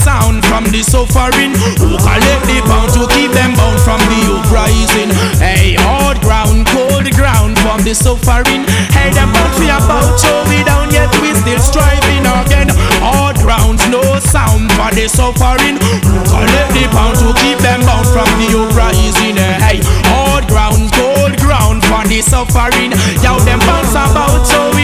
sound 0.00 0.44
from 0.48 0.64
the 0.72 0.80
suffering. 0.80 1.52
Who 1.76 2.00
collect 2.00 2.44
the 2.48 2.64
pound 2.64 2.92
to 2.96 3.04
keep 3.12 3.30
them 3.36 3.52
bound 3.52 3.80
from 3.84 4.00
the 4.08 4.20
uprising? 4.32 5.12
Hey, 5.36 5.76
hard 5.76 6.20
ground, 6.24 6.66
cold 6.72 7.04
ground 7.12 7.60
from 7.60 7.84
the 7.84 7.92
suffering. 7.92 8.64
Hey, 8.96 9.12
them 9.12 9.28
bound 9.32 9.60
about 9.68 10.16
so 10.18 10.32
we 10.48 10.64
down 10.64 10.90
yet 10.90 11.12
we 11.20 11.36
still 11.36 11.60
striving 11.60 12.24
again. 12.24 12.72
Hard 13.04 13.36
grounds, 13.44 13.84
no 13.92 14.00
sound 14.18 14.72
for 14.72 14.90
the 14.96 15.06
suffering. 15.06 15.76
Who 16.08 16.16
collect 16.24 16.72
the 16.72 16.88
pound 16.96 17.20
to 17.20 17.36
keep 17.44 17.60
them 17.60 17.84
bound 17.84 18.08
from 18.08 18.28
the 18.40 18.48
uprising? 18.56 19.36
Hey, 19.36 19.84
hard 20.08 20.48
ground, 20.48 20.88
cold 20.96 21.36
ground 21.38 21.84
for 21.84 22.02
the 22.08 22.24
suffering. 22.24 22.96
Yo, 23.20 23.36
them 23.44 23.60
bounce 23.68 23.92
about 23.92 24.48
so 24.48 24.72
we 24.72 24.79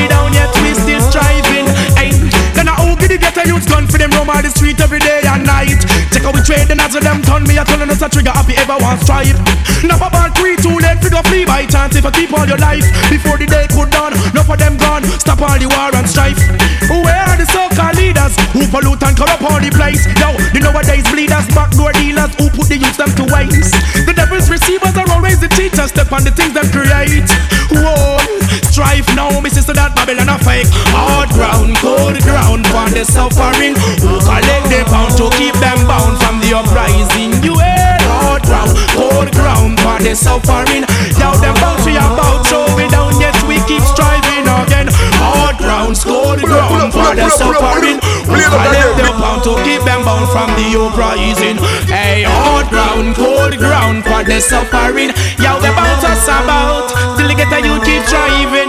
the 3.17 3.33
get 3.33 3.37
a 3.41 3.49
youth 3.49 3.65
gun 3.69 3.89
for 3.89 3.97
them 3.97 4.13
roam 4.13 4.29
on 4.29 4.45
the 4.45 4.53
street 4.53 4.77
every 4.81 5.01
day 5.01 5.25
and 5.25 5.45
night. 5.45 5.81
Check 6.13 6.23
how 6.23 6.33
we 6.33 6.41
trade 6.45 6.69
the 6.69 6.77
nozzle 6.77 7.01
them 7.01 7.25
turn 7.25 7.45
me 7.49 7.57
a 7.57 7.65
telling 7.65 7.89
us 7.89 8.03
a 8.05 8.09
trigger 8.09 8.33
happy 8.33 8.53
ever 8.61 8.77
want 8.77 9.01
strive. 9.01 9.37
Now 9.85 9.97
about 9.97 10.37
three 10.37 10.57
too 10.61 10.77
late 10.77 11.01
figure 11.01 11.25
flee 11.25 11.45
by 11.49 11.65
chance 11.65 11.97
if 11.97 12.05
I 12.05 12.13
keep 12.13 12.33
all 12.37 12.45
your 12.45 12.61
life 12.61 12.85
before 13.09 13.41
the 13.41 13.49
day 13.49 13.67
could 13.73 13.91
dawn. 13.91 14.13
Enough 14.13 14.53
of 14.53 14.59
them 14.61 14.77
gone, 14.77 15.05
stop 15.17 15.41
all 15.41 15.57
the 15.57 15.69
war 15.69 15.91
and 15.97 16.09
strife. 16.09 16.41
Where 16.93 17.25
are 17.25 17.39
the 17.41 17.49
so-called 17.49 17.97
leaders 17.97 18.37
who 18.53 18.69
pollute 18.69 19.03
and 19.03 19.17
corrupt 19.17 19.45
all 19.45 19.61
the 19.61 19.73
place? 19.73 20.05
Yo, 20.21 20.37
the 20.53 20.61
nowadays 20.61 21.07
bleeders, 21.09 21.49
backdoor 21.57 21.97
dealers 21.97 22.33
who 22.37 22.53
put 22.53 22.69
the 22.69 22.77
youth 22.77 22.97
them 23.01 23.13
to 23.17 23.25
waste. 23.33 23.73
The 24.05 24.13
devil's 24.13 24.53
receivers 24.53 24.97
are 24.97 25.09
always 25.09 25.41
the 25.41 25.49
teachers, 25.49 25.89
step 25.89 26.13
on 26.13 26.25
the 26.25 26.33
things 26.33 26.53
them 26.53 26.69
create. 26.69 27.29
Who 27.73 27.81
so 29.67 29.73
that 29.75 29.99
Babylon 29.99 30.31
a 30.31 30.39
fake. 30.47 30.71
The 32.97 33.05
suffering. 33.05 33.77
Who 34.01 34.17
collect 34.25 34.73
the 34.73 34.81
pound 34.89 35.13
to 35.21 35.29
keep 35.37 35.53
them 35.61 35.85
bound 35.85 36.17
from 36.17 36.41
the 36.41 36.57
uprising? 36.57 37.29
You 37.45 37.53
hear 37.61 37.97
hard 38.09 38.41
ground, 38.49 38.73
cold 38.97 39.29
ground 39.37 39.77
for 39.85 40.01
the 40.01 40.17
suffering. 40.17 40.89
Now 41.21 41.37
them 41.37 41.53
bounce 41.61 41.85
we 41.85 41.93
about, 42.01 42.49
so 42.49 42.65
we 42.73 42.89
down 42.89 43.13
yet 43.21 43.37
we 43.45 43.61
keep 43.69 43.85
striving 43.85 44.49
again. 44.49 44.89
Hard 45.21 45.61
ground, 45.61 46.01
cold 46.01 46.41
ground 46.41 46.89
for 46.97 47.13
the 47.13 47.29
suffering. 47.29 48.01
Who 48.33 48.41
collect 48.41 48.97
the 48.97 49.13
pound 49.21 49.45
to 49.45 49.53
keep 49.61 49.85
them 49.85 50.01
bound 50.01 50.33
from 50.33 50.49
the 50.57 50.81
uprising? 50.81 51.61
Hey, 51.85 52.25
hard 52.25 52.73
ground, 52.73 53.13
cold 53.13 53.61
ground 53.61 54.09
for 54.09 54.25
the 54.25 54.41
suffering. 54.41 55.13
Yo, 55.37 55.61
the 55.61 55.69
bounce 55.77 56.01
us 56.01 56.25
about, 56.25 56.89
till 57.21 57.29
you 57.29 57.37
get 57.37 57.53
a 57.53 57.61
you 57.61 57.77
keep 57.85 58.01
striving. 58.09 58.66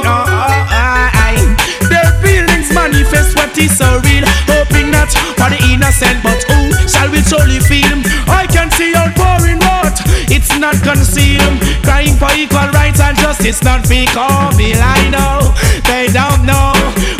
Manifest 2.92 3.36
what 3.36 3.58
is 3.58 3.78
so 3.78 4.00
real. 4.08 4.24
Hoping 4.48 4.92
not 4.92 5.12
for 5.36 5.50
the 5.52 5.60
innocent, 5.72 6.24
but 6.24 6.40
who 6.48 6.72
shall 6.88 7.10
we 7.12 7.22
truly 7.22 7.60
feel? 7.60 8.00
I 8.28 8.48
can 8.48 8.72
see 8.72 8.96
outpouring 8.96 9.60
what 9.60 9.96
it's 10.32 10.58
not 10.58 10.76
concealed. 10.84 11.60
Crying 11.84 12.16
for 12.16 12.32
equal 12.36 12.70
rights 12.72 13.00
and 13.00 13.18
justice, 13.18 13.62
not 13.64 13.86
or 13.88 14.52
I 14.80 15.10
know 15.10 15.54
they 15.84 16.08
don't 16.12 16.46
know 16.46 16.74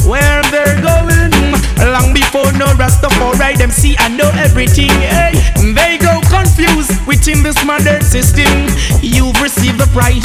where 0.10 0.42
they're 0.52 0.82
going. 0.82 1.17
Long 1.98 2.14
before 2.14 2.54
no 2.54 2.70
Rastafari, 2.78 3.58
them 3.58 3.72
see 3.72 3.98
and 4.06 4.18
know 4.18 4.30
everything. 4.38 4.94
Hey, 5.02 5.34
they 5.74 5.98
go 5.98 6.22
confused 6.30 6.94
within 7.10 7.42
this 7.42 7.58
modern 7.66 8.06
system. 8.06 8.70
You've 9.02 9.34
received 9.42 9.82
the 9.82 9.90
price. 9.90 10.22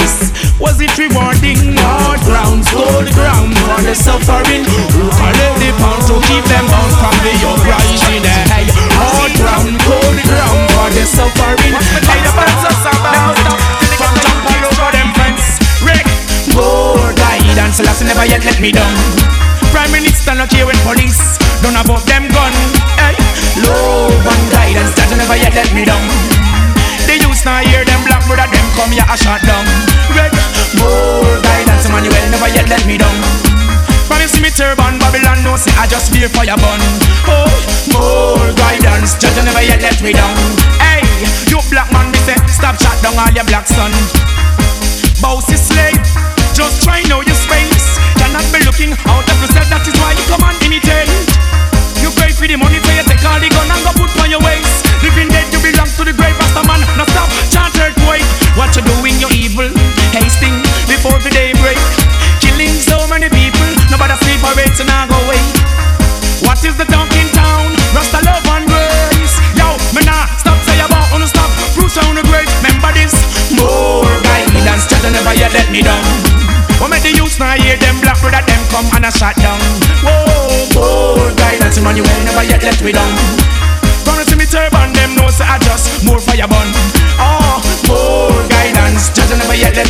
Was 0.60 0.84
it 0.84 0.92
rewarding? 1.00 1.72
Hard 1.80 2.20
ground, 2.28 2.68
cold 2.68 3.08
ground 3.16 3.56
for 3.64 3.80
the 3.88 3.96
suffering. 3.96 4.68
Who 4.68 5.08
collect 5.16 5.56
the 5.64 5.72
pound 5.80 6.04
to 6.12 6.20
keep 6.28 6.44
them 6.44 6.68
bound 6.68 6.92
from 7.00 7.16
the 7.24 7.32
uprising? 7.40 8.20
Hey, 8.52 8.68
hard 8.92 9.32
ground, 9.40 9.72
cold 9.88 10.18
ground 10.28 10.60
for 10.76 10.88
the 10.92 11.08
suffering. 11.08 11.72
Hey, 12.04 12.20
the 12.20 12.32
bands 12.36 12.68
are 12.68 13.00
about 13.00 13.40
from 13.96 14.12
jump 14.20 14.44
all 14.44 14.60
over 14.68 14.90
them 14.92 15.08
fence. 15.16 15.56
Rick, 15.80 16.04
more 16.52 17.16
guidance, 17.16 17.80
last 17.80 18.04
never 18.04 18.28
yet 18.28 18.44
let 18.44 18.60
me 18.60 18.76
down. 18.76 18.92
Prime 19.72 19.88
Minister 19.90 20.34
not 20.36 20.52
here 20.52 20.66
with 20.66 20.76
police, 20.84 21.40
don't 21.62 21.78
about 21.78 22.02
them 22.10 22.26
gun. 22.34 22.52
Hey, 22.98 23.14
love 23.62 24.26
and 24.26 24.44
guidance, 24.50 24.92
that 24.98 25.08
never 25.14 25.38
yet 25.38 25.54
let 25.54 25.70
me 25.70 25.86
down. 25.86 26.02
The 27.06 27.22
youths 27.22 27.46
now 27.46 27.62
hear 27.62 27.86
them 27.86 28.02
black 28.02 28.26
brother, 28.26 28.50
them 28.50 28.66
come 28.74 28.90
here 28.90 29.06
a 29.06 29.14
shot 29.14 29.40
down. 29.46 29.64
Red, 30.10 30.34
more 30.82 31.38
guidance, 31.40 31.86
Emmanuel 31.86 32.26
never 32.34 32.50
yet 32.50 32.66
let 32.66 32.82
me 32.84 32.98
down. 32.98 33.14
From 34.10 34.18
you 34.18 34.28
see 34.28 34.42
me 34.42 34.50
turban, 34.50 34.98
Babylon 34.98 35.46
no 35.46 35.54
say 35.54 35.70
I 35.78 35.86
just 35.86 36.10
fear 36.10 36.28
fire 36.28 36.58
bun. 36.58 36.82
Oh, 37.30 37.46
more 37.94 38.50
guidance, 38.58 39.14
judge 39.22 39.38
never 39.38 39.62
yet 39.62 39.80
let 39.80 40.02
me 40.02 40.12
down. 40.12 40.34
Hey, 40.82 41.06
you 41.46 41.62
black 41.70 41.88
man, 41.94 42.10
me 42.10 42.18
say 42.26 42.36
stop 42.50 42.74
shot 42.82 42.98
down 43.06 43.14
all 43.14 43.30
your 43.30 43.46
black 43.46 43.70
son. 43.70 43.94
Bossy 45.22 45.54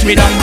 me 0.05 0.15
down. 0.17 0.42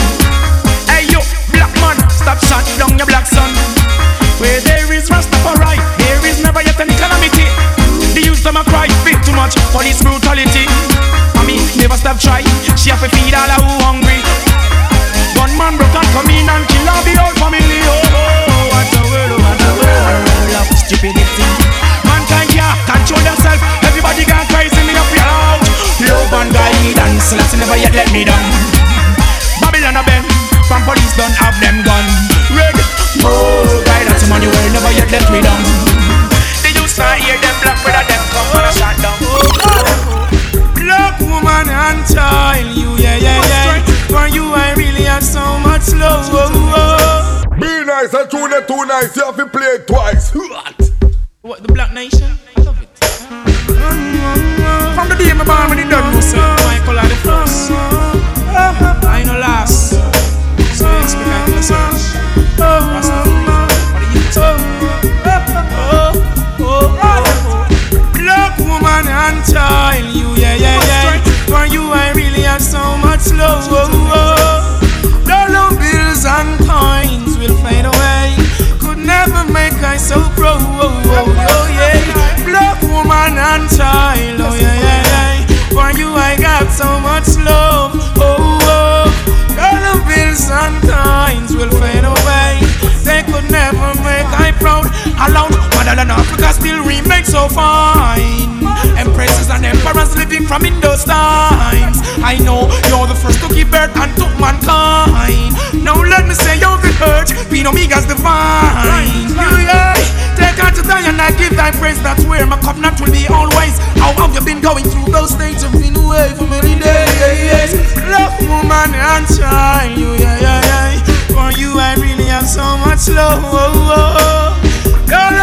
Child. 83.80 84.40
Oh, 84.44 84.54
yeah, 84.54 84.76
yeah, 84.84 85.02
yeah. 85.10 85.72
For 85.72 85.88
you, 85.98 86.08
I 86.12 86.36
got 86.36 86.68
so 86.68 86.88
much 87.00 87.28
love. 87.40 87.96
Oh, 88.20 88.36
oh. 88.76 89.08
Dollar 89.56 89.96
bills 90.04 90.44
and 90.52 90.76
coins 90.84 91.50
will 91.56 91.72
fade 91.80 92.04
away. 92.04 92.60
They 93.06 93.24
could 93.24 93.48
never 93.48 93.88
make 94.04 94.28
I 94.46 94.52
proud. 94.60 94.84
Alone, 95.24 95.56
motherland 95.74 96.12
Africa 96.12 96.52
still 96.52 96.80
remains 96.84 97.28
so 97.32 97.48
fine. 97.48 98.59
Empresses 99.00 99.48
and 99.48 99.64
emperors 99.64 100.14
living 100.14 100.44
from 100.44 100.64
in 100.66 100.78
those 100.80 101.04
times. 101.04 102.04
I 102.20 102.36
know 102.44 102.68
you're 102.92 103.08
the 103.08 103.16
first 103.16 103.40
to 103.40 103.48
give 103.48 103.70
birth 103.70 103.96
and 103.96 104.12
took 104.12 104.28
mankind. 104.36 105.56
Now 105.82 105.96
let 105.96 106.28
me 106.28 106.34
say 106.34 106.60
you're 106.60 106.76
the 106.84 106.92
earth, 107.08 107.32
being 107.50 107.64
Omega's 107.64 108.04
divine. 108.04 109.32
Yeah, 109.64 109.96
take 110.36 110.60
out 110.60 110.76
to 110.76 110.82
die 110.82 111.08
and 111.08 111.16
I 111.16 111.32
give 111.40 111.56
thy 111.56 111.70
praise. 111.72 111.96
That's 112.02 112.24
where 112.28 112.44
my 112.44 112.60
covenant 112.60 113.00
will 113.00 113.10
be 113.10 113.24
always. 113.28 113.80
How 113.96 114.12
have 114.20 114.34
you 114.36 114.44
been 114.44 114.60
going 114.60 114.84
through 114.84 115.08
those 115.08 115.32
stages 115.32 115.64
of 115.64 115.72
been 115.72 115.96
away 115.96 116.36
for 116.36 116.44
many 116.44 116.76
days? 116.76 117.72
Love, 118.04 118.36
woman, 118.52 118.92
and 118.92 119.24
child. 119.32 119.96
You, 119.96 120.12
yeah, 120.20 120.44
yeah, 120.44 120.60
yeah. 120.68 121.00
For 121.32 121.48
you, 121.56 121.72
I 121.80 121.96
really 121.96 122.28
have 122.28 122.46
so 122.46 122.76
much 122.84 123.08
love. 123.08 123.40
Oh, 123.48 123.56
oh, 123.56 124.16
oh. 124.20 124.66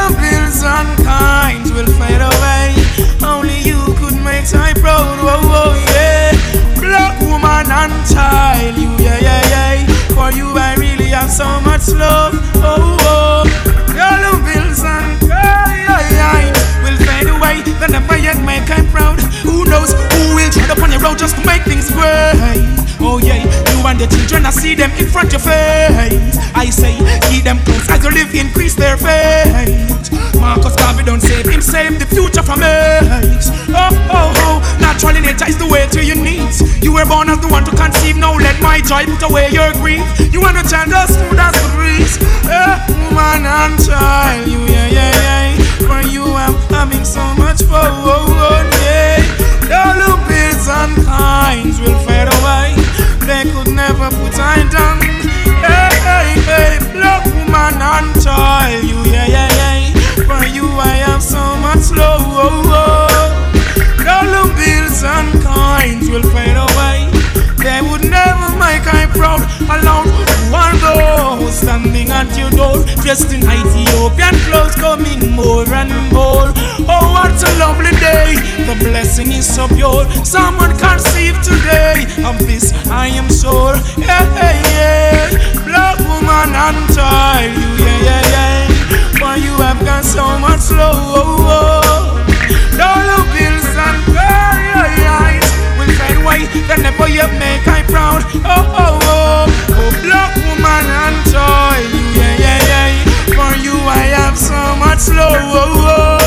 Bills 0.08 0.64
and 0.64 0.98
kinds 1.04 1.72
will 1.72 1.86
fade 1.86 2.22
away. 2.22 3.07
Only 3.24 3.60
you 3.62 3.80
could 4.00 4.16
make 4.24 4.46
I 4.54 4.74
proud. 4.74 5.18
Oh, 5.22 5.42
oh, 5.44 5.74
yeah. 5.94 6.32
Black 6.80 7.20
woman 7.22 7.70
and 7.72 7.94
child. 8.10 8.78
You, 8.78 8.90
yeah, 9.04 9.20
yeah, 9.20 9.42
yeah. 9.54 9.88
For 10.16 10.32
you, 10.32 10.48
I 10.58 10.76
really 10.76 11.10
have 11.10 11.32
so 11.32 11.48
much 11.62 11.88
love. 11.90 12.34
Oh, 12.58 12.98
oh. 13.02 13.44
Dollar 13.96 14.38
bills 14.46 14.84
and 14.84 15.28
will 17.24 17.26
fade 17.26 17.30
away. 17.30 17.62
They 17.80 17.88
never 17.88 18.18
yet 18.18 18.38
make 18.44 18.70
I 18.70 18.86
proud. 18.92 19.20
Who 19.44 19.66
knows 19.66 19.94
who 19.94 20.36
will 20.36 20.50
tread 20.52 20.70
upon 20.70 20.92
your 20.92 21.02
road 21.02 21.18
just 21.18 21.36
to 21.38 21.46
make 21.46 21.64
things 21.64 21.90
great? 21.92 22.66
Oh, 23.00 23.20
yeah. 23.22 23.44
You 23.72 23.86
and 23.86 24.00
the 24.00 24.06
your 24.06 24.10
children, 24.10 24.46
I 24.46 24.52
see 24.52 24.76
them 24.76 24.92
in 24.98 25.08
front 25.08 25.34
of 25.34 25.46
your 25.46 25.54
face. 25.54 26.38
I 26.56 26.70
say, 26.70 26.98
keep 27.30 27.44
them 27.44 27.60
close 27.64 27.90
as 27.90 28.04
you 28.04 28.12
live, 28.12 28.34
increase 28.34 28.76
their 28.76 28.98
faith. 28.98 30.12
Marcus 30.36 30.76
Garvey 30.76 31.04
don't 31.04 31.22
save 31.22 31.46
him, 31.46 31.62
save 31.62 32.00
the 32.00 32.06
future 32.06 32.44
from 32.44 32.62
us. 32.64 33.50
Oh, 33.70 33.90
oh, 34.10 34.34
oh, 34.46 34.78
naturally 34.82 35.22
nature 35.22 35.48
is 35.48 35.58
the 35.58 35.68
way 35.68 35.88
to 35.92 36.04
your 36.04 36.18
needs. 36.18 36.62
You 36.84 36.94
were 36.94 37.06
born 37.06 37.30
as 37.30 37.40
the 37.40 37.48
one 37.48 37.66
to 37.66 37.72
conceive, 37.72 38.18
now 38.18 38.34
let 38.34 38.60
my 38.62 38.82
joy 38.82 39.06
put 39.06 39.24
away 39.30 39.50
your 39.52 39.72
grief. 39.74 40.04
You 40.34 40.42
want 40.42 40.58
to 40.58 40.66
chant 40.68 40.94
as 40.94 41.14
smooth 41.14 41.40
as 41.40 41.54
the 41.54 41.70
breeze. 41.78 42.18
Eh, 42.50 42.76
woman 43.10 43.46
and 43.46 43.78
child, 43.86 44.48
you, 44.48 44.60
yeah, 44.66 44.88
yeah, 44.90 45.12
yeah. 45.14 45.47
You, 46.12 46.24
I'm 46.24 46.56
having 46.72 47.04
so 47.04 47.22
much 47.36 47.62
fun, 47.64 47.92
oh, 48.06 48.26
oh, 48.28 48.64
yeah. 48.82 49.20
All 49.76 49.96
the 50.00 50.16
bills 50.28 50.68
and 50.68 50.96
kinds 51.06 51.80
will 51.82 52.00
fade 52.08 52.32
away. 52.32 52.76
They 53.28 53.44
could 53.52 53.76
never 53.76 54.10
put 54.10 54.40
I 54.40 54.64
down. 54.72 55.02
Hey, 55.60 55.92
hey, 56.08 56.30
hey, 56.48 56.80
black 56.94 57.26
woman 57.26 57.82
and 57.82 58.24
child, 58.24 58.84
you, 58.84 59.00
yeah, 59.12 59.28
yeah, 59.28 59.52
yeah. 59.60 60.24
For 60.24 60.46
you, 60.48 60.66
I 60.80 61.04
have 61.08 61.22
so 61.22 61.44
much 61.58 61.92
love. 61.92 62.24
All 62.24 62.64
oh, 64.08 64.28
the 64.32 64.44
bills 64.56 65.04
and 65.04 65.44
kinds 65.44 66.10
will 66.10 66.24
fade 66.32 66.56
away. 66.56 67.12
They 67.60 67.82
would 67.82 68.08
never 68.08 68.50
make 68.56 68.88
I 68.88 69.12
proud. 69.12 69.44
Alone, 69.68 70.08
those 70.52 71.60
standing 71.60 72.10
at 72.10 72.30
your 72.38 72.50
door, 72.52 72.84
dressed 73.04 73.34
in 73.34 73.44
Ethiopian 73.44 74.36
clothes, 74.48 74.76
coming 74.76 75.32
more 75.32 75.68
and 75.74 75.92
more. 76.12 76.52
Oh, 76.88 77.12
what 77.12 77.36
a 77.44 77.52
lovely 77.60 77.92
day! 78.00 78.36
The 78.68 78.76
blessing 78.80 79.32
is 79.32 79.48
so 79.48 79.68
pure. 79.68 80.06
Someone 80.24 80.78
conceive 80.78 81.36
today 81.42 82.06
of 82.24 82.38
this, 82.40 82.74
I 82.88 83.08
am 83.08 83.30
sure. 83.30 83.76
Yeah, 83.98 84.24
yeah, 84.36 84.56
yeah. 84.76 85.64
Black 85.66 86.00
woman 86.00 86.56
and 86.56 86.80
child, 86.96 87.52
you, 87.52 87.70
yeah, 87.84 88.02
yeah, 88.08 88.22
yeah. 88.34 88.68
For 89.20 89.36
you 89.40 89.54
have 89.64 89.84
got 89.84 90.04
so 90.06 90.40
much 90.40 90.72
love. 90.72 92.24
Dollar 92.78 93.24
bills 93.34 93.68
and 93.86 94.00
cries 94.14 95.50
will 95.78 95.94
fade 96.00 96.18
away. 96.22 96.40
Then 96.68 96.84
never 96.84 97.08
you 97.10 97.28
make 97.40 97.68
so 104.98 105.14
much 105.14 105.44
love. 105.54 106.22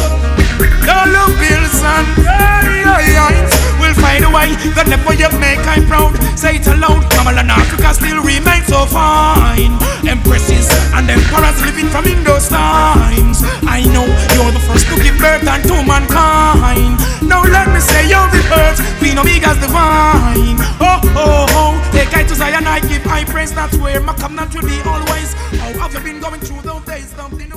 Dollar 0.87 1.29
bills 1.39 1.83
and 1.83 2.07
cries 2.23 3.53
will 3.81 3.95
fade 3.95 4.25
away. 4.25 4.55
Then 4.75 4.91
never 4.91 5.15
you 5.15 5.31
make 5.39 5.61
I 5.67 5.85
proud. 5.87 6.17
Say 6.39 6.57
it 6.57 6.67
aloud. 6.67 7.03
Kamala 7.11 7.41
and 7.41 7.51
Africa 7.51 7.95
still 7.95 8.23
remain 8.23 8.63
so 8.65 8.87
fine. 8.87 9.77
Empresses 10.07 10.69
and 10.95 11.11
emperors 11.11 11.59
living 11.65 11.89
from 11.91 12.07
in 12.07 12.25
those 12.25 12.49
times. 12.49 13.43
I 13.67 13.85
know 13.93 14.07
you're 14.35 14.53
the 14.53 14.63
first 14.67 14.87
to 14.89 14.97
give 15.03 15.19
birth 15.19 15.47
unto 15.47 15.75
mankind. 15.87 16.99
Now 17.23 17.43
let 17.43 17.69
me 17.69 17.81
say 17.81 18.09
you're 18.09 18.29
the 18.31 18.43
earth, 18.57 18.81
Queen 18.99 19.19
Omega's 19.19 19.59
divine. 19.61 20.59
Oh, 20.81 21.01
oh, 21.15 21.47
oh. 21.51 21.91
Take 21.93 22.15
I 22.15 22.25
to 22.25 22.35
Zion, 22.35 22.67
I 22.67 22.81
give 22.81 23.07
I 23.07 23.25
praise. 23.25 23.53
That's 23.53 23.77
where 23.77 24.01
my 24.01 24.15
covenant 24.15 24.55
will 24.55 24.63
be 24.63 24.81
always. 24.83 25.35
How 25.61 25.89
have 25.89 25.95
you 25.95 26.01
been 26.01 26.21
going 26.21 26.41
through 26.41 26.63
those 26.63 26.85
days? 26.85 27.13
Dumping 27.13 27.53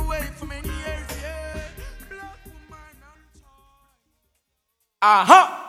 Aha! 5.04 5.60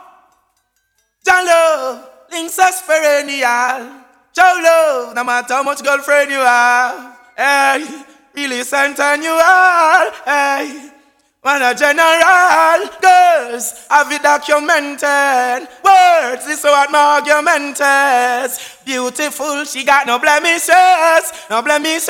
Love, 1.27 2.09
links 2.31 2.57
us 2.57 2.81
perennial. 2.83 3.91
Joe 4.33 4.59
love, 4.63 5.13
no 5.13 5.23
matter 5.25 5.55
how 5.55 5.63
much 5.63 5.83
girlfriend 5.83 6.31
you 6.31 6.39
have. 6.39 7.17
Hey, 7.35 7.85
really 8.33 8.61
are. 8.61 10.11
Hey, 10.23 10.89
man 11.43 11.61
a 11.61 11.75
general. 11.75 12.87
Girls, 13.01 13.85
have 13.89 14.09
it 14.09 14.23
documented. 14.23 15.67
Words 15.83 16.47
is 16.47 16.63
what 16.63 16.89
my 16.89 17.19
argumented. 17.19 18.57
Beautiful, 18.85 19.65
she 19.65 19.83
got 19.83 20.07
no 20.07 20.17
blemishes, 20.17 21.33
no 21.49 21.61
blemishes. 21.61 22.07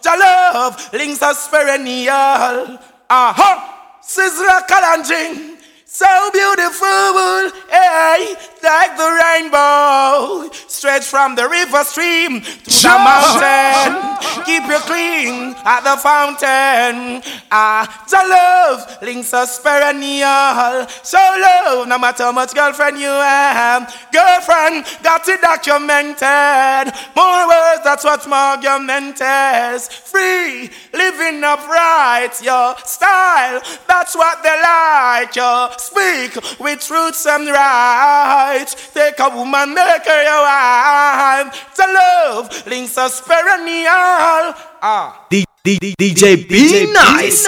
Jah 0.00 0.16
love, 0.18 0.92
links 0.94 1.20
us 1.20 1.46
perennial. 1.48 2.78
Aha, 3.10 3.73
Sizzla 4.06 4.66
Kalonji. 4.66 5.53
So 5.94 6.06
beautiful, 6.32 7.54
hey, 7.70 8.34
like 8.64 8.96
the 8.96 9.10
rainbow, 9.22 10.50
stretch 10.66 11.04
from 11.04 11.36
the 11.36 11.48
river 11.48 11.84
stream 11.84 12.40
to 12.40 12.82
the 12.82 12.98
mountain. 12.98 14.42
Keep 14.44 14.66
you 14.66 14.78
clean 14.90 15.54
at 15.64 15.86
the 15.86 15.96
fountain. 16.02 17.22
Ah, 17.52 17.86
the 18.10 18.18
love 18.26 19.02
links 19.02 19.32
us 19.32 19.60
perennial. 19.60 20.84
So 21.04 21.16
love, 21.16 21.86
no 21.86 21.96
matter 21.96 22.24
how 22.24 22.32
much 22.32 22.54
girlfriend 22.54 22.98
you 22.98 23.06
have, 23.06 23.86
girlfriend 24.12 24.86
got 25.04 25.28
it 25.28 25.40
documented. 25.42 26.92
More 27.14 27.46
words, 27.46 27.84
that's 27.84 28.02
what's 28.02 28.26
more 28.26 28.58
argumented. 28.58 29.80
Free, 29.80 30.70
living 30.92 31.44
upright, 31.44 32.42
your 32.42 32.74
style, 32.84 33.62
that's 33.86 34.16
what 34.16 34.42
they 34.42 34.60
like. 34.60 35.36
Your 35.36 35.70
speak 35.88 36.58
with 36.60 36.80
truth 36.80 37.26
and 37.26 37.46
right. 37.48 38.66
Take 38.94 39.18
a 39.20 39.28
woman, 39.36 39.74
make 39.74 40.04
her 40.06 40.22
your 40.22 40.42
wife. 40.42 41.74
The 41.76 41.86
love 41.92 42.66
links 42.66 42.96
us 42.98 43.20
perennial. 43.20 44.54
Ah. 44.82 45.26
D- 45.30 45.44
D- 45.64 45.78
D- 45.78 45.94
DJ 45.98 46.48
B 46.48 46.92
Nice. 46.92 47.46